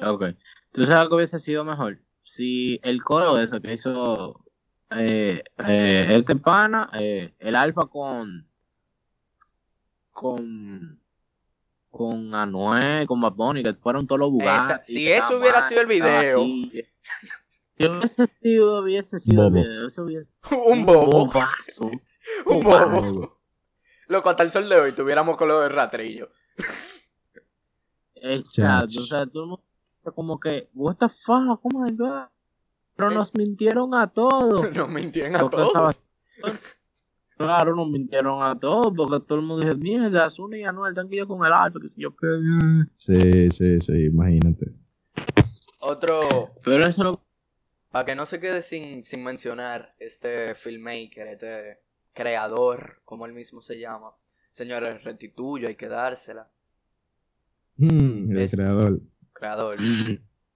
Ok. 0.00 0.24
¿Tú 0.72 0.84
sabes 0.84 1.08
que 1.08 1.14
hubiese 1.14 1.38
sido 1.38 1.64
mejor? 1.64 1.98
Si 2.22 2.78
el 2.82 3.02
coro 3.02 3.38
ese 3.38 3.60
que 3.60 3.72
hizo 3.74 4.44
eh, 4.96 5.42
eh, 5.66 6.06
este 6.10 6.36
pana, 6.36 6.90
eh, 6.94 7.34
el 7.38 7.56
alfa 7.56 7.86
con 7.86 8.46
con 10.10 10.98
con 11.90 12.34
Anuel, 12.34 13.06
con 13.06 13.20
Bad 13.20 13.32
Bunny, 13.32 13.62
que 13.64 13.74
fueron 13.74 14.06
todos 14.06 14.20
los 14.20 14.30
Bugatti. 14.30 14.72
Esa- 14.72 14.82
si 14.82 15.10
eso 15.10 15.38
hubiera 15.38 15.60
mal, 15.60 15.68
sido 15.68 15.80
el 15.80 15.86
video. 15.88 16.40
así. 16.42 16.70
Si 17.76 17.86
hubiese 17.86 18.26
sido, 18.40 18.82
hubiese 18.82 19.18
sido 19.18 19.42
Bobo. 19.44 19.56
el 19.56 19.62
video, 19.64 19.86
eso 19.88 20.02
hubiese 20.04 20.30
Un 20.66 20.86
bobo. 20.86 21.26
bobazo. 21.26 21.90
Un 22.46 22.60
bobo. 22.60 23.00
bobo. 23.00 23.39
Loco, 24.10 24.28
hasta 24.28 24.42
el 24.42 24.50
sol 24.50 24.68
de 24.68 24.74
hoy 24.76 24.92
tuviéramos 24.92 25.36
color 25.36 25.62
de 25.62 25.68
ratrillo. 25.68 26.30
Exacto, 28.16 28.88
Chach. 28.88 28.96
o 28.98 29.06
sea, 29.06 29.26
todo 29.26 29.42
el 29.44 29.48
mundo 29.50 29.64
como 30.14 30.40
que, 30.40 30.68
what 30.74 30.96
the 30.96 31.08
fuck, 31.08 31.60
oh 31.64 31.68
my 31.72 31.92
god. 31.92 32.24
Pero 32.96 33.12
Eh. 33.12 33.14
nos 33.14 33.34
mintieron 33.34 33.94
a 33.94 34.08
todos. 34.08 34.70
Nos 34.74 34.88
mintieron 34.88 35.36
a 35.36 35.40
Porque 35.40 35.62
estaba- 35.62 35.92
todos. 35.94 36.02
Claro, 37.36 37.74
nos 37.74 37.88
mintieron 37.88 38.42
a 38.42 38.58
todos, 38.58 38.92
porque 38.94 39.24
todo 39.26 39.38
el 39.38 39.44
mundo 39.46 39.62
dijo, 39.64 39.74
mierda, 39.78 40.30
Zuna 40.30 40.58
y 40.58 40.64
Anuel 40.64 40.90
están 40.92 41.06
aquí 41.06 41.20
con 41.20 41.46
el 41.46 41.52
alfa, 41.52 41.80
que 41.80 41.88
sé 41.88 41.98
yo 41.98 42.14
qué. 42.14 42.26
Sí, 42.98 43.50
sí, 43.50 43.80
sí, 43.80 43.92
imagínate. 44.06 44.66
Otro, 45.78 46.50
Pero 46.62 46.84
eso 46.84 47.02
lo... 47.02 47.24
para 47.90 48.04
que 48.04 48.14
no 48.14 48.26
se 48.26 48.40
quede 48.40 48.60
sin, 48.60 49.02
sin 49.04 49.24
mencionar 49.24 49.94
este 49.98 50.54
filmmaker, 50.54 51.28
este 51.28 51.80
creador, 52.12 53.00
como 53.04 53.26
él 53.26 53.32
mismo 53.32 53.62
se 53.62 53.78
llama. 53.78 54.12
Señores, 54.50 55.04
retituyo, 55.04 55.68
hay 55.68 55.76
que 55.76 55.88
dársela. 55.88 56.50
Mm, 57.76 58.32
el 58.32 58.38
Es- 58.38 58.50
creador. 58.52 59.00
Creador, 59.32 59.76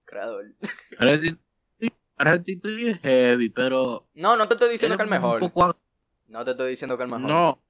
creador. 0.04 0.44
Retitu- 0.98 1.38
Restituye 2.16 2.90
es 2.92 2.98
heavy, 3.00 3.48
pero... 3.48 4.06
No, 4.14 4.36
no 4.36 4.46
te 4.46 4.54
estoy 4.54 4.70
diciendo 4.70 4.96
que 4.96 5.02
el 5.02 5.08
es 5.08 5.10
mejor. 5.10 5.40
poco- 5.40 5.76
No 6.28 6.44
te 6.44 6.52
estoy 6.52 6.70
diciendo 6.70 6.96
que 6.96 7.02
el 7.04 7.08
mejor. 7.08 7.28
No. 7.28 7.60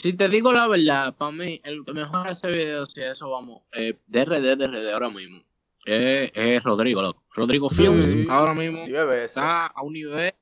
Si 0.00 0.12
te 0.14 0.28
digo 0.28 0.52
la 0.52 0.66
verdad, 0.66 1.14
para 1.16 1.30
mí, 1.30 1.60
el 1.64 1.84
que 1.84 1.92
mejor 1.92 2.26
hace 2.28 2.48
videos, 2.48 2.92
si 2.92 3.00
eso 3.02 3.30
vamos, 3.30 3.62
eh, 3.72 3.98
DRD, 4.06 4.56
DRD 4.56 4.92
ahora 4.92 5.10
mismo, 5.10 5.42
es, 5.84 6.32
es 6.34 6.62
Rodrigo, 6.62 7.02
loco. 7.02 7.22
Rodrigo 7.34 7.68
Sí. 7.70 7.76
Films, 7.76 8.28
ahora 8.30 8.54
mismo. 8.54 8.84
Está 8.84 9.66
a 9.66 9.82
un 9.82 9.92
nivel. 9.92 10.32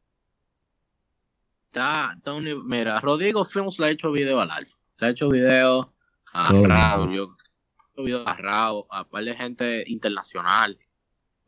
Está, 1.72 2.12
está 2.18 2.34
un. 2.34 2.66
Mira, 2.68 3.00
Rodrigo 3.00 3.46
Films 3.46 3.78
le 3.78 3.86
ha 3.86 3.90
hecho 3.90 4.12
video 4.12 4.38
al 4.42 4.50
Alfa. 4.50 4.76
Le 4.98 5.06
ha 5.06 5.10
hecho 5.10 5.30
video 5.30 5.90
a 6.34 6.48
Todo. 6.50 6.66
Raúl. 6.66 7.14
Yo 7.14 7.22
he 7.24 7.92
hecho 7.94 8.04
video 8.04 8.28
a 8.28 8.36
Raúl, 8.36 8.84
a 8.90 9.08
par 9.08 9.24
de 9.24 9.34
gente 9.34 9.82
internacional. 9.86 10.78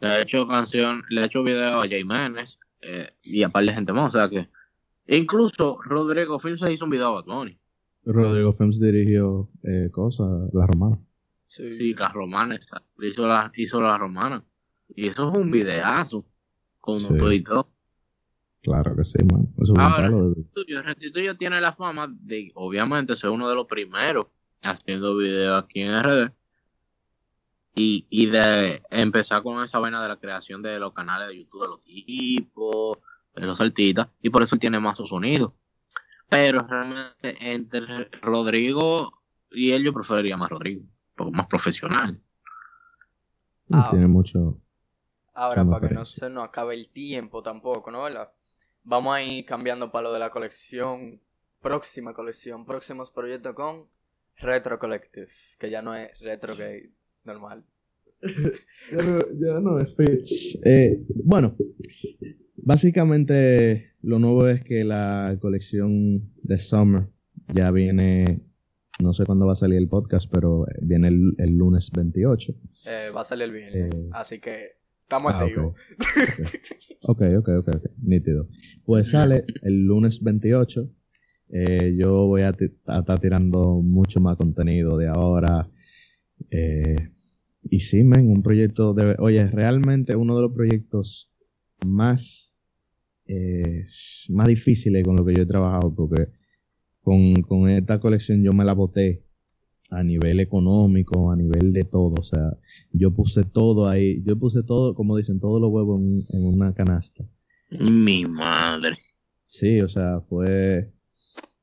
Le 0.00 0.08
ha 0.08 0.22
hecho 0.22 0.48
canción, 0.48 1.02
le 1.10 1.20
ha 1.20 1.24
hecho 1.26 1.42
video 1.42 1.82
a 1.82 1.86
Jay 1.86 2.04
Menes 2.04 2.58
eh, 2.80 3.10
y 3.22 3.42
a 3.42 3.50
par 3.50 3.66
de 3.66 3.74
gente 3.74 3.92
más. 3.92 4.14
O 4.14 4.18
sea 4.18 4.30
que. 4.30 4.48
Incluso 5.08 5.78
Rodrigo 5.82 6.38
Films 6.38 6.62
le 6.62 6.72
hizo 6.72 6.86
un 6.86 6.90
video 6.90 7.08
a 7.08 7.20
Bad 7.20 7.24
Bunny. 7.26 7.58
Rodrigo 8.06 8.50
Fems 8.54 8.80
dirigió 8.80 9.50
eh, 9.62 9.90
cosas, 9.92 10.26
La 10.54 10.66
Romana. 10.66 10.98
Sí. 11.48 11.70
Sí, 11.70 11.92
las 11.94 12.14
romanas. 12.14 12.66
Hizo 12.98 13.28
la, 13.28 13.52
hizo 13.56 13.80
la 13.82 13.98
romana. 13.98 14.42
Y 14.96 15.06
eso 15.06 15.30
es 15.30 15.36
un 15.36 15.50
videazo. 15.50 16.24
Con 16.80 16.98
Sí. 16.98 17.14
todo 17.18 17.30
y 17.32 17.40
todo. 17.42 17.68
Claro 18.64 18.96
que 18.96 19.04
sí, 19.04 19.18
man. 19.30 19.46
Eso 19.58 19.62
es 19.64 19.70
un 19.70 19.80
Ahora- 19.80 20.08
Restituyo, 20.08 20.82
Restituyo 20.82 21.36
tiene 21.36 21.60
la 21.60 21.72
fama 21.74 22.08
de, 22.10 22.50
obviamente, 22.54 23.14
ser 23.14 23.28
uno 23.28 23.46
de 23.46 23.54
los 23.54 23.66
primeros 23.66 24.26
haciendo 24.62 25.18
videos 25.18 25.62
aquí 25.62 25.82
en 25.82 25.92
RD. 26.02 26.32
Y, 27.76 28.06
y 28.08 28.26
de 28.26 28.82
empezar 28.90 29.42
con 29.42 29.62
esa 29.62 29.78
vaina 29.80 30.02
de 30.02 30.08
la 30.08 30.16
creación 30.16 30.62
de 30.62 30.78
los 30.78 30.94
canales 30.94 31.28
de 31.28 31.38
YouTube 31.38 31.60
de 31.62 31.68
los 31.68 31.80
tipos, 31.82 32.98
de 33.36 33.46
los 33.46 33.60
artistas. 33.60 34.08
Y 34.22 34.30
por 34.30 34.42
eso 34.42 34.54
él 34.54 34.60
tiene 34.60 34.80
más 34.80 34.96
su 34.96 35.06
sonido. 35.06 35.54
Pero 36.30 36.60
realmente 36.60 37.36
entre 37.52 38.08
Rodrigo, 38.22 39.12
y 39.50 39.72
él 39.72 39.84
yo 39.84 39.92
preferiría 39.92 40.38
más 40.38 40.48
Rodrigo, 40.48 40.86
porque 41.14 41.36
más 41.36 41.48
profesional. 41.48 42.16
Ah, 43.70 43.88
tiene 43.90 44.06
mucho. 44.06 44.58
Ahora, 45.34 45.64
para 45.66 45.88
que 45.88 45.94
no 45.94 46.04
se 46.06 46.30
nos 46.30 46.44
acabe 46.44 46.74
el 46.76 46.88
tiempo 46.88 47.42
tampoco, 47.42 47.90
¿no? 47.90 48.06
Vamos 48.85 49.14
a 49.14 49.22
ir 49.22 49.47
cambiando 49.47 49.91
para 49.91 50.05
lo 50.09 50.12
de 50.12 50.18
la 50.18 50.30
colección, 50.30 51.20
próxima 51.62 52.12
colección, 52.12 52.66
próximos 52.66 53.11
proyectos 53.11 53.55
con 53.55 53.89
Retro 54.37 54.78
Collective, 54.78 55.28
que 55.59 55.70
ya 55.70 55.80
no 55.80 55.95
es 55.95 56.11
Retro 56.20 56.55
Gay 56.55 56.93
normal. 57.24 57.64
ya, 58.22 59.61
no 59.62 59.78
es 59.78 60.61
eh, 60.66 61.03
bueno, 61.24 61.57
básicamente 62.57 63.95
lo 64.03 64.18
nuevo 64.18 64.49
es 64.49 64.62
que 64.62 64.85
la 64.85 65.37
colección 65.41 66.30
de 66.43 66.59
Summer 66.59 67.09
ya 67.55 67.70
viene 67.70 68.43
no 69.01 69.12
sé 69.12 69.24
cuándo 69.24 69.47
va 69.47 69.53
a 69.53 69.57
salir 69.57 69.78
el 69.78 69.89
podcast, 69.89 70.30
pero 70.30 70.66
viene 70.80 71.09
el, 71.09 71.57
lunes 71.57 71.91
28. 71.91 72.55
Eh, 72.87 73.11
va 73.14 73.22
a 73.22 73.24
salir 73.24 73.45
el 73.45 73.53
viernes. 73.53 73.95
Eh, 73.95 74.09
así 74.12 74.39
que 74.41 74.76
estamos 75.05 75.32
ah, 75.34 75.38
activos. 75.38 75.74
Okay. 77.07 77.36
ok, 77.36 77.48
ok, 77.48 77.68
ok, 77.68 77.76
nítido. 78.02 78.48
Pues 78.84 79.11
sale 79.11 79.44
el 79.62 79.84
lunes 79.84 80.22
28. 80.22 80.90
Eh, 81.50 81.94
yo 81.96 82.26
voy 82.26 82.42
a, 82.42 82.50
estar 82.50 83.20
tirando 83.20 83.80
mucho 83.82 84.20
más 84.20 84.36
contenido 84.36 84.96
de 84.96 85.09
ahora. 85.09 85.70
y 87.62 87.78
sí, 87.80 88.02
men, 88.02 88.30
un 88.30 88.42
proyecto 88.42 88.94
de... 88.94 89.16
Oye, 89.18 89.46
realmente 89.48 90.16
uno 90.16 90.36
de 90.36 90.42
los 90.42 90.52
proyectos 90.52 91.30
más, 91.84 92.57
más 94.28 94.48
difíciles 94.48 95.05
con 95.05 95.16
lo 95.16 95.24
que 95.24 95.34
yo 95.34 95.42
he 95.42 95.46
trabajado 95.46 95.94
porque 95.94 96.28
con, 97.05 97.68
esta 97.68 98.00
colección 98.00 98.42
yo 98.42 98.52
me 98.52 98.64
la 98.64 98.72
boté 98.72 99.23
a 99.95 100.03
nivel 100.03 100.40
económico, 100.40 101.30
a 101.30 101.36
nivel 101.36 101.72
de 101.72 101.84
todo. 101.84 102.14
O 102.18 102.22
sea, 102.22 102.57
yo 102.92 103.11
puse 103.12 103.45
todo 103.45 103.88
ahí, 103.88 104.22
yo 104.24 104.38
puse 104.38 104.62
todo, 104.62 104.95
como 104.95 105.16
dicen, 105.16 105.40
todos 105.40 105.61
los 105.61 105.70
huevos 105.70 106.01
en, 106.01 106.45
una 106.45 106.74
canasta. 106.74 107.24
Mi 107.70 108.24
madre. 108.24 108.97
Sí, 109.45 109.80
o 109.80 109.88
sea, 109.88 110.20
fue... 110.28 110.90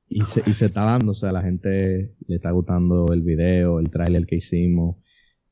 Y 0.08 0.26
se, 0.26 0.44
y 0.50 0.54
se 0.54 0.66
está 0.66 0.84
dando, 0.84 1.12
o 1.12 1.16
sea, 1.16 1.32
la 1.32 1.42
gente 1.42 2.14
le 2.28 2.36
está 2.36 2.52
gustando 2.52 3.14
el 3.14 3.22
video, 3.22 3.80
el 3.80 3.90
tráiler 3.90 4.26
que 4.26 4.36
hicimos, 4.36 4.98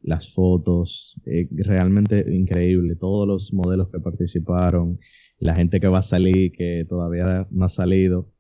las 0.02 0.34
fotos, 0.34 1.16
eh, 1.26 1.48
realmente 1.52 2.26
increíble, 2.30 2.98
todos 2.98 3.26
los 3.26 3.54
modelos 3.54 3.90
que 3.90 4.02
participaron, 4.02 5.00
la 5.40 5.56
gente 5.56 5.80
que 5.80 5.88
va 5.88 6.00
a 6.00 6.04
salir, 6.04 6.52
que 6.52 6.86
todavía 6.90 7.48
no 7.52 7.66
ha 7.66 7.70
salido, 7.70 8.34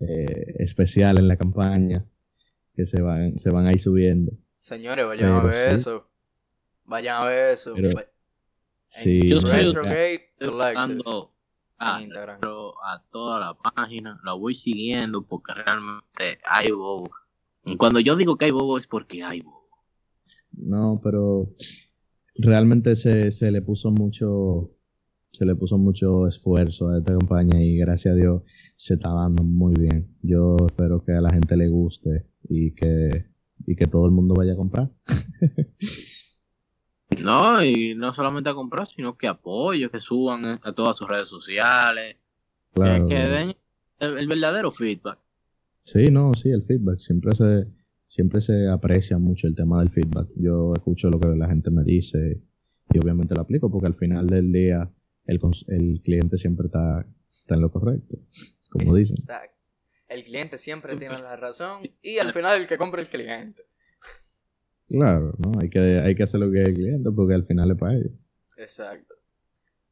eh, 0.00 0.54
especial 0.58 1.18
en 1.18 1.28
la 1.28 1.36
campaña 1.36 2.06
que 2.78 2.86
se 2.86 3.02
van, 3.02 3.36
se 3.36 3.50
van 3.50 3.66
a 3.66 3.72
ir 3.72 3.80
subiendo. 3.80 4.30
Señores, 4.60 5.04
vayan 5.04 5.32
a 5.32 5.42
ver 5.42 5.74
eso. 5.74 6.08
Vayan 6.84 7.22
a 7.22 7.24
ver 7.26 7.54
eso. 7.54 7.74
sí, 8.86 9.28
yo 9.28 9.40
a, 11.80 11.98
a 11.98 13.04
toda 13.10 13.40
la 13.40 13.54
página, 13.54 14.20
la 14.24 14.34
voy 14.34 14.54
siguiendo 14.54 15.26
porque 15.26 15.54
realmente 15.54 16.38
hay 16.48 16.70
bobo. 16.70 17.10
Y 17.64 17.76
cuando 17.76 17.98
yo 17.98 18.14
digo 18.14 18.36
que 18.36 18.44
hay 18.44 18.52
bobo 18.52 18.78
es 18.78 18.86
porque 18.86 19.24
hay 19.24 19.40
bobo. 19.40 19.68
No, 20.52 21.00
pero 21.02 21.52
realmente 22.36 22.94
se, 22.94 23.32
se 23.32 23.50
le 23.50 23.60
puso 23.60 23.90
mucho 23.90 24.70
se 25.30 25.44
le 25.44 25.54
puso 25.54 25.78
mucho 25.78 26.26
esfuerzo 26.26 26.88
a 26.88 26.98
esta 26.98 27.16
campaña 27.16 27.62
y 27.62 27.76
gracias 27.76 28.12
a 28.12 28.16
Dios 28.16 28.42
se 28.76 28.94
está 28.94 29.10
dando 29.10 29.44
muy 29.44 29.74
bien. 29.74 30.16
Yo 30.22 30.56
espero 30.66 31.04
que 31.04 31.12
a 31.12 31.20
la 31.20 31.30
gente 31.30 31.56
le 31.56 31.68
guste 31.68 32.26
y 32.48 32.74
que, 32.74 33.26
y 33.66 33.76
que 33.76 33.86
todo 33.86 34.06
el 34.06 34.12
mundo 34.12 34.34
vaya 34.34 34.54
a 34.54 34.56
comprar. 34.56 34.90
no, 37.20 37.62
y 37.62 37.94
no 37.94 38.12
solamente 38.12 38.50
a 38.50 38.54
comprar, 38.54 38.88
sino 38.88 39.16
que 39.16 39.28
apoyo, 39.28 39.90
que 39.90 40.00
suban 40.00 40.58
a 40.62 40.72
todas 40.72 40.96
sus 40.96 41.08
redes 41.08 41.28
sociales, 41.28 42.16
que, 42.74 43.14
den 43.14 43.54
el, 44.00 44.26
verdadero 44.26 44.70
feedback. 44.70 45.18
Sí, 45.80 46.04
no, 46.10 46.32
sí, 46.34 46.50
el 46.50 46.64
feedback. 46.64 46.98
Siempre 46.98 47.34
se, 47.34 47.66
siempre 48.08 48.40
se 48.40 48.68
aprecia 48.68 49.18
mucho 49.18 49.46
el 49.46 49.54
tema 49.54 49.80
del 49.80 49.90
feedback. 49.90 50.28
Yo 50.36 50.72
escucho 50.74 51.10
lo 51.10 51.20
que 51.20 51.28
la 51.28 51.48
gente 51.48 51.70
me 51.70 51.84
dice 51.84 52.42
y 52.92 52.98
obviamente 52.98 53.34
lo 53.34 53.42
aplico 53.42 53.70
porque 53.70 53.86
al 53.86 53.94
final 53.94 54.26
del 54.26 54.50
día 54.50 54.90
el, 55.28 56.00
cliente 56.02 56.38
siempre 56.38 56.66
está, 56.66 57.06
en 57.48 57.60
lo 57.60 57.70
correcto, 57.70 58.18
como 58.70 58.94
dicen. 58.94 59.18
El 60.08 60.24
cliente 60.24 60.56
siempre 60.56 60.96
tiene 60.96 61.18
la 61.18 61.36
razón 61.36 61.82
y 62.00 62.18
al 62.18 62.32
final 62.32 62.60
el 62.60 62.66
que 62.66 62.78
compra 62.78 63.02
el 63.02 63.08
cliente. 63.08 63.62
Claro, 64.88 65.34
¿no? 65.38 65.60
Hay 65.60 65.68
que, 65.68 66.00
hay 66.00 66.14
que 66.14 66.22
hacer 66.22 66.40
lo 66.40 66.50
que 66.50 66.62
es 66.62 66.68
el 66.68 66.74
cliente 66.74 67.10
porque 67.14 67.34
al 67.34 67.44
final 67.44 67.70
es 67.70 67.78
para 67.78 67.94
ellos. 67.94 68.12
Exacto. 68.56 69.14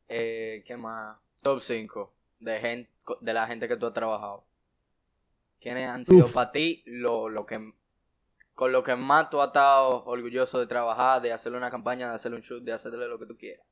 Eh, 0.09 0.65
¿Qué 0.67 0.77
más? 0.77 1.19
Top 1.43 1.61
5 1.61 2.15
de, 2.41 2.59
gente, 2.59 2.91
de 3.21 3.33
la 3.35 3.47
gente 3.47 3.69
que 3.69 3.77
tú 3.77 3.87
has 3.87 3.93
trabajado. 3.93 4.47
¿Quiénes 5.61 5.89
han 5.89 6.05
sido 6.05 6.29
para 6.29 6.51
ti 6.51 6.83
lo, 6.87 7.29
lo 7.29 7.45
que 7.45 7.59
con 8.55 8.73
lo 8.73 8.83
que 8.83 8.97
más 8.97 9.29
tú 9.29 9.41
has 9.43 9.49
estado 9.49 10.03
orgulloso 10.07 10.59
de 10.59 10.67
trabajar, 10.67 11.21
de 11.21 11.31
hacerle 11.31 11.59
una 11.59 11.71
campaña, 11.71 12.09
de 12.09 12.15
hacerle 12.15 12.39
un 12.39 12.43
shoot, 12.43 12.65
de 12.65 12.73
hacerle 12.73 13.07
lo 13.07 13.19
que 13.19 13.27
tú 13.27 13.37
quieras? 13.37 13.67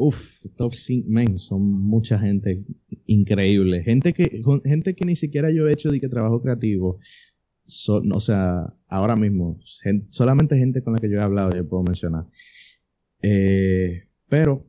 Uf, 0.00 0.44
top 0.56 0.74
5, 0.74 1.08
men, 1.08 1.40
son 1.40 1.60
mucha 1.60 2.20
gente 2.20 2.62
increíble. 3.06 3.82
Gente 3.82 4.14
que, 4.14 4.42
gente 4.64 4.94
que 4.94 5.04
ni 5.04 5.16
siquiera 5.16 5.50
yo 5.50 5.66
he 5.66 5.72
hecho 5.72 5.90
de 5.90 5.98
que 6.00 6.08
trabajo 6.08 6.40
creativo. 6.40 7.00
o 7.66 8.20
sea, 8.20 8.72
ahora 8.86 9.16
mismo, 9.16 9.58
solamente 10.10 10.56
gente 10.56 10.84
con 10.84 10.92
la 10.92 11.00
que 11.00 11.10
yo 11.10 11.18
he 11.18 11.22
hablado 11.22 11.50
yo 11.50 11.68
puedo 11.68 11.82
mencionar. 11.82 12.26
Eh, 13.22 14.08
pero, 14.28 14.64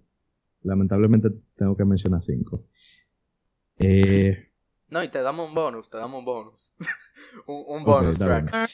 lamentablemente 0.64 1.30
tengo 1.56 1.78
que 1.78 1.86
mencionar 1.86 2.24
cinco. 2.24 2.66
Eh, 3.78 4.50
no, 4.90 5.04
y 5.04 5.10
te 5.10 5.22
damos 5.22 5.48
un 5.48 5.54
bonus, 5.54 5.92
te 5.92 5.98
damos 5.98 6.20
un 6.20 6.26
bonus. 6.26 6.74
un, 7.46 7.84
bonus 7.84 8.18
track. 8.18 8.68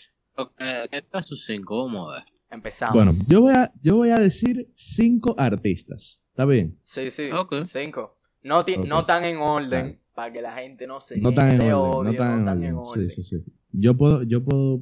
¿Qué 0.58 1.03
sus 1.24 1.45
cinco? 1.45 1.86
Vamos 1.86 2.10
a 2.10 2.14
ver. 2.14 2.35
Empezamos. 2.56 2.93
Bueno, 2.95 3.12
yo 3.28 3.41
voy 3.41 3.53
a, 3.53 3.74
yo 3.82 3.97
voy 3.97 4.10
a 4.10 4.18
decir 4.18 4.72
cinco 4.76 5.36
artistas. 5.38 6.26
¿Está 6.30 6.45
bien? 6.45 6.80
Sí, 6.84 7.12
sí. 7.12 7.30
Cinco. 7.66 8.18
No, 8.43 8.64
no 8.86 9.06
tan 9.06 9.26
en 9.26 9.38
orden. 9.38 9.99
Para 10.14 10.32
que 10.32 10.41
la 10.41 10.53
gente 10.53 10.88
no 10.88 11.01
se 11.01 11.20
no 11.20 11.34
tan 11.34 11.62
en 11.62 11.74
orden, 11.74 12.14
no 12.14 12.18
tan, 12.18 12.64
en, 12.64 12.76
orden. 12.76 13.10
Sí, 13.10 13.22
sí, 13.22 13.24
sí. 13.24 13.45
Yo 13.74 13.97
puedo, 13.97 14.24
yo 14.24 14.41
puedo, 14.41 14.82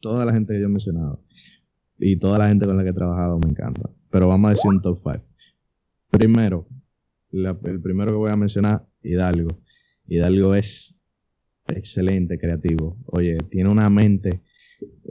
toda 0.00 0.24
la 0.24 0.32
gente 0.32 0.54
que 0.54 0.60
yo 0.60 0.66
he 0.66 0.70
mencionado 0.70 1.22
y 1.98 2.16
toda 2.16 2.38
la 2.38 2.48
gente 2.48 2.64
con 2.64 2.78
la 2.78 2.82
que 2.82 2.88
he 2.88 2.94
trabajado 2.94 3.38
me 3.38 3.50
encanta. 3.50 3.90
Pero 4.08 4.28
vamos 4.28 4.48
a 4.48 4.54
decir 4.54 4.70
un 4.70 4.80
top 4.80 4.96
5. 4.96 5.22
Primero, 6.10 6.66
el 7.32 7.80
primero 7.82 8.12
que 8.12 8.16
voy 8.16 8.30
a 8.30 8.36
mencionar, 8.36 8.86
Hidalgo. 9.02 9.58
Hidalgo 10.06 10.54
es 10.54 10.96
excelente, 11.66 12.38
creativo. 12.38 12.96
Oye, 13.06 13.36
tiene 13.50 13.68
una 13.68 13.90
mente. 13.90 14.40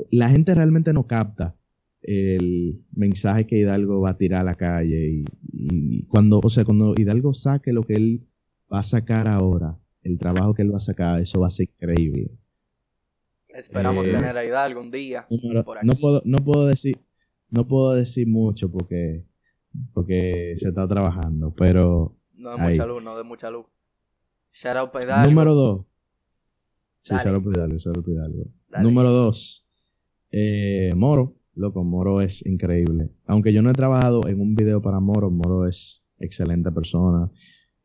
La 0.09 0.29
gente 0.29 0.55
realmente 0.55 0.93
no 0.93 1.05
capta 1.05 1.55
el 2.03 2.83
mensaje 2.93 3.47
que 3.47 3.57
Hidalgo 3.57 4.01
va 4.01 4.11
a 4.11 4.17
tirar 4.17 4.41
a 4.41 4.51
la 4.51 4.55
calle 4.55 5.23
y, 5.53 6.05
cuando, 6.07 6.39
o 6.43 6.49
sea, 6.49 6.65
cuando 6.65 6.93
Hidalgo 6.97 7.33
saque 7.33 7.71
lo 7.71 7.83
que 7.83 7.93
él 7.93 8.27
va 8.71 8.79
a 8.79 8.83
sacar 8.83 9.27
ahora, 9.27 9.77
el 10.03 10.19
trabajo 10.19 10.53
que 10.53 10.63
él 10.63 10.73
va 10.73 10.77
a 10.77 10.81
sacar, 10.81 11.21
eso 11.21 11.39
va 11.39 11.47
a 11.47 11.51
ser 11.51 11.69
increíble. 11.73 12.29
Esperamos 13.47 14.05
eh, 14.05 14.11
tener 14.11 14.35
a 14.35 14.43
Hidalgo 14.43 14.81
un 14.81 14.91
día. 14.91 15.25
No 15.83 15.95
puedo, 15.95 16.21
no 16.25 16.37
puedo 16.37 16.67
decir, 16.67 16.97
no 17.49 17.67
puedo 17.67 17.93
decir 17.93 18.27
mucho 18.27 18.69
porque, 18.69 19.23
porque 19.93 20.55
se 20.57 20.69
está 20.69 20.87
trabajando, 20.87 21.53
pero. 21.55 22.17
No 22.33 22.57
de 22.57 22.69
mucha 22.69 22.85
luz, 22.85 23.03
no 23.03 23.15
de 23.15 23.23
mucha 23.23 23.49
luz. 23.49 23.65
Shout 24.51 24.75
out 24.75 24.91
Hidalgo. 24.93 25.29
Número 25.29 25.53
dos. 25.53 25.85
Sí, 27.01 27.13
shout 27.15 27.27
out 27.27 27.45
Hidalgo, 27.45 27.77
shout 27.77 27.97
out. 27.97 28.81
Número 28.81 29.11
dos. 29.11 29.65
Eh, 30.31 30.93
Moro. 30.95 31.35
Loco, 31.55 31.83
Moro 31.83 32.21
es 32.21 32.45
increíble. 32.45 33.09
Aunque 33.27 33.53
yo 33.53 33.61
no 33.61 33.69
he 33.69 33.73
trabajado 33.73 34.27
en 34.27 34.41
un 34.41 34.55
video 34.55 34.81
para 34.81 34.99
Moro, 34.99 35.29
Moro 35.29 35.67
es 35.67 36.03
excelente 36.17 36.71
persona, 36.71 37.29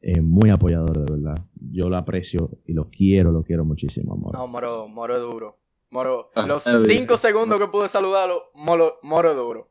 eh, 0.00 0.20
muy 0.20 0.50
apoyador 0.50 1.04
de 1.04 1.12
verdad. 1.12 1.44
Yo 1.70 1.88
lo 1.90 1.96
aprecio 1.96 2.58
y 2.66 2.72
lo 2.72 2.88
quiero, 2.88 3.30
lo 3.30 3.42
quiero 3.42 3.64
muchísimo, 3.64 4.16
Moro. 4.16 4.38
No, 4.38 4.46
Moro, 4.46 4.88
Moro 4.88 5.16
es 5.16 5.22
duro. 5.22 5.58
Moro, 5.90 6.30
ah, 6.34 6.46
los 6.46 6.64
cinco 6.86 7.16
segundos 7.16 7.58
que 7.58 7.66
pude 7.66 7.88
saludarlo, 7.88 8.44
Moro, 8.54 8.98
Moro 9.02 9.30
es 9.30 9.36
duro. 9.36 9.70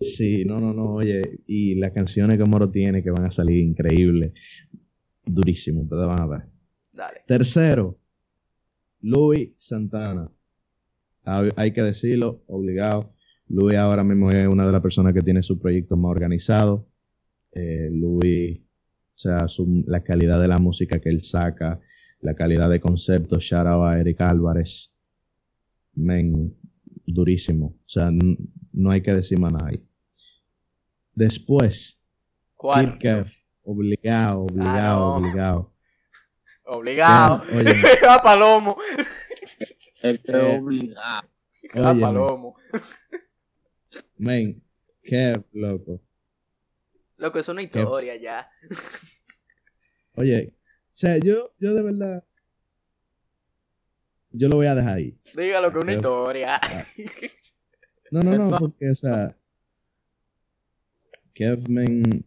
Sí, 0.00 0.44
no, 0.44 0.60
no, 0.60 0.72
no, 0.72 0.94
oye, 0.94 1.22
y 1.46 1.74
las 1.74 1.92
canciones 1.92 2.38
que 2.38 2.44
Moro 2.44 2.70
tiene 2.70 3.02
que 3.02 3.10
van 3.10 3.24
a 3.24 3.30
salir 3.30 3.58
increíbles, 3.58 4.32
durísimo, 5.24 5.82
ustedes 5.82 6.06
van 6.06 6.20
a 6.20 6.26
ver. 6.26 6.42
Dale. 6.92 7.22
Tercero, 7.26 7.98
Luis 9.00 9.54
Santana 9.56 10.30
hay 11.56 11.72
que 11.72 11.82
decirlo, 11.82 12.42
obligado. 12.46 13.14
Luis 13.48 13.76
ahora 13.76 14.04
mismo 14.04 14.30
es 14.30 14.46
una 14.46 14.66
de 14.66 14.72
las 14.72 14.82
personas 14.82 15.14
que 15.14 15.22
tiene 15.22 15.42
su 15.42 15.58
proyecto 15.58 15.96
más 15.96 16.10
organizado. 16.10 16.86
Eh, 17.52 17.88
Luis, 17.90 18.58
o 18.60 18.62
sea, 19.18 19.46
la 19.86 20.02
calidad 20.04 20.40
de 20.40 20.48
la 20.48 20.58
música 20.58 21.00
que 21.00 21.08
él 21.08 21.22
saca, 21.22 21.80
la 22.20 22.34
calidad 22.34 22.68
de 22.70 22.80
conceptos, 22.80 23.42
shout 23.42 23.66
a 23.66 23.98
Eric 23.98 24.20
Álvarez. 24.20 24.94
men, 25.94 26.54
durísimo. 27.06 27.66
O 27.68 27.88
sea, 27.88 28.10
no 28.72 28.90
hay 28.90 29.00
que 29.02 29.14
decir 29.14 29.38
más 29.40 29.52
nada 29.52 29.68
ahí. 29.70 29.82
Después, 31.14 32.00
¿Cuál? 32.54 32.98
obligado, 33.62 34.42
obligado, 34.42 35.14
Ah, 35.16 35.20
no. 35.20 35.26
obligado. 35.26 35.72
Obligado. 36.64 37.42
Oye, 37.56 37.72
a 38.08 38.22
Palomo. 38.22 38.76
Es 40.02 40.20
que 40.20 40.32
Eh, 40.32 40.58
obligado. 40.58 41.28
A 41.74 41.90
Óyeme. 41.90 42.00
Palomo. 42.00 42.56
men, 44.18 44.62
Kev, 45.02 45.44
loco. 45.52 46.00
Loco, 47.16 47.38
es 47.38 47.48
una 47.48 47.62
historia 47.62 48.14
ya. 48.16 48.48
Oye, 50.14 50.52
o 50.52 50.90
sea, 50.94 51.18
yo, 51.18 51.52
yo 51.58 51.74
de 51.74 51.82
verdad, 51.82 52.24
yo 54.30 54.48
lo 54.48 54.56
voy 54.56 54.66
a 54.66 54.74
dejar 54.74 54.96
ahí. 54.98 55.18
Dígalo 55.34 55.72
que 55.72 55.78
es 55.78 55.84
una 55.84 55.94
historia. 55.94 56.60
No, 58.10 58.20
no, 58.20 58.36
no, 58.36 58.48
Epa. 58.48 58.58
porque, 58.58 58.90
o 58.90 58.94
sea, 58.94 59.36
Kev, 61.34 61.68
men, 61.68 62.24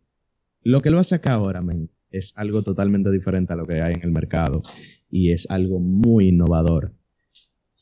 lo 0.63 0.81
que 0.81 0.89
él 0.89 0.95
va 0.95 1.01
a 1.01 1.05
sacar 1.05 1.33
ahora, 1.33 1.61
men, 1.61 1.89
es 2.11 2.33
algo 2.35 2.61
totalmente 2.63 3.09
diferente 3.11 3.53
a 3.53 3.55
lo 3.55 3.65
que 3.65 3.81
hay 3.81 3.93
en 3.93 4.03
el 4.03 4.11
mercado 4.11 4.61
y 5.09 5.31
es 5.31 5.49
algo 5.49 5.79
muy 5.79 6.29
innovador. 6.29 6.93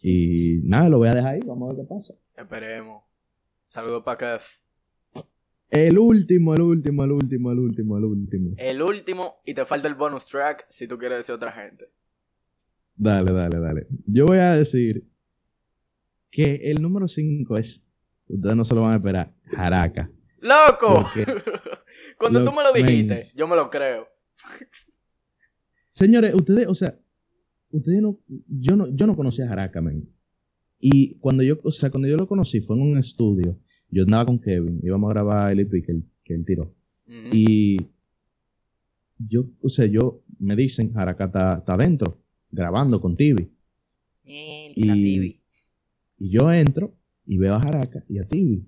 Y 0.01 0.61
nada, 0.63 0.89
lo 0.89 0.97
voy 0.99 1.09
a 1.09 1.15
dejar 1.15 1.33
ahí, 1.35 1.41
vamos 1.45 1.69
a 1.69 1.73
ver 1.75 1.83
qué 1.85 1.87
pasa. 1.93 2.13
Esperemos. 2.37 3.03
Saludos 3.65 4.03
para 4.03 4.17
Kev. 4.17 5.25
El 5.69 5.99
último, 5.99 6.55
el 6.55 6.61
último, 6.61 7.03
el 7.03 7.11
último, 7.11 7.51
el 7.51 7.59
último, 7.59 7.97
el 7.97 8.05
último. 8.05 8.55
El 8.57 8.81
último 8.81 9.35
y 9.45 9.53
te 9.53 9.65
falta 9.65 9.87
el 9.87 9.93
bonus 9.95 10.25
track 10.25 10.65
si 10.69 10.87
tú 10.87 10.97
quieres 10.97 11.19
decir 11.19 11.35
otra 11.35 11.51
gente. 11.51 11.91
Dale, 12.95 13.31
dale, 13.31 13.59
dale. 13.59 13.87
Yo 14.07 14.25
voy 14.25 14.39
a 14.39 14.55
decir 14.55 15.05
que 16.31 16.55
el 16.71 16.81
número 16.81 17.07
5 17.07 17.57
es, 17.57 17.85
ustedes 18.27 18.55
no 18.55 18.65
se 18.65 18.73
lo 18.75 18.81
van 18.81 18.93
a 18.93 18.95
esperar, 18.97 19.31
Jaraka. 19.45 20.09
¡Loco! 20.39 21.03
Porque- 21.03 21.25
Cuando 22.17 22.39
lo- 22.39 22.45
tú 22.45 22.51
me 22.51 22.63
lo 22.63 22.73
dijiste, 22.73 23.27
yo 23.35 23.47
me 23.47 23.55
lo 23.55 23.69
creo. 23.69 24.07
Señores, 25.91 26.33
ustedes, 26.33 26.67
o 26.67 26.75
sea, 26.75 26.97
ustedes 27.71 28.01
no, 28.01 28.17
yo 28.47 28.75
no, 28.75 28.87
yo 28.95 29.07
no 29.07 29.15
conocía 29.15 29.45
a 29.45 29.49
Jaraka, 29.49 29.81
men. 29.81 30.07
Y 30.79 31.15
cuando 31.15 31.43
yo, 31.43 31.59
o 31.63 31.71
sea, 31.71 31.89
cuando 31.89 32.07
yo 32.07 32.15
lo 32.17 32.27
conocí 32.27 32.61
fue 32.61 32.75
en 32.77 32.83
un 32.83 32.97
estudio. 32.97 33.57
Yo 33.91 34.03
andaba 34.03 34.25
con 34.25 34.39
Kevin, 34.39 34.79
íbamos 34.83 35.09
a 35.09 35.13
grabar 35.13 35.51
el 35.51 35.61
EP 35.61 35.71
que 35.83 35.91
él, 35.91 36.03
que 36.23 36.33
él 36.35 36.45
tiró. 36.45 36.73
Y 37.33 37.77
yo, 39.17 39.45
o 39.61 39.69
sea, 39.69 39.85
yo, 39.87 40.21
me 40.39 40.55
dicen, 40.55 40.93
Jaraka 40.93 41.25
está, 41.25 41.57
está 41.57 41.73
adentro, 41.73 42.19
grabando 42.51 43.01
con 43.01 43.17
Tibi. 43.17 43.49
Bien, 44.23 44.71
y- 44.75 44.83
la 44.85 44.93
TV. 44.93 45.39
Y 46.19 46.29
yo 46.29 46.51
entro 46.51 46.93
y 47.25 47.37
veo 47.37 47.55
a 47.55 47.59
Jaraka 47.59 48.03
y 48.07 48.19
a 48.19 48.27
Tibi. 48.27 48.65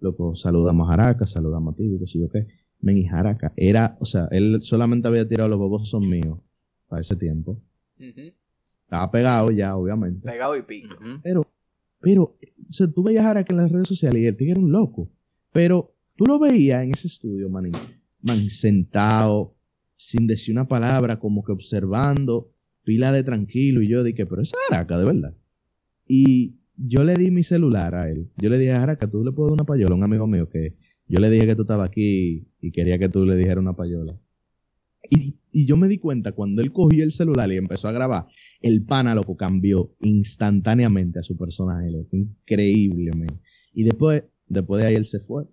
Loco, 0.00 0.34
saludamos 0.34 0.86
a 0.88 0.90
Jaraka, 0.92 1.26
saludamos 1.26 1.74
a 1.74 1.76
Tibi, 1.76 1.98
qué 1.98 2.06
sé 2.06 2.18
yo 2.20 2.28
qué. 2.30 2.46
Men, 2.80 2.96
y 2.98 3.04
Jaraka 3.04 3.52
era, 3.56 3.96
o 4.00 4.04
sea, 4.06 4.28
él 4.30 4.60
solamente 4.62 5.08
había 5.08 5.28
tirado 5.28 5.48
los 5.50 5.58
bobos 5.58 5.88
son 5.90 6.08
míos 6.08 6.38
para 6.88 7.00
ese 7.02 7.16
tiempo. 7.16 7.60
Estaba 7.98 9.10
pegado 9.10 9.50
ya, 9.50 9.76
obviamente. 9.76 10.26
Pegado 10.26 10.56
y 10.56 10.62
pico. 10.62 10.96
Pero, 11.22 11.46
pero, 12.00 12.22
o 12.22 12.72
sea, 12.72 12.86
tú 12.88 13.02
veías 13.02 13.24
a 13.24 13.28
Jaraka 13.28 13.52
en 13.52 13.60
las 13.60 13.70
redes 13.70 13.88
sociales 13.88 14.22
y 14.22 14.26
el 14.26 14.36
tigre 14.36 14.52
era 14.52 14.60
un 14.60 14.72
loco. 14.72 15.10
Pero 15.52 15.94
tú 16.16 16.24
lo 16.24 16.38
veías 16.38 16.82
en 16.82 16.92
ese 16.92 17.08
estudio, 17.08 17.48
manín, 17.50 17.72
man, 18.22 18.48
sentado, 18.50 19.56
sin 19.96 20.26
decir 20.26 20.54
una 20.54 20.68
palabra, 20.68 21.18
como 21.18 21.44
que 21.44 21.52
observando, 21.52 22.52
pila 22.84 23.12
de 23.12 23.24
tranquilo. 23.24 23.82
Y 23.82 23.88
yo 23.88 24.02
dije, 24.02 24.26
pero 24.26 24.42
es 24.42 24.52
Jaraka, 24.68 24.98
de 24.98 25.04
verdad. 25.04 25.34
Y 26.06 26.56
yo 26.76 27.04
le 27.04 27.16
di 27.16 27.30
mi 27.30 27.42
celular 27.42 27.94
a 27.94 28.08
él. 28.08 28.30
Yo 28.36 28.48
le 28.48 28.58
dije 28.58 28.72
a 28.72 28.80
Jaraka, 28.80 29.10
tú 29.10 29.24
le 29.24 29.32
puedes 29.32 29.50
dar 29.50 29.54
una 29.54 29.66
payola 29.66 29.94
a 29.94 29.98
un 29.98 30.04
amigo 30.04 30.26
mío 30.26 30.48
que 30.48 30.76
yo 31.06 31.20
le 31.20 31.30
dije 31.30 31.46
que 31.46 31.56
tú 31.56 31.62
estabas 31.62 31.88
aquí 31.88 32.48
y 32.60 32.70
quería 32.70 32.98
que 32.98 33.08
tú 33.08 33.24
le 33.24 33.36
dijeras 33.36 33.58
una 33.58 33.74
payola. 33.74 34.18
Y, 35.10 35.36
y 35.52 35.66
yo 35.66 35.76
me 35.76 35.88
di 35.88 35.98
cuenta 35.98 36.32
cuando 36.32 36.60
él 36.62 36.72
cogió 36.72 37.02
el 37.04 37.12
celular 37.12 37.50
y 37.52 37.56
empezó 37.56 37.88
a 37.88 37.92
grabar, 37.92 38.26
el 38.60 38.82
pana, 38.82 39.14
loco, 39.14 39.36
cambió 39.36 39.94
instantáneamente 40.00 41.18
a 41.18 41.22
su 41.22 41.36
personaje, 41.36 41.90
loco. 41.90 42.16
Increíble. 42.16 43.12
Y 43.72 43.84
después, 43.84 44.24
después 44.48 44.82
de 44.82 44.88
ahí 44.88 44.94
él 44.94 45.04
se 45.04 45.20
fue. 45.20 45.44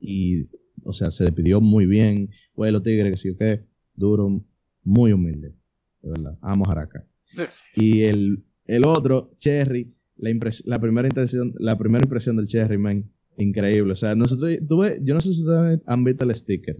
Y, 0.00 0.44
o 0.82 0.92
sea, 0.92 1.10
se 1.10 1.24
despidió 1.24 1.60
muy 1.60 1.86
bien. 1.86 2.30
Fue 2.54 2.72
los 2.72 2.82
tigres, 2.82 3.12
que 3.12 3.16
sí 3.16 3.30
o 3.30 3.36
qué, 3.36 3.64
duro, 3.94 4.44
muy 4.82 5.12
humilde. 5.12 5.54
De 6.02 6.10
verdad. 6.10 6.38
Amo 6.42 6.64
Jaraka. 6.64 7.06
Y 7.76 8.02
el, 8.02 8.44
el 8.66 8.84
otro, 8.84 9.32
Cherry, 9.38 9.92
la, 10.16 10.30
impres- 10.30 10.62
la, 10.66 10.80
primera 10.80 11.08
impresión, 11.08 11.52
la 11.58 11.76
primera 11.76 12.04
impresión 12.04 12.36
del 12.36 12.46
Cherry, 12.46 12.78
man, 12.78 13.10
increíble. 13.36 13.92
O 13.92 13.96
sea, 13.96 14.14
nosotros, 14.14 14.56
tuve, 14.68 15.00
yo 15.02 15.14
no 15.14 15.20
sé 15.20 15.34
si 15.34 15.42
ustedes 15.42 15.80
han 15.86 16.04
visto 16.04 16.24
el 16.24 16.34
sticker, 16.34 16.76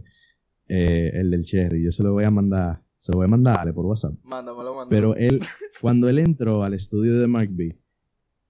eh, 0.68 1.10
el 1.14 1.30
del 1.30 1.44
Cherry. 1.44 1.84
Yo 1.84 1.92
se 1.92 2.02
lo 2.02 2.12
voy 2.12 2.24
a 2.24 2.30
mandar, 2.30 2.82
se 2.98 3.12
lo 3.12 3.18
voy 3.18 3.26
a 3.26 3.28
mandar 3.28 3.58
a 3.58 3.62
Ale 3.62 3.72
por 3.72 3.86
WhatsApp. 3.86 4.14
Mándamelo, 4.22 4.74
mándamelo. 4.74 4.88
Pero 4.90 5.16
él, 5.16 5.40
cuando 5.80 6.08
él 6.08 6.18
entró 6.18 6.62
al 6.62 6.74
estudio 6.74 7.18
de 7.18 7.26
B, 7.26 7.78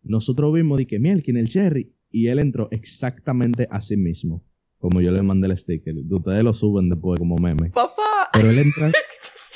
nosotros 0.03 0.53
vimos 0.53 0.79
de 0.79 0.87
que 0.87 0.99
Mielkin, 0.99 1.37
el 1.37 1.49
Cherry, 1.49 1.95
y 2.11 2.29
él 2.29 2.39
entró 2.39 2.69
exactamente 2.71 3.67
a 3.71 3.81
sí 3.81 3.97
mismo. 3.97 4.45
Como 4.79 5.01
yo 5.01 5.11
le 5.11 5.23
mandé 5.23 5.49
el 5.49 5.57
sticker. 5.57 5.95
Ustedes 6.11 6.45
lo 6.45 6.53
suben 6.53 6.91
después 6.91 7.19
como 7.19 7.37
meme. 7.37 7.71
¡Papá! 7.71 8.29
Pero 8.33 8.51
él 8.51 8.59
entra, 8.59 8.93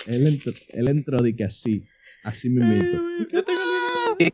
él 0.06 0.26
entró, 0.26 0.52
él 0.68 0.88
entró 0.88 1.22
de 1.22 1.36
que 1.36 1.44
así, 1.44 1.84
así 2.24 2.48
mismito. 2.48 2.98
Yo 3.30 3.44
tengo 3.44 3.61
el 3.61 4.16
video. 4.18 4.32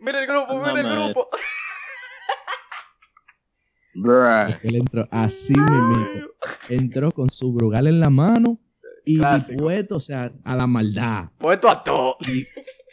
Mira 0.00 0.20
el 0.20 0.26
grupo, 0.26 0.58
mira 0.58 0.80
el 0.80 0.88
grupo. 0.88 1.28
Bruh. 3.94 4.54
Él 4.62 4.76
entró 4.76 5.08
así 5.10 5.52
mismito. 5.52 6.30
Entró 6.68 7.12
con 7.12 7.30
su 7.30 7.52
brugal 7.52 7.86
en 7.86 8.00
la 8.00 8.10
mano 8.10 8.58
y 9.04 9.18
dispuesto, 9.18 9.96
o 9.96 10.00
sea, 10.00 10.32
a 10.44 10.56
la 10.56 10.66
maldad. 10.66 11.30
Puesto 11.38 11.68
a 11.68 11.82
todo. 11.82 12.16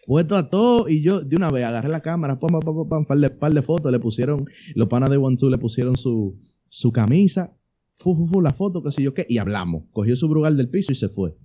puesto 0.05 0.35
a 0.35 0.49
todo 0.49 0.87
y 0.87 1.01
yo 1.03 1.21
de 1.21 1.35
una 1.35 1.49
vez 1.49 1.65
agarré 1.65 1.89
la 1.89 2.01
cámara, 2.01 2.39
pam, 2.39 2.51
pam, 2.51 2.61
pam, 2.61 2.89
pam, 2.89 3.05
par 3.05 3.17
de, 3.17 3.29
par 3.29 3.53
de 3.53 3.61
fotos, 3.61 3.91
le 3.91 3.99
pusieron, 3.99 4.45
los 4.73 4.87
panas 4.87 5.09
de 5.09 5.17
One 5.17 5.37
Two 5.37 5.49
le 5.49 5.57
pusieron 5.57 5.95
su, 5.95 6.39
su 6.69 6.91
camisa, 6.91 7.53
fu, 7.97 8.15
fu, 8.15 8.25
fu, 8.27 8.41
la 8.41 8.53
foto, 8.53 8.81
qué 8.81 8.91
sé 8.91 9.03
yo 9.03 9.13
qué, 9.13 9.25
y 9.27 9.37
hablamos. 9.37 9.83
Cogió 9.91 10.15
su 10.15 10.27
brugal 10.29 10.57
del 10.57 10.69
piso 10.69 10.91
y 10.91 10.95
se 10.95 11.09
fue. 11.09 11.35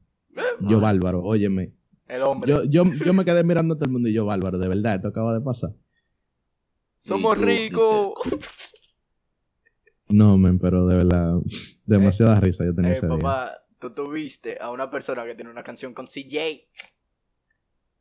Yo, 0.60 0.80
bárbaro, 0.80 1.22
óyeme. 1.22 1.72
El 2.06 2.22
hombre. 2.22 2.52
Yo, 2.52 2.64
yo, 2.64 2.84
yo 3.04 3.12
me 3.12 3.24
quedé 3.24 3.42
mirando 3.44 3.74
a 3.74 3.76
todo 3.76 3.86
el 3.86 3.92
mundo 3.92 4.08
y 4.08 4.12
yo, 4.12 4.24
bárbaro, 4.24 4.58
de 4.58 4.68
verdad, 4.68 4.96
esto 4.96 5.08
acaba 5.08 5.34
de 5.34 5.40
pasar. 5.40 5.70
Somos 6.98 7.36
Y 7.38 7.42
ricos. 7.42 8.12
No, 10.12 10.36
men, 10.38 10.58
pero 10.58 10.86
de 10.86 10.96
verdad, 10.96 11.34
demasiada 11.86 12.38
risa 12.40 12.64
yo 12.64 12.74
tenía 12.74 12.90
Eh, 12.90 12.94
ese 12.94 13.06
día. 13.06 13.16
papá, 13.18 13.64
tú 13.78 13.90
tuviste 13.94 14.58
a 14.60 14.70
una 14.70 14.90
persona 14.90 15.24
que 15.24 15.34
tiene 15.34 15.50
una 15.50 15.62
canción 15.62 15.94
con 15.94 16.06
CJ. 16.06 16.68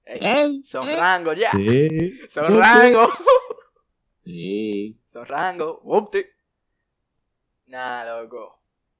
Ey, 0.05 0.61
son 0.63 0.85
rango 0.87 1.33
ya. 1.33 1.51
Sí. 1.51 2.13
Son 2.29 2.45
Ok. 2.53 2.59
rango. 2.59 3.07
Sí. 4.23 4.99
Son 5.07 5.25
rango. 5.25 5.81
Upti. 5.83 6.23
Nah, 7.67 8.03
loco. 8.05 8.59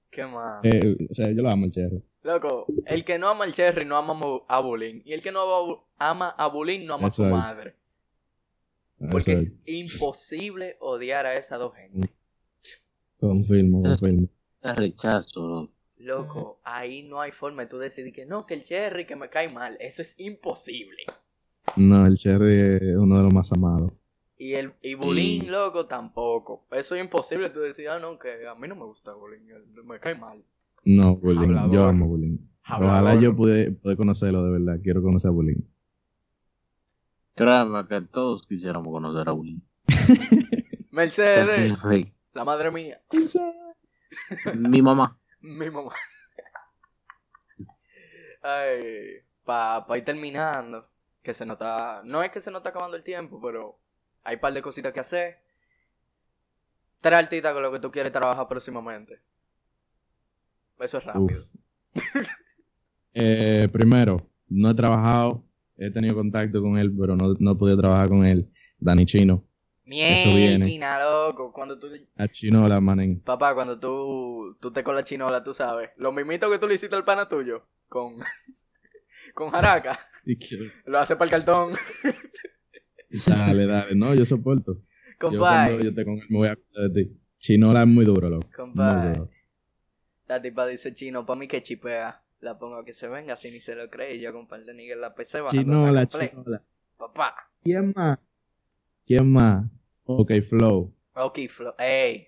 ¿Qué 0.09 0.25
más? 0.25 0.59
Eh, 0.65 0.97
o 1.09 1.13
sea, 1.13 1.29
yo 1.31 1.41
lo 1.43 1.49
amo 1.49 1.65
el 1.67 1.71
cherry. 1.71 2.01
Loco, 2.23 2.65
el 2.85 3.05
que 3.05 3.17
no 3.19 3.29
ama 3.29 3.45
al 3.45 3.53
Cherry 3.53 3.85
no 3.85 3.97
ama 3.97 4.19
a 4.47 4.59
Bulín. 4.61 5.01
Y 5.05 5.13
el 5.13 5.21
que 5.21 5.31
no 5.31 5.85
ama 5.97 6.29
a 6.29 6.47
Bulín 6.47 6.85
no 6.87 6.95
ama 6.95 7.07
a 7.07 7.11
su 7.11 7.23
es. 7.25 7.31
madre. 7.31 7.75
Porque 9.11 9.33
Eso 9.33 9.51
es 9.65 9.67
imposible 9.67 10.77
odiar 10.79 11.25
a 11.27 11.35
esas 11.35 11.59
dos 11.59 11.73
gente. 11.75 12.09
Confirmo, 13.21 13.81
confirmo. 13.81 14.27
Es 14.61 14.75
rechazo, 14.75 15.41
loco. 15.47 15.71
Loco, 15.97 16.61
ahí 16.63 17.03
no 17.03 17.21
hay 17.21 17.31
forma 17.31 17.61
de 17.61 17.69
tú 17.69 17.77
decidir 17.77 18.11
que 18.11 18.25
no, 18.25 18.45
que 18.47 18.55
el 18.55 18.63
Cherry 18.63 19.05
que 19.05 19.15
me 19.15 19.29
cae 19.29 19.47
mal. 19.47 19.77
Eso 19.79 20.01
es 20.01 20.15
imposible. 20.17 21.05
No, 21.75 22.05
el 22.05 22.17
cherry 22.17 22.59
es 22.81 22.95
uno 22.95 23.17
de 23.17 23.23
los 23.23 23.33
más 23.33 23.51
amados. 23.51 23.91
Y 24.37 24.53
el 24.55 24.73
y 24.81 24.95
Bulín, 24.95 25.51
loco, 25.51 25.85
tampoco. 25.85 26.65
Eso 26.71 26.95
es 26.95 27.03
imposible 27.03 27.51
tú 27.51 27.59
decir, 27.59 27.87
ah, 27.89 27.99
no, 27.99 28.17
que 28.17 28.47
a 28.47 28.55
mí 28.55 28.67
no 28.67 28.75
me 28.75 28.85
gusta 28.85 29.13
Bulín, 29.13 29.43
me 29.85 29.99
cae 29.99 30.15
mal. 30.15 30.43
No, 30.83 31.15
Bullying. 31.15 31.41
Hablador. 31.41 31.71
Yo 31.71 31.85
amo 31.85 32.07
Bullying. 32.07 32.37
Hablador. 32.63 33.03
Ojalá 33.03 33.21
yo 33.21 33.35
pude, 33.35 33.71
pude 33.71 33.95
conocerlo 33.95 34.43
de 34.43 34.51
verdad. 34.51 34.79
Quiero 34.81 35.03
conocer 35.03 35.29
a 35.29 35.31
Bullying. 35.31 35.61
Créanme 37.35 37.87
que 37.87 38.01
todos 38.01 38.45
quisiéramos 38.47 38.89
conocer 38.89 39.29
a 39.29 39.33
Willy. 39.33 39.61
Mercedes, 40.91 41.73
la 42.33 42.43
madre 42.43 42.71
mía, 42.71 43.01
Mi 44.55 44.81
mamá. 44.81 45.17
mi 45.41 45.69
mamá. 45.69 45.91
Ay, 48.41 49.23
pa, 49.45 49.85
pa 49.85 49.97
ir 49.97 50.03
terminando, 50.03 50.87
que 51.21 51.33
se 51.33 51.45
nota, 51.45 52.01
no 52.03 52.23
es 52.23 52.31
que 52.31 52.41
se 52.41 52.51
nos 52.51 52.59
está 52.59 52.69
acabando 52.69 52.97
el 52.97 53.03
tiempo, 53.03 53.39
pero 53.41 53.77
hay 54.23 54.35
un 54.35 54.41
par 54.41 54.53
de 54.53 54.61
cositas 54.61 54.93
que 54.93 54.99
hacer. 54.99 55.39
Tres 56.99 57.17
artistas 57.17 57.53
con 57.53 57.63
los 57.63 57.71
que 57.71 57.79
tú 57.79 57.91
quieres 57.91 58.11
trabajar 58.11 58.47
próximamente. 58.47 59.19
Eso 60.79 60.97
es 60.97 61.03
rápido. 61.03 61.39
Eh, 63.13 63.67
primero, 63.73 64.25
no 64.47 64.69
he 64.69 64.73
trabajado 64.73 65.43
he 65.81 65.89
tenido 65.89 66.15
contacto 66.15 66.61
con 66.61 66.77
él, 66.77 66.95
pero 66.95 67.15
no, 67.15 67.33
no 67.39 67.51
he 67.51 67.55
podido 67.55 67.77
trabajar 67.77 68.07
con 68.07 68.23
él. 68.23 68.47
Dani 68.79 69.05
Chino. 69.05 69.43
Mierda, 69.91 71.03
loco. 71.03 71.51
Cuando 71.51 71.77
tú. 71.77 71.87
A 72.15 72.27
Chinola, 72.29 72.79
manen. 72.79 73.19
Papá, 73.19 73.53
cuando 73.53 73.77
tú, 73.77 74.55
tú 74.61 74.71
te 74.71 74.85
con 74.85 74.95
la 74.95 75.03
chinola, 75.03 75.43
tú 75.43 75.53
sabes. 75.53 75.89
Lo 75.97 76.13
mismito 76.13 76.49
que 76.49 76.57
tú 76.57 76.67
le 76.67 76.75
hiciste 76.75 76.95
al 76.95 77.03
pana 77.03 77.27
tuyo. 77.27 77.67
Con. 77.89 78.15
con 79.33 79.49
Jaraca. 79.49 79.99
Lo 80.85 80.97
hace 80.97 81.17
para 81.17 81.25
el 81.25 81.31
cartón. 81.31 81.73
dale, 83.27 83.67
dale. 83.67 83.93
No, 83.93 84.13
yo 84.13 84.25
soporto. 84.25 84.81
Compadre. 85.19 85.75
Yo, 85.75 85.81
yo 85.81 85.93
te 85.93 86.05
con 86.05 86.15
me 86.29 86.37
voy 86.37 86.47
a 86.47 86.55
de 86.55 86.89
ti. 86.93 87.17
Chinola 87.37 87.81
es 87.81 87.87
muy 87.87 88.05
duro, 88.05 88.29
loco. 88.29 88.47
Compadre. 88.55 89.23
La 90.27 90.41
tipa 90.41 90.65
dice 90.67 90.93
chino, 90.93 91.25
para 91.25 91.37
mí 91.37 91.49
que 91.49 91.61
chipea. 91.61 92.23
La 92.39 92.57
pongo 92.57 92.77
a 92.77 92.85
que 92.85 92.93
se 92.93 93.09
venga, 93.09 93.35
si 93.35 93.51
ni 93.51 93.59
se 93.59 93.75
lo 93.75 93.89
cree. 93.89 94.15
Y 94.15 94.21
yo 94.21 94.31
compadre 94.31 94.73
ni 94.73 94.89
en 94.89 95.01
la 95.01 95.13
PC 95.13 95.39
Chinola, 95.49 96.07
chinola. 96.07 96.63
Papá. 96.97 97.35
¿Quién 97.61 97.91
más? 97.93 98.19
¿Quién 99.05 99.29
más? 99.29 99.65
Ok, 100.19 100.31
Flow. 100.41 100.93
Ok, 101.15 101.39
Flow. 101.49 101.73
Ey. 101.77 102.27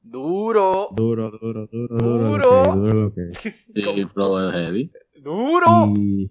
Duro. 0.00 0.88
Duro, 0.94 1.30
duro, 1.30 1.66
duro. 1.66 1.98
Duro. 1.98 2.74
Duro, 2.76 3.14
Sí, 3.74 4.06
Flow 4.06 4.38
es 4.38 4.54
heavy. 4.54 4.92
Duro. 5.20 5.94
Y... 5.96 6.30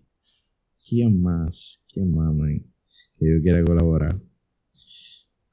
¿Quién 0.88 1.22
más? 1.22 1.84
¿Quién 1.92 2.16
más, 2.16 2.34
man? 2.34 2.64
Que 3.18 3.26
yo 3.26 3.42
quiera 3.42 3.64
colaborar. 3.64 4.16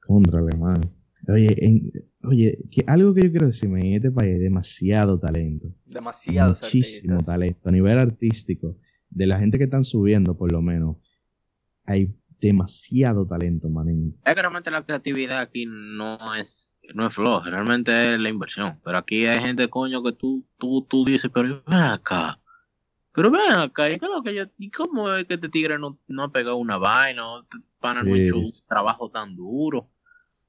Contra 0.05 0.41
man. 0.57 0.81
Oye, 1.27 1.55
en, 1.57 1.91
oye 2.23 2.59
que 2.69 2.83
algo 2.87 3.13
que 3.13 3.21
yo 3.23 3.31
quiero 3.31 3.47
decirme, 3.47 3.81
en 3.81 3.93
este 3.95 4.11
país 4.11 4.35
hay 4.35 4.39
demasiado 4.39 5.19
talento. 5.19 5.73
Demasiado 5.85 6.53
Muchísimo 6.61 7.23
talento. 7.23 7.69
A 7.69 7.71
nivel 7.71 7.97
artístico, 7.97 8.77
de 9.09 9.27
la 9.27 9.39
gente 9.39 9.57
que 9.57 9.63
están 9.65 9.83
subiendo, 9.85 10.37
por 10.37 10.51
lo 10.51 10.61
menos, 10.61 10.97
hay 11.85 12.13
demasiado 12.47 13.25
talento, 13.25 13.69
man. 13.69 14.13
Es 14.25 14.35
que 14.35 14.41
realmente 14.41 14.69
la 14.69 14.85
creatividad 14.85 15.39
aquí 15.39 15.65
no 15.65 16.35
es, 16.35 16.69
no 16.93 17.07
es 17.07 17.13
flojo, 17.13 17.45
realmente 17.45 18.13
es 18.13 18.19
la 18.19 18.29
inversión. 18.29 18.79
Pero 18.83 18.97
aquí 18.97 19.25
hay 19.25 19.39
gente, 19.39 19.69
coño, 19.69 20.03
que 20.03 20.11
tú, 20.11 20.45
tú, 20.57 20.85
tú 20.89 21.05
dices, 21.05 21.31
pero 21.33 21.63
ven 21.65 21.79
acá. 21.79 22.39
Pero 23.13 23.31
ven 23.31 23.53
acá, 23.57 23.89
¿y, 23.89 23.97
que 23.97 24.35
yo, 24.35 24.43
¿y 24.57 24.71
cómo 24.71 25.11
es 25.13 25.25
que 25.25 25.35
este 25.35 25.47
tigre 25.47 25.79
no, 25.79 25.97
no 26.07 26.23
ha 26.23 26.31
pegado 26.31 26.57
una 26.57 26.77
vaina? 26.77 27.23
Para 27.79 28.03
no 28.03 28.13
hecho 28.13 28.37
un 28.37 28.51
trabajo 28.67 29.09
tan 29.09 29.35
duro. 29.35 29.89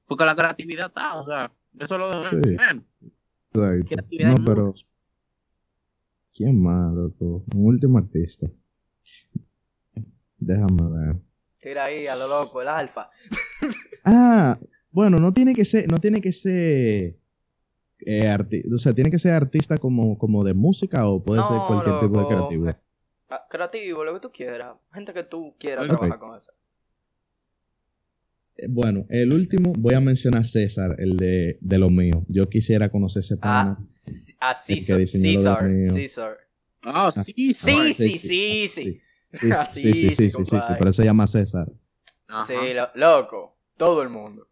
Porque 0.05 0.25
la 0.25 0.35
creatividad 0.35 0.87
está, 0.87 1.15
o 1.15 1.25
sea, 1.25 1.51
eso 1.79 1.97
lo 1.97 2.25
sí. 2.25 2.57
No, 3.53 4.35
pero. 4.45 4.73
¿Quién 6.33 6.61
más, 6.61 6.93
loco? 6.93 7.45
Un 7.53 7.65
último 7.65 7.97
artista. 7.97 8.47
Déjame 10.37 10.89
ver. 10.89 11.15
Tira 11.65 11.85
ahí 11.85 12.05
a 12.05 12.15
lo 12.15 12.27
loco, 12.27 12.61
el 12.61 12.67
alfa. 12.67 13.09
ah, 14.05 14.59
bueno, 14.91 15.19
no 15.19 15.33
tiene 15.33 15.55
que 15.55 15.65
ser, 15.65 15.89
no 15.89 15.97
tiene 15.97 16.21
que 16.21 16.31
ser. 16.31 17.15
Eh, 18.05 18.37
o 18.71 18.77
sea, 18.77 18.93
tiene 18.93 19.09
que 19.09 19.17
ser 19.17 19.31
artista 19.31 19.79
como, 19.79 20.15
como 20.19 20.43
de 20.43 20.53
música 20.53 21.07
o 21.07 21.23
puede 21.23 21.41
ser 21.41 21.57
cualquier 21.65 21.99
tipo 22.01 22.19
de 22.19 22.27
creativo. 22.27 22.75
Ah, 23.29 23.47
creativo, 23.49 24.03
lo 24.03 24.13
que 24.13 24.19
tú 24.19 24.31
quieras. 24.31 24.75
Gente 24.93 25.11
que 25.11 25.23
tú 25.23 25.55
quieras 25.57 25.87
trabajar 25.87 26.19
con 26.19 26.37
eso. 26.37 26.51
Eh, 28.57 28.67
bueno, 28.69 29.07
el 29.09 29.33
último 29.33 29.73
voy 29.75 29.95
a 29.95 29.99
mencionar 29.99 30.41
a 30.41 30.43
César, 30.43 30.97
el 30.99 31.17
de, 31.17 31.57
de 31.61 31.77
lo 31.79 31.89
mío. 31.89 32.27
Yo 32.27 32.47
quisiera 32.47 32.89
conocer 32.89 33.21
ese 33.21 33.37
pana. 33.37 33.83
Ah, 34.39 34.53
César. 34.53 35.07
César. 35.07 35.67
César. 35.91 36.37
Ah, 36.83 37.11
sí, 37.11 37.55
sí, 37.55 37.93
sí, 37.95 38.17
sí, 38.19 38.67
sí. 38.67 39.01
Sí, 39.71 39.93
sí, 39.93 40.11
sí, 40.11 40.29
sí, 40.29 40.45
sí, 40.45 40.57
pero 40.79 40.93
se 40.93 41.03
llama 41.03 41.27
César. 41.27 41.71
Sí, 42.45 42.53
loco. 42.95 43.57
Todo 43.77 44.01
el 44.01 44.09
mundo. 44.09 44.47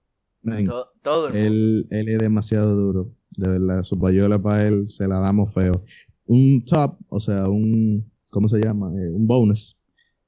todo 1.02 1.28
el 1.28 1.34
mundo. 1.34 1.48
Él, 1.48 1.88
él 1.90 2.10
es 2.10 2.20
demasiado 2.20 2.76
duro. 2.76 3.12
De 3.32 3.50
verdad, 3.50 3.84
su 3.84 4.00
payola 4.00 4.40
para 4.42 4.68
él 4.68 4.90
se 4.90 5.08
la 5.08 5.20
damos 5.20 5.54
feo. 5.54 5.84
Un 6.26 6.64
top, 6.66 6.98
o 7.10 7.20
sea, 7.20 7.50
un. 7.50 8.12
¿Cómo 8.30 8.48
se 8.48 8.60
llama? 8.60 8.90
Eh, 8.90 9.10
un 9.10 9.28
bonus. 9.28 9.78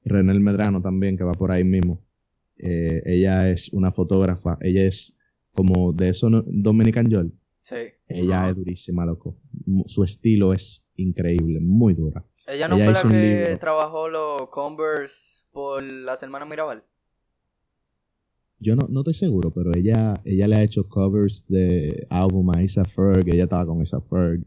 René 0.04 0.34
Medrano 0.34 0.80
también, 0.80 1.16
que 1.16 1.24
va 1.24 1.32
por 1.32 1.50
ahí 1.50 1.64
mismo. 1.64 2.00
Eh, 2.58 3.02
ella 3.04 3.50
es 3.50 3.72
una 3.72 3.92
fotógrafa, 3.92 4.56
ella 4.60 4.84
es 4.84 5.14
como 5.52 5.92
de 5.92 6.10
eso 6.10 6.28
Dominican 6.46 7.10
Joel. 7.10 7.32
Sí. 7.60 7.76
Ella 8.08 8.50
es 8.50 8.56
durísima, 8.56 9.04
loco. 9.04 9.36
Su 9.86 10.04
estilo 10.04 10.52
es 10.52 10.84
increíble, 10.94 11.58
muy 11.60 11.94
dura. 11.94 12.24
¿Ella 12.46 12.68
no 12.68 12.76
fue 12.76 12.92
la 12.92 13.02
que 13.02 13.56
trabajó 13.60 14.08
los 14.08 14.48
Converse 14.50 15.44
por 15.52 15.82
la 15.82 16.16
semana 16.16 16.44
Mirabal? 16.44 16.84
Yo 18.58 18.74
no, 18.74 18.86
no 18.88 19.00
estoy 19.00 19.14
seguro, 19.14 19.50
pero 19.50 19.70
ella, 19.74 20.20
ella 20.24 20.48
le 20.48 20.56
ha 20.56 20.62
hecho 20.62 20.88
covers 20.88 21.46
de 21.48 22.06
álbum 22.08 22.50
a 22.56 22.62
Isa 22.62 22.84
Ferg, 22.84 23.28
ella 23.28 23.44
estaba 23.44 23.66
con 23.66 23.82
Isa 23.82 24.00
Ferg. 24.00 24.44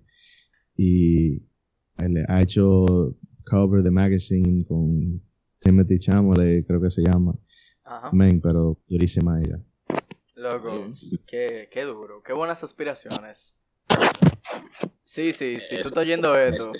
Y 0.75 1.43
le 1.97 2.23
ha 2.27 2.41
hecho 2.41 3.15
cover 3.45 3.83
de 3.83 3.91
magazine 3.91 4.63
con 4.65 5.21
Timothy 5.59 5.99
Chamole, 5.99 6.65
creo 6.65 6.81
que 6.81 6.89
se 6.89 7.01
llama. 7.01 7.35
Ajá. 7.83 8.11
Men, 8.13 8.39
pero 8.39 8.77
durísima 8.87 9.41
ella. 9.41 9.59
Loco, 10.35 10.93
qué, 11.27 11.67
qué 11.69 11.83
duro, 11.83 12.23
qué 12.23 12.31
buenas 12.31 12.63
aspiraciones. 12.63 13.57
Sí, 15.03 15.33
sí, 15.33 15.59
sí, 15.59 15.75
tú 15.81 15.89
estás 15.89 16.03
oyendo 16.03 16.33
esto. 16.35 16.71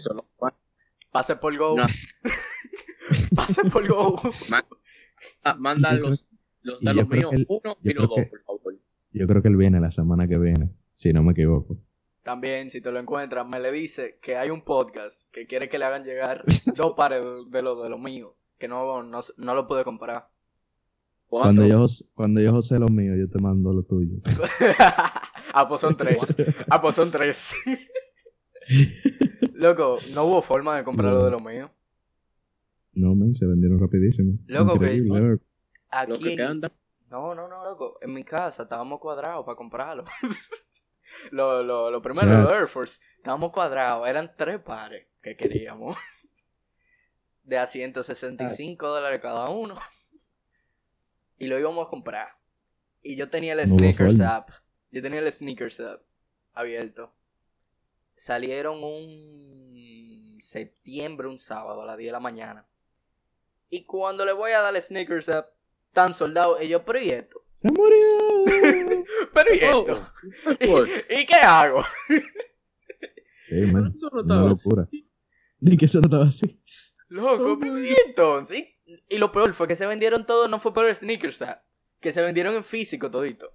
Pase 1.12 1.36
por 1.36 1.58
Go. 1.58 1.76
Pase 3.36 3.64
por 3.66 3.88
Go. 3.88 4.22
Ah, 5.44 5.56
manda 5.58 5.94
los, 5.94 6.28
los 6.62 6.82
de 6.82 6.94
los 6.94 7.10
míos, 7.10 7.32
uno 7.48 7.78
y 7.84 7.94
los 7.94 8.08
dos, 8.08 8.20
por 8.30 8.40
favor. 8.42 8.76
Yo 9.12 9.28
creo 9.28 9.42
que 9.42 9.48
él 9.48 9.58
viene 9.58 9.80
la 9.80 9.92
semana 9.92 10.28
que 10.28 10.38
viene, 10.38 10.72
si 10.96 11.12
no 11.14 11.24
me 11.24 11.32
equivoco. 11.32 11.78
También, 12.24 12.70
si 12.70 12.80
te 12.80 12.92
lo 12.92 13.00
encuentras, 13.00 13.48
me 13.48 13.60
le 13.60 13.72
dice 13.72 14.20
que 14.22 14.38
hay 14.38 14.52
un 14.52 14.62
podcast 14.62 15.32
que 15.32 15.48
quiere 15.48 15.68
que 15.68 15.80
le 15.80 15.86
hagan 15.86 16.04
llegar 16.04 16.44
dos 16.76 16.94
pares 16.96 17.24
de 17.50 17.62
los 17.62 17.82
de 17.82 17.90
lo 17.90 17.98
mío, 17.98 18.36
que 18.60 18.68
no, 18.68 19.02
no, 19.02 19.20
no 19.38 19.56
lo 19.56 19.68
pude 19.68 19.84
comprar. 19.84 20.30
Cuando 21.28 21.66
yo, 21.66 21.86
cuando 22.16 22.42
yo 22.42 22.52
José 22.52 22.80
lo 22.80 22.88
mío, 22.88 23.16
yo 23.16 23.30
te 23.30 23.40
mando 23.40 23.72
lo 23.72 23.84
tuyo. 23.84 24.18
ah, 25.54 25.68
pues 25.68 25.82
son 25.82 25.96
tres. 25.96 26.20
Ah, 26.70 26.82
pues 26.82 26.96
son 26.96 27.12
tres. 27.12 27.54
Loco, 29.60 29.98
no 30.14 30.24
hubo 30.24 30.42
forma 30.42 30.78
de 30.78 30.86
comprar 30.86 31.12
lo 31.12 31.26
de 31.26 31.32
lo 31.32 31.42
mío. 31.42 31.70
No, 32.94 33.14
men, 33.14 33.36
se 33.36 33.46
vendieron 33.46 33.78
rapidísimo. 33.78 34.40
Loco, 34.48 34.80
que 34.80 35.02
aquí... 35.92 36.38
No, 37.10 37.36
no, 37.36 37.50
no, 37.50 37.66
loco. 37.66 37.98
En 38.02 38.14
mi 38.14 38.24
casa 38.24 38.64
estábamos 38.64 39.02
cuadrados 39.02 39.46
para 39.46 39.58
comprarlo. 39.58 40.06
lo, 41.32 41.62
lo, 41.62 41.92
lo 41.92 42.02
primero, 42.02 42.28
los 42.28 42.54
Air 42.54 42.68
Force, 42.68 43.02
estábamos 43.18 43.52
cuadrados. 43.52 44.08
Eran 44.08 44.32
tres 44.38 44.62
pares 44.62 45.08
que 45.22 45.36
queríamos. 45.36 45.98
De 47.44 47.58
a 47.58 47.68
165 47.68 48.88
dólares 48.88 49.20
cada 49.22 49.50
uno 49.50 49.76
y 51.38 51.48
lo 51.48 51.60
íbamos 51.60 51.86
a 51.86 51.90
comprar. 51.90 52.30
Y 53.02 53.18
yo 53.18 53.30
tenía 53.30 53.54
el 53.54 53.68
Sneakers 53.68 54.22
app. 54.22 54.52
Yo 54.90 55.02
tenía 55.02 55.20
el 55.20 55.30
Sneakers 55.30 55.82
app 55.82 56.02
abierto. 56.54 57.14
Salieron 58.20 58.84
un 58.84 60.40
septiembre, 60.42 61.30
un 61.30 61.40
sábado 61.40 61.84
a 61.84 61.86
las 61.86 61.98
10 61.98 62.10
de 62.10 62.12
la 62.12 62.20
mañana. 62.20 62.68
Y 63.70 63.86
cuando 63.86 64.26
le 64.26 64.34
voy 64.34 64.52
a 64.52 64.60
dar 64.60 64.76
el 64.76 64.82
Sneakers 64.82 65.30
app, 65.30 65.54
tan 65.94 66.14
soldado, 66.14 66.62
y 66.62 66.68
yo, 66.68 66.84
pero 66.84 67.00
¿y 67.00 67.12
esto? 67.12 67.46
Se 67.54 67.72
murió. 67.72 67.96
pero 69.34 69.56
¿y 69.56 69.60
oh, 69.64 69.80
esto? 69.80 70.12
¿Y, 71.10 71.26
qué 71.26 71.36
hago? 71.36 71.82
Sí, 73.48 73.62
man, 73.62 73.94
una 74.12 74.50
locura. 74.50 74.90
Ni 75.62 75.78
que 75.78 75.86
eso 75.86 76.02
no 76.02 76.08
estaba 76.08 76.26
así. 76.26 76.62
Loco, 77.08 77.58
¿y 77.66 77.96
entonces? 78.06 78.66
Y 79.08 79.18
lo 79.18 79.32
peor 79.32 79.54
fue 79.54 79.66
que 79.66 79.78
se 79.78 79.86
vendieron 79.86 80.26
todos, 80.26 80.50
no 80.50 80.60
fue 80.60 80.74
por 80.74 80.86
el 80.86 80.94
sneakers 80.94 81.42
que 82.02 82.12
se 82.12 82.22
vendieron 82.22 82.54
en 82.54 82.66
físico 82.66 83.10
todito. 83.10 83.54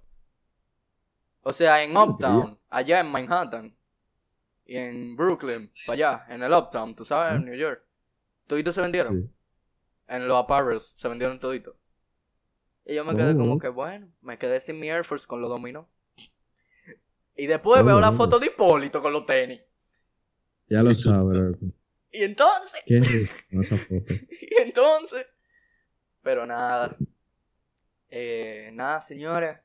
O 1.43 1.53
sea, 1.53 1.83
en 1.83 1.95
Uptown, 1.95 2.59
allá 2.67 2.99
en 3.01 3.11
Manhattan. 3.11 3.74
Y 4.65 4.77
en 4.77 5.15
Brooklyn, 5.15 5.71
para 5.85 5.93
allá, 5.93 6.25
en 6.33 6.43
el 6.43 6.51
Uptown, 6.51 6.95
tú 6.95 7.05
sabes, 7.05 7.39
en 7.39 7.45
New 7.45 7.55
York. 7.55 7.83
Toditos 8.47 8.75
se 8.75 8.81
vendieron. 8.81 9.31
En 10.07 10.27
los 10.27 10.37
apparels 10.37 10.93
se 10.95 11.07
vendieron 11.07 11.39
todito. 11.39 11.77
Y 12.85 12.95
yo 12.95 13.05
me 13.05 13.15
quedé 13.15 13.35
como 13.35 13.53
oh. 13.53 13.59
que, 13.59 13.69
bueno, 13.69 14.07
me 14.21 14.37
quedé 14.37 14.59
sin 14.59 14.79
mi 14.79 14.89
Air 14.89 15.03
Force 15.03 15.25
con 15.27 15.41
los 15.41 15.49
dominó. 15.49 15.89
Y 17.35 17.47
después 17.47 17.83
veo 17.83 17.99
la 17.99 18.11
foto 18.11 18.39
de 18.39 18.47
Hipólito 18.47 19.01
con 19.01 19.13
los 19.13 19.25
tenis. 19.25 19.61
Ya 20.67 20.81
lo 20.81 20.93
sabes, 20.95 21.57
y 22.15 22.23
entonces. 22.23 22.81
¿Qué 22.85 22.97
es 22.97 23.07
esa 23.49 23.77
foto? 23.77 24.13
y 24.41 24.61
entonces. 24.61 25.25
Pero 26.21 26.45
nada. 26.45 26.95
Eh, 28.09 28.69
nada, 28.73 29.01
señores. 29.01 29.57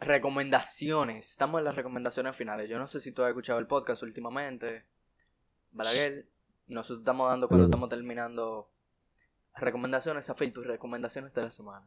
Recomendaciones. 0.00 1.28
Estamos 1.30 1.60
en 1.60 1.66
las 1.66 1.76
recomendaciones 1.76 2.34
finales. 2.34 2.68
Yo 2.68 2.78
no 2.78 2.86
sé 2.86 3.00
si 3.00 3.12
tú 3.12 3.22
has 3.22 3.28
escuchado 3.28 3.58
el 3.58 3.66
podcast 3.66 4.02
últimamente. 4.02 4.84
Balaguer. 5.72 6.26
Nosotros 6.68 7.00
estamos 7.00 7.28
dando 7.28 7.48
cuando 7.48 7.66
estamos 7.66 7.88
terminando 7.88 8.70
Recomendaciones, 9.56 10.30
Afil, 10.30 10.52
tus 10.52 10.66
recomendaciones 10.66 11.34
de 11.34 11.42
la 11.42 11.50
semana. 11.50 11.86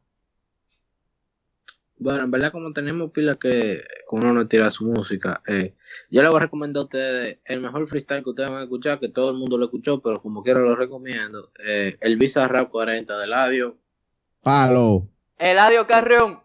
Bueno, 1.97 2.23
en 2.23 2.31
verdad, 2.31 2.51
como 2.51 2.73
tenemos 2.73 3.11
pila 3.11 3.35
que 3.35 3.81
uno 4.11 4.33
no 4.33 4.47
tira 4.47 4.69
su 4.71 4.85
música, 4.85 5.41
eh, 5.47 5.75
yo 6.09 6.21
le 6.21 6.27
voy 6.27 6.37
a 6.37 6.41
recomendar 6.41 6.81
a 6.81 6.83
ustedes 6.83 7.39
el 7.45 7.61
mejor 7.61 7.87
freestyle 7.87 8.23
que 8.23 8.29
ustedes 8.29 8.49
van 8.49 8.59
a 8.59 8.63
escuchar, 8.63 8.99
que 8.99 9.09
todo 9.09 9.31
el 9.31 9.37
mundo 9.37 9.57
lo 9.57 9.65
escuchó, 9.65 10.01
pero 10.01 10.21
como 10.21 10.43
quiera 10.43 10.59
lo 10.59 10.75
recomiendo. 10.75 11.51
Eh, 11.65 11.97
el 12.01 12.17
Visa 12.17 12.47
Rap 12.47 12.69
40 12.69 13.17
de 13.17 13.27
Ladio. 13.27 13.77
Palo. 14.41 15.07
Eladio 15.37 15.87
Carreón. 15.87 16.42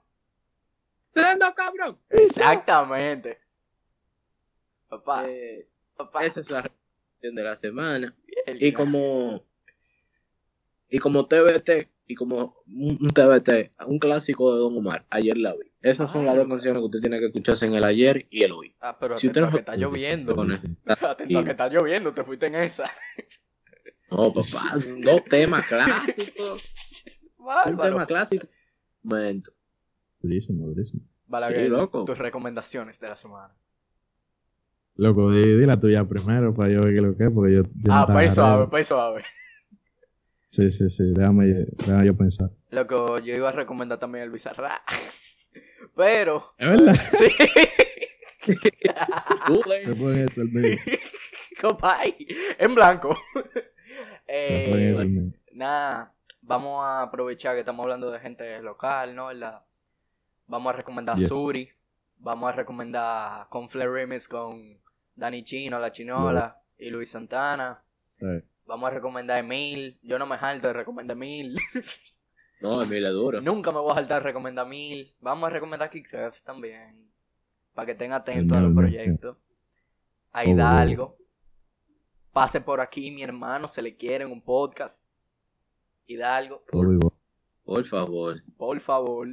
¡Anda, 1.15 1.55
cabrón! 1.55 1.99
Exactamente. 2.11 3.39
Papá. 4.89 5.29
Eh, 5.29 5.69
papá. 5.97 6.25
esa 6.25 6.41
es 6.41 6.51
la 6.51 6.63
recomendación 6.63 7.35
de 7.35 7.43
la 7.43 7.57
semana. 7.57 8.15
Y 8.61 8.73
como, 8.73 9.45
y 10.89 10.99
como 10.99 11.27
TBT, 11.27 11.89
y 12.07 12.15
como 12.15 12.57
un, 12.67 13.11
TBT, 13.11 13.73
un 13.87 13.99
clásico 13.99 14.55
de 14.55 14.61
Don 14.61 14.77
Omar, 14.79 15.05
ayer 15.11 15.37
la 15.37 15.55
vi. 15.55 15.71
Esas 15.83 16.11
son 16.11 16.25
las 16.25 16.37
dos 16.37 16.49
canciones 16.49 16.81
que 16.81 16.87
usted 16.87 17.01
tiene 17.01 17.19
que 17.21 17.27
escucharse 17.27 17.67
en 17.67 17.75
el 17.75 17.85
ayer 17.85 18.27
y 18.31 18.43
el 18.45 18.53
hoy. 18.53 18.75
Ah, 18.81 18.97
pero 18.99 19.17
Si 19.17 19.29
atento 19.29 19.41
usted 19.41 19.51
no- 19.51 19.53
que 19.53 19.59
está 19.61 19.77
lloviendo. 19.77 20.33
Atento 20.87 21.39
a 21.39 21.45
que 21.45 21.51
está 21.51 21.69
lloviendo, 21.69 22.15
te 22.15 22.25
fuiste 22.25 22.47
en 22.47 22.55
esa. 22.57 22.91
No, 24.11 24.33
papá, 24.33 24.75
dos 25.05 25.25
temas 25.25 25.67
clásicos. 25.69 26.65
Un 27.67 27.77
tema 27.77 28.07
clásico. 28.07 28.47
Momento. 29.03 29.53
Durísimo, 30.21 30.67
durísimo. 30.67 31.03
Balaguer, 31.27 31.65
Sí, 31.65 31.69
loco. 31.69 32.05
tus 32.05 32.19
recomendaciones 32.19 32.99
de 33.01 33.09
la 33.09 33.17
semana. 33.17 33.55
Loco, 34.97 35.31
di, 35.31 35.43
di 35.43 35.67
la 35.67 35.79
tuya 35.79 36.05
primero 36.05 36.53
para 36.55 36.71
yo 36.71 36.81
ver 36.81 36.95
qué 36.95 37.01
lo 37.01 37.17
que 37.17 37.25
es, 37.25 37.31
porque 37.33 37.55
yo. 37.55 37.63
yo 37.63 37.69
no 37.85 37.95
Ah, 37.95 38.01
estaba 38.01 38.15
país 38.15 38.35
suave, 38.35 38.49
agarrado. 38.49 38.71
país 38.71 38.87
suave. 38.89 39.25
Sí, 40.51 40.71
sí, 40.73 40.91
sí, 40.91 41.05
déjame, 41.15 41.47
déjame 41.47 42.07
yo 42.07 42.17
pensar. 42.17 42.51
Loco, 42.71 43.19
yo 43.19 43.35
iba 43.37 43.51
a 43.51 43.53
recomendar 43.53 43.99
también 43.99 44.25
el 44.25 44.31
Bizarra. 44.31 44.83
Pero, 45.95 46.55
Es 46.59 46.69
verdad. 46.69 46.95
sí. 47.19 47.29
Se 49.85 49.95
puede 49.95 50.25
eso 50.25 50.43
el 50.43 50.51
medio. 50.53 50.79
Compay, 51.61 52.27
en 52.59 52.75
blanco. 52.75 53.17
Eh, 54.27 55.31
nada, 55.53 56.15
vamos 56.41 56.83
a 56.85 57.03
aprovechar 57.03 57.55
que 57.55 57.61
estamos 57.61 57.83
hablando 57.85 58.11
de 58.11 58.21
gente 58.21 58.61
local, 58.63 59.15
¿no? 59.15 59.33
La- 59.33 59.65
Vamos 60.49 60.73
a 60.73 60.77
recomendar 60.77 61.17
Yes. 61.17 61.29
Suri. 61.29 61.69
Vamos 62.19 62.49
a 62.49 62.53
recomendar 62.53 63.49
con 63.49 63.69
Flair 63.69 63.91
Remix 63.91 64.27
con 64.27 64.79
Dani 65.15 65.45
Chino, 65.45 65.79
La 65.79 65.93
Chinola 65.93 66.61
y 66.77 66.91
Luis 66.91 67.11
Santana. 67.11 67.83
Vamos 68.67 68.89
a 68.89 68.95
recomendar 68.95 69.39
Emil. 69.39 69.99
Yo 70.03 70.19
no 70.19 70.27
me 70.27 70.37
jalto 70.37 70.67
de 70.67 70.73
recomendar 70.73 71.17
Emil. 71.17 71.57
No, 72.61 72.83
Emil 72.83 73.05
es 73.07 73.13
duro. 73.13 73.41
Nunca 73.41 73.71
me 73.71 73.79
voy 73.79 73.93
a 73.93 73.95
saltar 73.95 74.21
de 74.21 74.31
recomendar 74.31 74.67
Emil. 74.67 75.15
Vamos 75.21 75.47
a 75.47 75.51
recomendar 75.51 75.89
Kickcraft 75.91 76.43
también. 76.43 77.09
Para 77.73 77.87
que 77.87 77.93
estén 77.93 78.13
atentos 78.13 78.57
a 78.57 78.61
los 78.61 78.75
proyectos. 78.75 79.37
A 80.33 80.43
Obvio. 80.43 80.55
Hidalgo. 80.55 81.17
Pase 82.33 82.61
por 82.61 82.81
aquí, 82.81 83.13
mi 83.13 83.23
hermano. 83.23 83.69
Se 83.69 83.81
le 83.81 83.97
quiere 83.97 84.25
en 84.25 84.33
un 84.33 84.43
podcast. 84.43 85.07
Hidalgo, 86.09 86.65
igual. 86.73 86.99
Por 87.65 87.85
favor. 87.85 88.43
por 88.57 88.81
favor. 88.81 89.29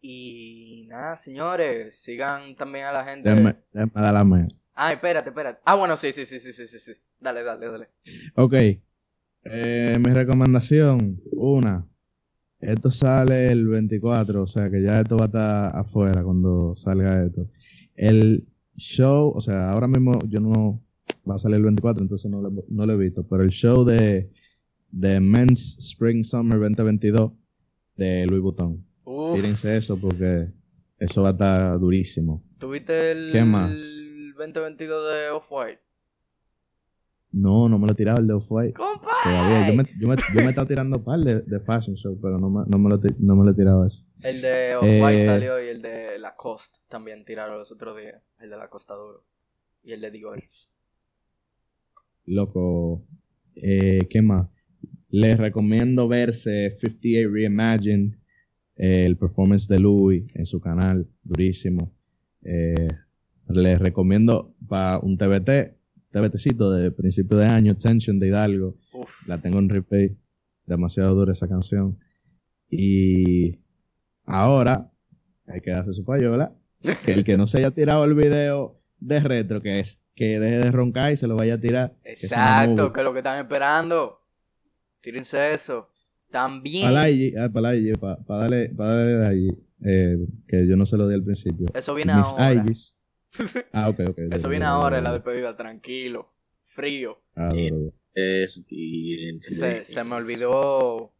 Y 0.00 0.86
nada, 0.88 1.16
señores. 1.16 1.98
Sigan 1.98 2.54
también 2.54 2.86
a 2.86 2.92
la 2.92 3.04
gente. 3.04 3.28
Déjame, 3.28 3.56
déjame 3.72 3.92
dar 3.94 4.14
la 4.14 4.24
mía. 4.24 4.48
Ah, 4.74 4.92
espérate, 4.92 5.30
espérate. 5.30 5.60
Ah, 5.64 5.74
bueno, 5.74 5.96
sí, 5.96 6.12
sí, 6.12 6.24
sí, 6.24 6.38
sí, 6.38 6.52
sí, 6.52 6.66
sí. 6.66 6.78
sí. 6.78 6.92
Dale, 7.20 7.42
dale, 7.42 7.66
dale. 7.66 7.88
Ok. 8.36 8.54
Eh, 9.44 9.96
mi 9.98 10.12
recomendación, 10.12 11.20
una. 11.32 11.86
Esto 12.60 12.90
sale 12.90 13.52
el 13.52 13.68
24, 13.68 14.42
o 14.42 14.46
sea 14.46 14.68
que 14.68 14.82
ya 14.82 15.00
esto 15.00 15.16
va 15.16 15.24
a 15.24 15.26
estar 15.26 15.76
afuera 15.76 16.22
cuando 16.22 16.74
salga 16.76 17.24
esto. 17.24 17.48
El 17.94 18.46
show, 18.76 19.32
o 19.34 19.40
sea, 19.40 19.70
ahora 19.70 19.86
mismo 19.86 20.18
yo 20.28 20.40
no 20.40 20.82
va 21.28 21.36
a 21.36 21.38
salir 21.38 21.56
el 21.56 21.64
24, 21.64 22.02
entonces 22.02 22.30
no 22.30 22.42
lo, 22.42 22.50
no 22.68 22.86
lo 22.86 22.92
he 22.92 22.96
visto, 22.96 23.26
pero 23.26 23.42
el 23.42 23.50
show 23.50 23.84
de, 23.84 24.30
de 24.90 25.20
Men's 25.20 25.78
Spring 25.78 26.24
Summer 26.24 26.58
2022 26.58 27.32
de 27.96 28.26
Louis 28.26 28.42
Vuitton. 28.42 28.84
Uf. 29.10 29.36
Tírense 29.40 29.76
eso 29.76 29.98
porque 29.98 30.48
eso 30.98 31.22
va 31.22 31.30
a 31.30 31.32
estar 31.32 31.78
durísimo. 31.78 32.42
¿Tuviste 32.58 33.12
el, 33.12 33.32
¿Qué 33.32 33.42
más? 33.42 33.70
el 33.70 34.34
2022 34.34 35.14
de 35.14 35.30
Off-White? 35.30 35.80
No, 37.30 37.68
no 37.68 37.78
me 37.78 37.86
lo 37.86 37.92
he 37.92 37.96
tirado 37.96 38.20
el 38.20 38.26
de 38.26 38.34
Off-White. 38.34 38.74
Todavía, 38.74 39.68
yo 39.68 39.74
me, 39.74 39.84
yo 39.98 40.08
me, 40.08 40.16
yo 40.16 40.40
me 40.40 40.46
he 40.46 40.48
estado 40.48 40.66
tirando 40.66 41.02
par 41.02 41.20
de, 41.20 41.40
de 41.40 41.60
fashion 41.60 41.96
show, 41.96 42.18
pero 42.20 42.38
no 42.38 42.50
me, 42.50 42.64
no 42.66 42.78
me, 42.78 42.90
lo, 42.90 43.00
no 43.18 43.36
me 43.36 43.44
lo 43.44 43.50
he 43.50 43.54
tirado 43.54 43.86
eso. 43.86 44.04
El 44.22 44.42
de 44.42 44.76
Off-White 44.76 45.22
Eh, 45.22 45.24
salió 45.24 45.64
y 45.64 45.68
el 45.68 45.80
de 45.82 46.18
Lacoste 46.18 46.78
también 46.88 47.24
tiraron 47.24 47.58
los 47.58 47.72
otros 47.72 47.96
días. 47.98 48.22
El 48.40 48.50
de 48.50 48.56
Lacoste 48.58 48.92
duro. 48.92 49.24
Y 49.82 49.92
el 49.92 50.00
de 50.02 50.10
Dior. 50.10 50.42
Loco, 52.26 53.06
eh, 53.54 54.00
¿qué 54.10 54.20
más? 54.22 54.48
Les 55.10 55.38
recomiendo 55.38 56.08
verse 56.08 56.70
58 56.78 57.30
Reimagine, 57.32 58.18
eh, 58.78 59.04
el 59.04 59.16
performance 59.16 59.66
de 59.68 59.80
Louis 59.80 60.24
en 60.34 60.46
su 60.46 60.60
canal, 60.60 61.08
durísimo. 61.22 61.92
Eh, 62.42 62.88
les 63.48 63.78
recomiendo 63.78 64.54
para 64.68 64.98
un 65.00 65.18
TBT, 65.18 65.76
TBTcito 66.10 66.70
de 66.70 66.90
principio 66.92 67.36
de 67.36 67.46
año, 67.46 67.76
Tension 67.76 68.18
de 68.18 68.28
Hidalgo. 68.28 68.76
Uf. 68.92 69.26
La 69.26 69.38
tengo 69.38 69.58
en 69.58 69.68
replay. 69.68 70.16
Demasiado 70.64 71.14
dura 71.14 71.32
esa 71.32 71.48
canción. 71.48 71.98
Y 72.70 73.58
ahora 74.24 74.90
hay 75.46 75.60
que 75.60 75.70
darse 75.70 75.92
su 75.92 76.04
payola. 76.04 76.54
Que 77.04 77.12
el 77.12 77.24
que 77.24 77.36
no 77.36 77.46
se 77.48 77.58
haya 77.58 77.72
tirado 77.72 78.04
el 78.04 78.14
video 78.14 78.80
de 79.00 79.20
retro, 79.20 79.60
que 79.60 79.80
es 79.80 80.00
que 80.14 80.38
deje 80.38 80.58
de 80.58 80.70
roncar 80.70 81.12
y 81.12 81.16
se 81.16 81.26
lo 81.26 81.36
vaya 81.36 81.54
a 81.54 81.60
tirar. 81.60 81.96
que 82.04 82.10
Exacto, 82.12 82.82
movie. 82.82 82.92
que 82.92 83.00
es 83.00 83.04
lo 83.04 83.12
que 83.12 83.18
están 83.18 83.40
esperando. 83.40 84.20
Tírense 85.00 85.54
eso. 85.54 85.88
También. 86.30 86.84
Para 86.84 87.04
ah, 87.44 87.48
para 87.48 87.74
IG, 87.74 87.98
para 87.98 88.18
darle, 88.26 88.68
para 88.70 88.94
darle 88.94 89.12
de 89.12 89.26
allí, 89.26 89.48
eh, 89.84 90.18
que 90.46 90.66
yo 90.66 90.76
no 90.76 90.86
se 90.86 90.96
lo 90.96 91.08
di 91.08 91.14
al 91.14 91.24
principio. 91.24 91.66
Eso 91.74 91.94
viene 91.94 92.14
Mis 92.14 92.26
ahora. 92.28 92.54
IGs. 92.54 92.96
Ah, 93.72 93.90
ok, 93.90 94.00
ok. 94.08 94.18
Eso 94.32 94.48
viene 94.48 94.64
ahora 94.64 94.98
en 94.98 95.04
la 95.04 95.12
despedida, 95.12 95.56
tranquilo. 95.56 96.32
Frío. 96.64 97.20
Ah. 97.36 97.50
Eso, 98.14 98.62
tírense. 98.66 99.54
Se, 99.54 99.84
se 99.84 100.04
me 100.04 100.16
olvidó 100.16 101.12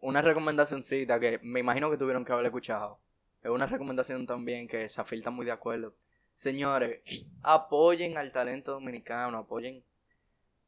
una 0.00 0.20
recomendacióncita 0.20 1.18
que 1.18 1.40
me 1.42 1.60
imagino 1.60 1.90
que 1.90 1.96
tuvieron 1.96 2.24
que 2.24 2.32
haber 2.32 2.46
escuchado. 2.46 3.00
Es 3.42 3.50
una 3.50 3.66
recomendación 3.66 4.26
también 4.26 4.68
que 4.68 4.88
Zafir 4.88 5.18
está 5.18 5.30
muy 5.30 5.46
de 5.46 5.52
acuerdo. 5.52 5.94
Señores, 6.32 7.00
apoyen 7.42 8.18
al 8.18 8.32
talento 8.32 8.72
dominicano, 8.72 9.38
apoyen 9.38 9.82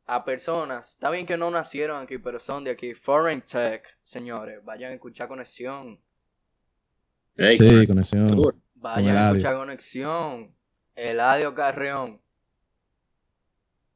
a 0.07 0.25
personas. 0.25 0.91
Está 0.93 1.11
bien 1.11 1.27
que 1.27 1.37
no 1.37 1.51
nacieron 1.51 2.03
aquí, 2.03 2.19
pero 2.19 2.39
son 2.41 2.65
de 2.65 2.71
aquí. 2.71 2.95
Foreign 2.95 3.43
Tech, 3.43 3.85
señores, 4.03 4.65
vayan 4.65 4.93
a 4.93 4.95
escuchar 4.95 5.29
conexión. 5.29 6.01
Sí, 7.37 7.59
con- 7.59 7.87
conexión. 7.87 8.55
Vayan 8.75 9.17
a 9.17 9.29
escuchar 9.31 9.57
conexión. 9.57 10.55
Eladio 10.95 11.55
Carreón. 11.55 12.21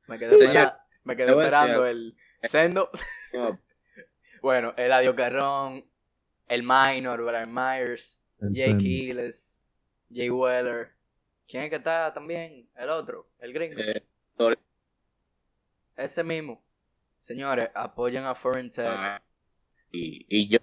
Me 0.06 0.18
quedé, 0.18 0.36
Señor, 0.36 0.48
espera- 0.48 0.86
me 1.04 1.16
quedé 1.16 1.30
esperando 1.30 1.86
el 1.86 2.16
sendo. 2.42 2.90
No, 3.32 3.60
Bueno, 4.42 4.74
Eladio 4.76 5.14
Carrón, 5.14 5.84
el 6.48 6.62
Minor, 6.62 7.22
Brian 7.24 7.52
Myers, 7.54 8.18
El. 8.40 8.80
Gilles, 8.80 9.62
Jay 10.12 10.30
Weller. 10.30 10.92
¿Quién 11.46 11.64
es 11.64 11.70
que 11.70 11.76
está 11.76 12.12
también? 12.12 12.68
El 12.74 12.88
otro, 12.90 13.28
el 13.38 13.52
gringo. 13.52 13.78
eh. 13.80 14.02
Ese 16.00 16.24
mismo. 16.24 16.64
Señores, 17.18 17.70
apoyen 17.74 18.24
a 18.24 18.34
Foreign 18.34 18.70
Tech. 18.70 18.86
Ah, 18.88 19.22
y, 19.92 20.24
y 20.28 20.48
yo. 20.48 20.58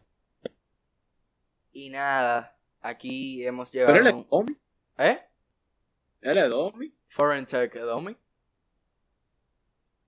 Y 1.72 1.90
nada, 1.90 2.58
aquí 2.82 3.46
hemos 3.46 3.70
Pero 3.70 3.90
él 3.92 4.08
es 4.08 4.14
llegado. 4.14 4.28
Domi. 4.32 4.58
¿Eh? 4.98 5.20
Él 6.22 6.38
es 6.38 6.50
Domi. 6.50 6.92
Foreign 7.08 7.46
Tech, 7.46 7.72
Domi. 7.76 8.18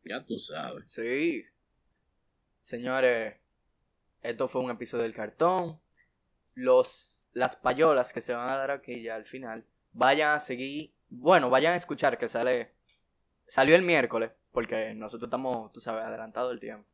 Ya 0.04 0.26
tú 0.26 0.40
sabes. 0.40 0.92
Sí. 0.92 1.46
Señores, 2.62 3.36
esto 4.24 4.48
fue 4.48 4.64
un 4.64 4.72
episodio 4.72 5.04
del 5.04 5.14
cartón. 5.14 5.80
Los, 6.56 7.30
las 7.34 7.56
payolas 7.56 8.12
que 8.12 8.22
se 8.22 8.34
van 8.34 8.50
a 8.50 8.58
dar 8.58 8.72
aquí 8.72 9.04
ya 9.04 9.14
al 9.14 9.26
final, 9.26 9.64
vayan 9.92 10.32
a 10.32 10.40
seguir. 10.40 10.92
Bueno, 11.10 11.52
vayan 11.52 11.74
a 11.74 11.78
escuchar 11.78 12.18
que 12.18 12.28
sale. 12.28 12.74
Salió 13.46 13.76
el 13.76 13.84
miércoles, 13.84 14.32
porque 14.52 14.94
nosotros 14.96 15.28
estamos, 15.28 15.72
tú 15.74 15.80
sabes, 15.80 16.04
adelantado 16.04 16.52
el 16.52 16.60
tiempo. 16.60 16.86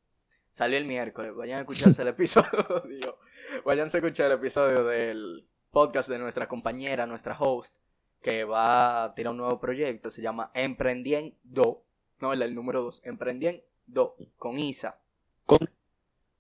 Salió 0.50 0.78
el 0.78 0.86
miércoles, 0.86 1.36
vayan 1.36 1.58
a 1.58 1.62
escucharse 1.62 2.02
el 2.02 2.08
episodio. 2.10 3.18
vayan 3.66 3.86
a 3.86 3.88
escuchar 3.98 4.28
el 4.28 4.38
episodio 4.38 4.84
del 4.86 5.46
podcast 5.72 6.10
de 6.10 6.18
nuestra 6.20 6.48
compañera, 6.48 7.06
nuestra 7.06 7.38
host, 7.38 7.76
que 8.22 8.44
va 8.44 9.04
a 9.04 9.14
tirar 9.16 9.32
un 9.32 9.38
nuevo 9.38 9.60
proyecto. 9.60 10.10
Se 10.10 10.22
llama 10.22 10.52
Emprendiendo. 10.54 11.84
No, 12.20 12.32
el, 12.34 12.42
el 12.42 12.56
número 12.56 12.82
2. 12.82 13.02
Emprendiendo 13.06 14.16
con 14.38 14.58
Isa. 14.60 14.98
Con- 15.46 15.70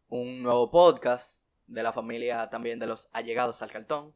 un 0.07 0.41
nuevo 0.43 0.71
podcast 0.71 1.43
de 1.67 1.83
la 1.83 1.91
familia 1.91 2.49
también 2.49 2.79
de 2.79 2.85
los 2.87 3.09
allegados 3.11 3.61
al 3.61 3.71
cartón. 3.71 4.13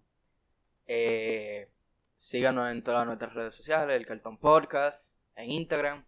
Eh, 0.88 1.70
síganos 2.16 2.72
en 2.72 2.84
todas 2.84 3.06
nuestras 3.06 3.34
redes 3.34 3.56
sociales, 3.56 3.96
el 3.98 4.06
Cartón 4.06 4.38
Podcast, 4.38 5.18
en 5.36 5.52
Instagram. 5.52 6.06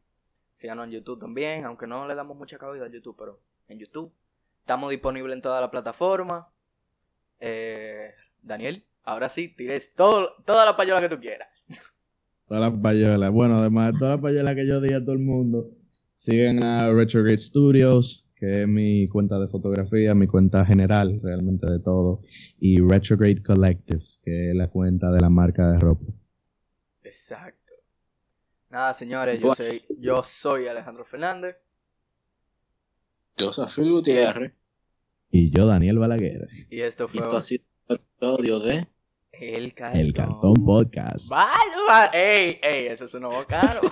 Síganos 0.54 0.86
en 0.86 0.92
YouTube 0.92 1.20
también, 1.20 1.66
aunque 1.66 1.88
no 1.88 2.08
le 2.08 2.16
damos 2.16 2.38
mucha 2.38 2.58
cabida 2.58 2.86
a 2.86 2.90
YouTube, 2.90 3.16
pero 3.18 3.40
en 3.68 3.80
YouTube. 3.80 4.12
Estamos 4.60 4.92
disponibles 4.92 5.36
en 5.36 5.42
toda 5.42 5.60
la 5.60 5.72
plataforma. 5.72 6.48
Eh, 7.40 8.12
Daniel, 8.42 8.86
ahora 9.04 9.30
sí, 9.30 9.50
tires 9.50 9.94
todo, 9.96 10.36
toda 10.46 10.66
la 10.66 10.78
payola 10.78 11.02
que 11.02 11.10
tú 11.10 11.20
quieras. 11.20 11.48
Toda 12.48 12.70
la 12.70 12.82
payola. 12.82 13.30
Bueno, 13.30 13.60
además, 13.60 13.94
toda 13.98 14.18
la 14.18 14.22
payola 14.22 14.54
que 14.54 14.68
yo 14.68 14.82
di 14.82 14.94
a 14.94 15.00
todo 15.00 15.14
el 15.14 15.22
mundo. 15.22 15.70
Siguen 16.18 16.62
a 16.66 16.92
Retrograde 16.92 17.38
Studios, 17.38 18.30
que 18.36 18.64
es 18.64 18.68
mi 18.68 19.08
cuenta 19.08 19.40
de 19.40 19.48
fotografía, 19.48 20.14
mi 20.14 20.28
cuenta 20.28 20.66
general 20.66 21.22
realmente 21.24 21.66
de 21.72 21.80
todo. 21.80 22.20
Y 22.60 22.82
Retrograde 22.82 23.42
Collective, 23.42 24.04
que 24.22 24.50
es 24.50 24.56
la 24.56 24.68
cuenta 24.68 25.10
de 25.12 25.22
la 25.22 25.30
marca 25.30 25.72
de 25.72 25.80
ropa. 25.80 26.12
Exacto. 27.04 27.61
Nada, 28.72 28.94
señores, 28.94 29.42
yo 29.42 29.54
soy, 29.54 29.84
yo 30.00 30.24
soy 30.24 30.68
Alejandro 30.68 31.04
Fernández. 31.04 31.58
Yo 33.36 33.52
soy 33.52 33.68
Phil 33.68 33.92
Gutiérrez. 33.92 34.54
Y 35.30 35.52
yo, 35.52 35.66
Daniel 35.66 36.00
Balaguer. 36.00 36.48
Y 36.70 36.80
esto 36.80 37.10
fue. 37.10 37.20
Y 37.20 37.24
esto 37.24 37.36
ha 37.36 37.42
sido 37.42 37.66
el 37.90 37.98
episodio 37.98 38.60
de. 38.62 38.88
El 39.34 39.74
Cartón. 39.74 40.00
El 40.00 40.14
Cartón 40.14 40.54
Podcast. 40.66 41.28
Vaya, 41.28 42.12
ey, 42.14 42.60
ey, 42.64 42.88
ese 42.88 43.06
es 43.06 43.14
un 43.14 43.24
nuevo 43.24 43.44
caro. 43.46 43.82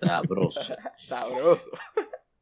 Sabroso. 0.00 0.76
Sabroso. 0.96 1.70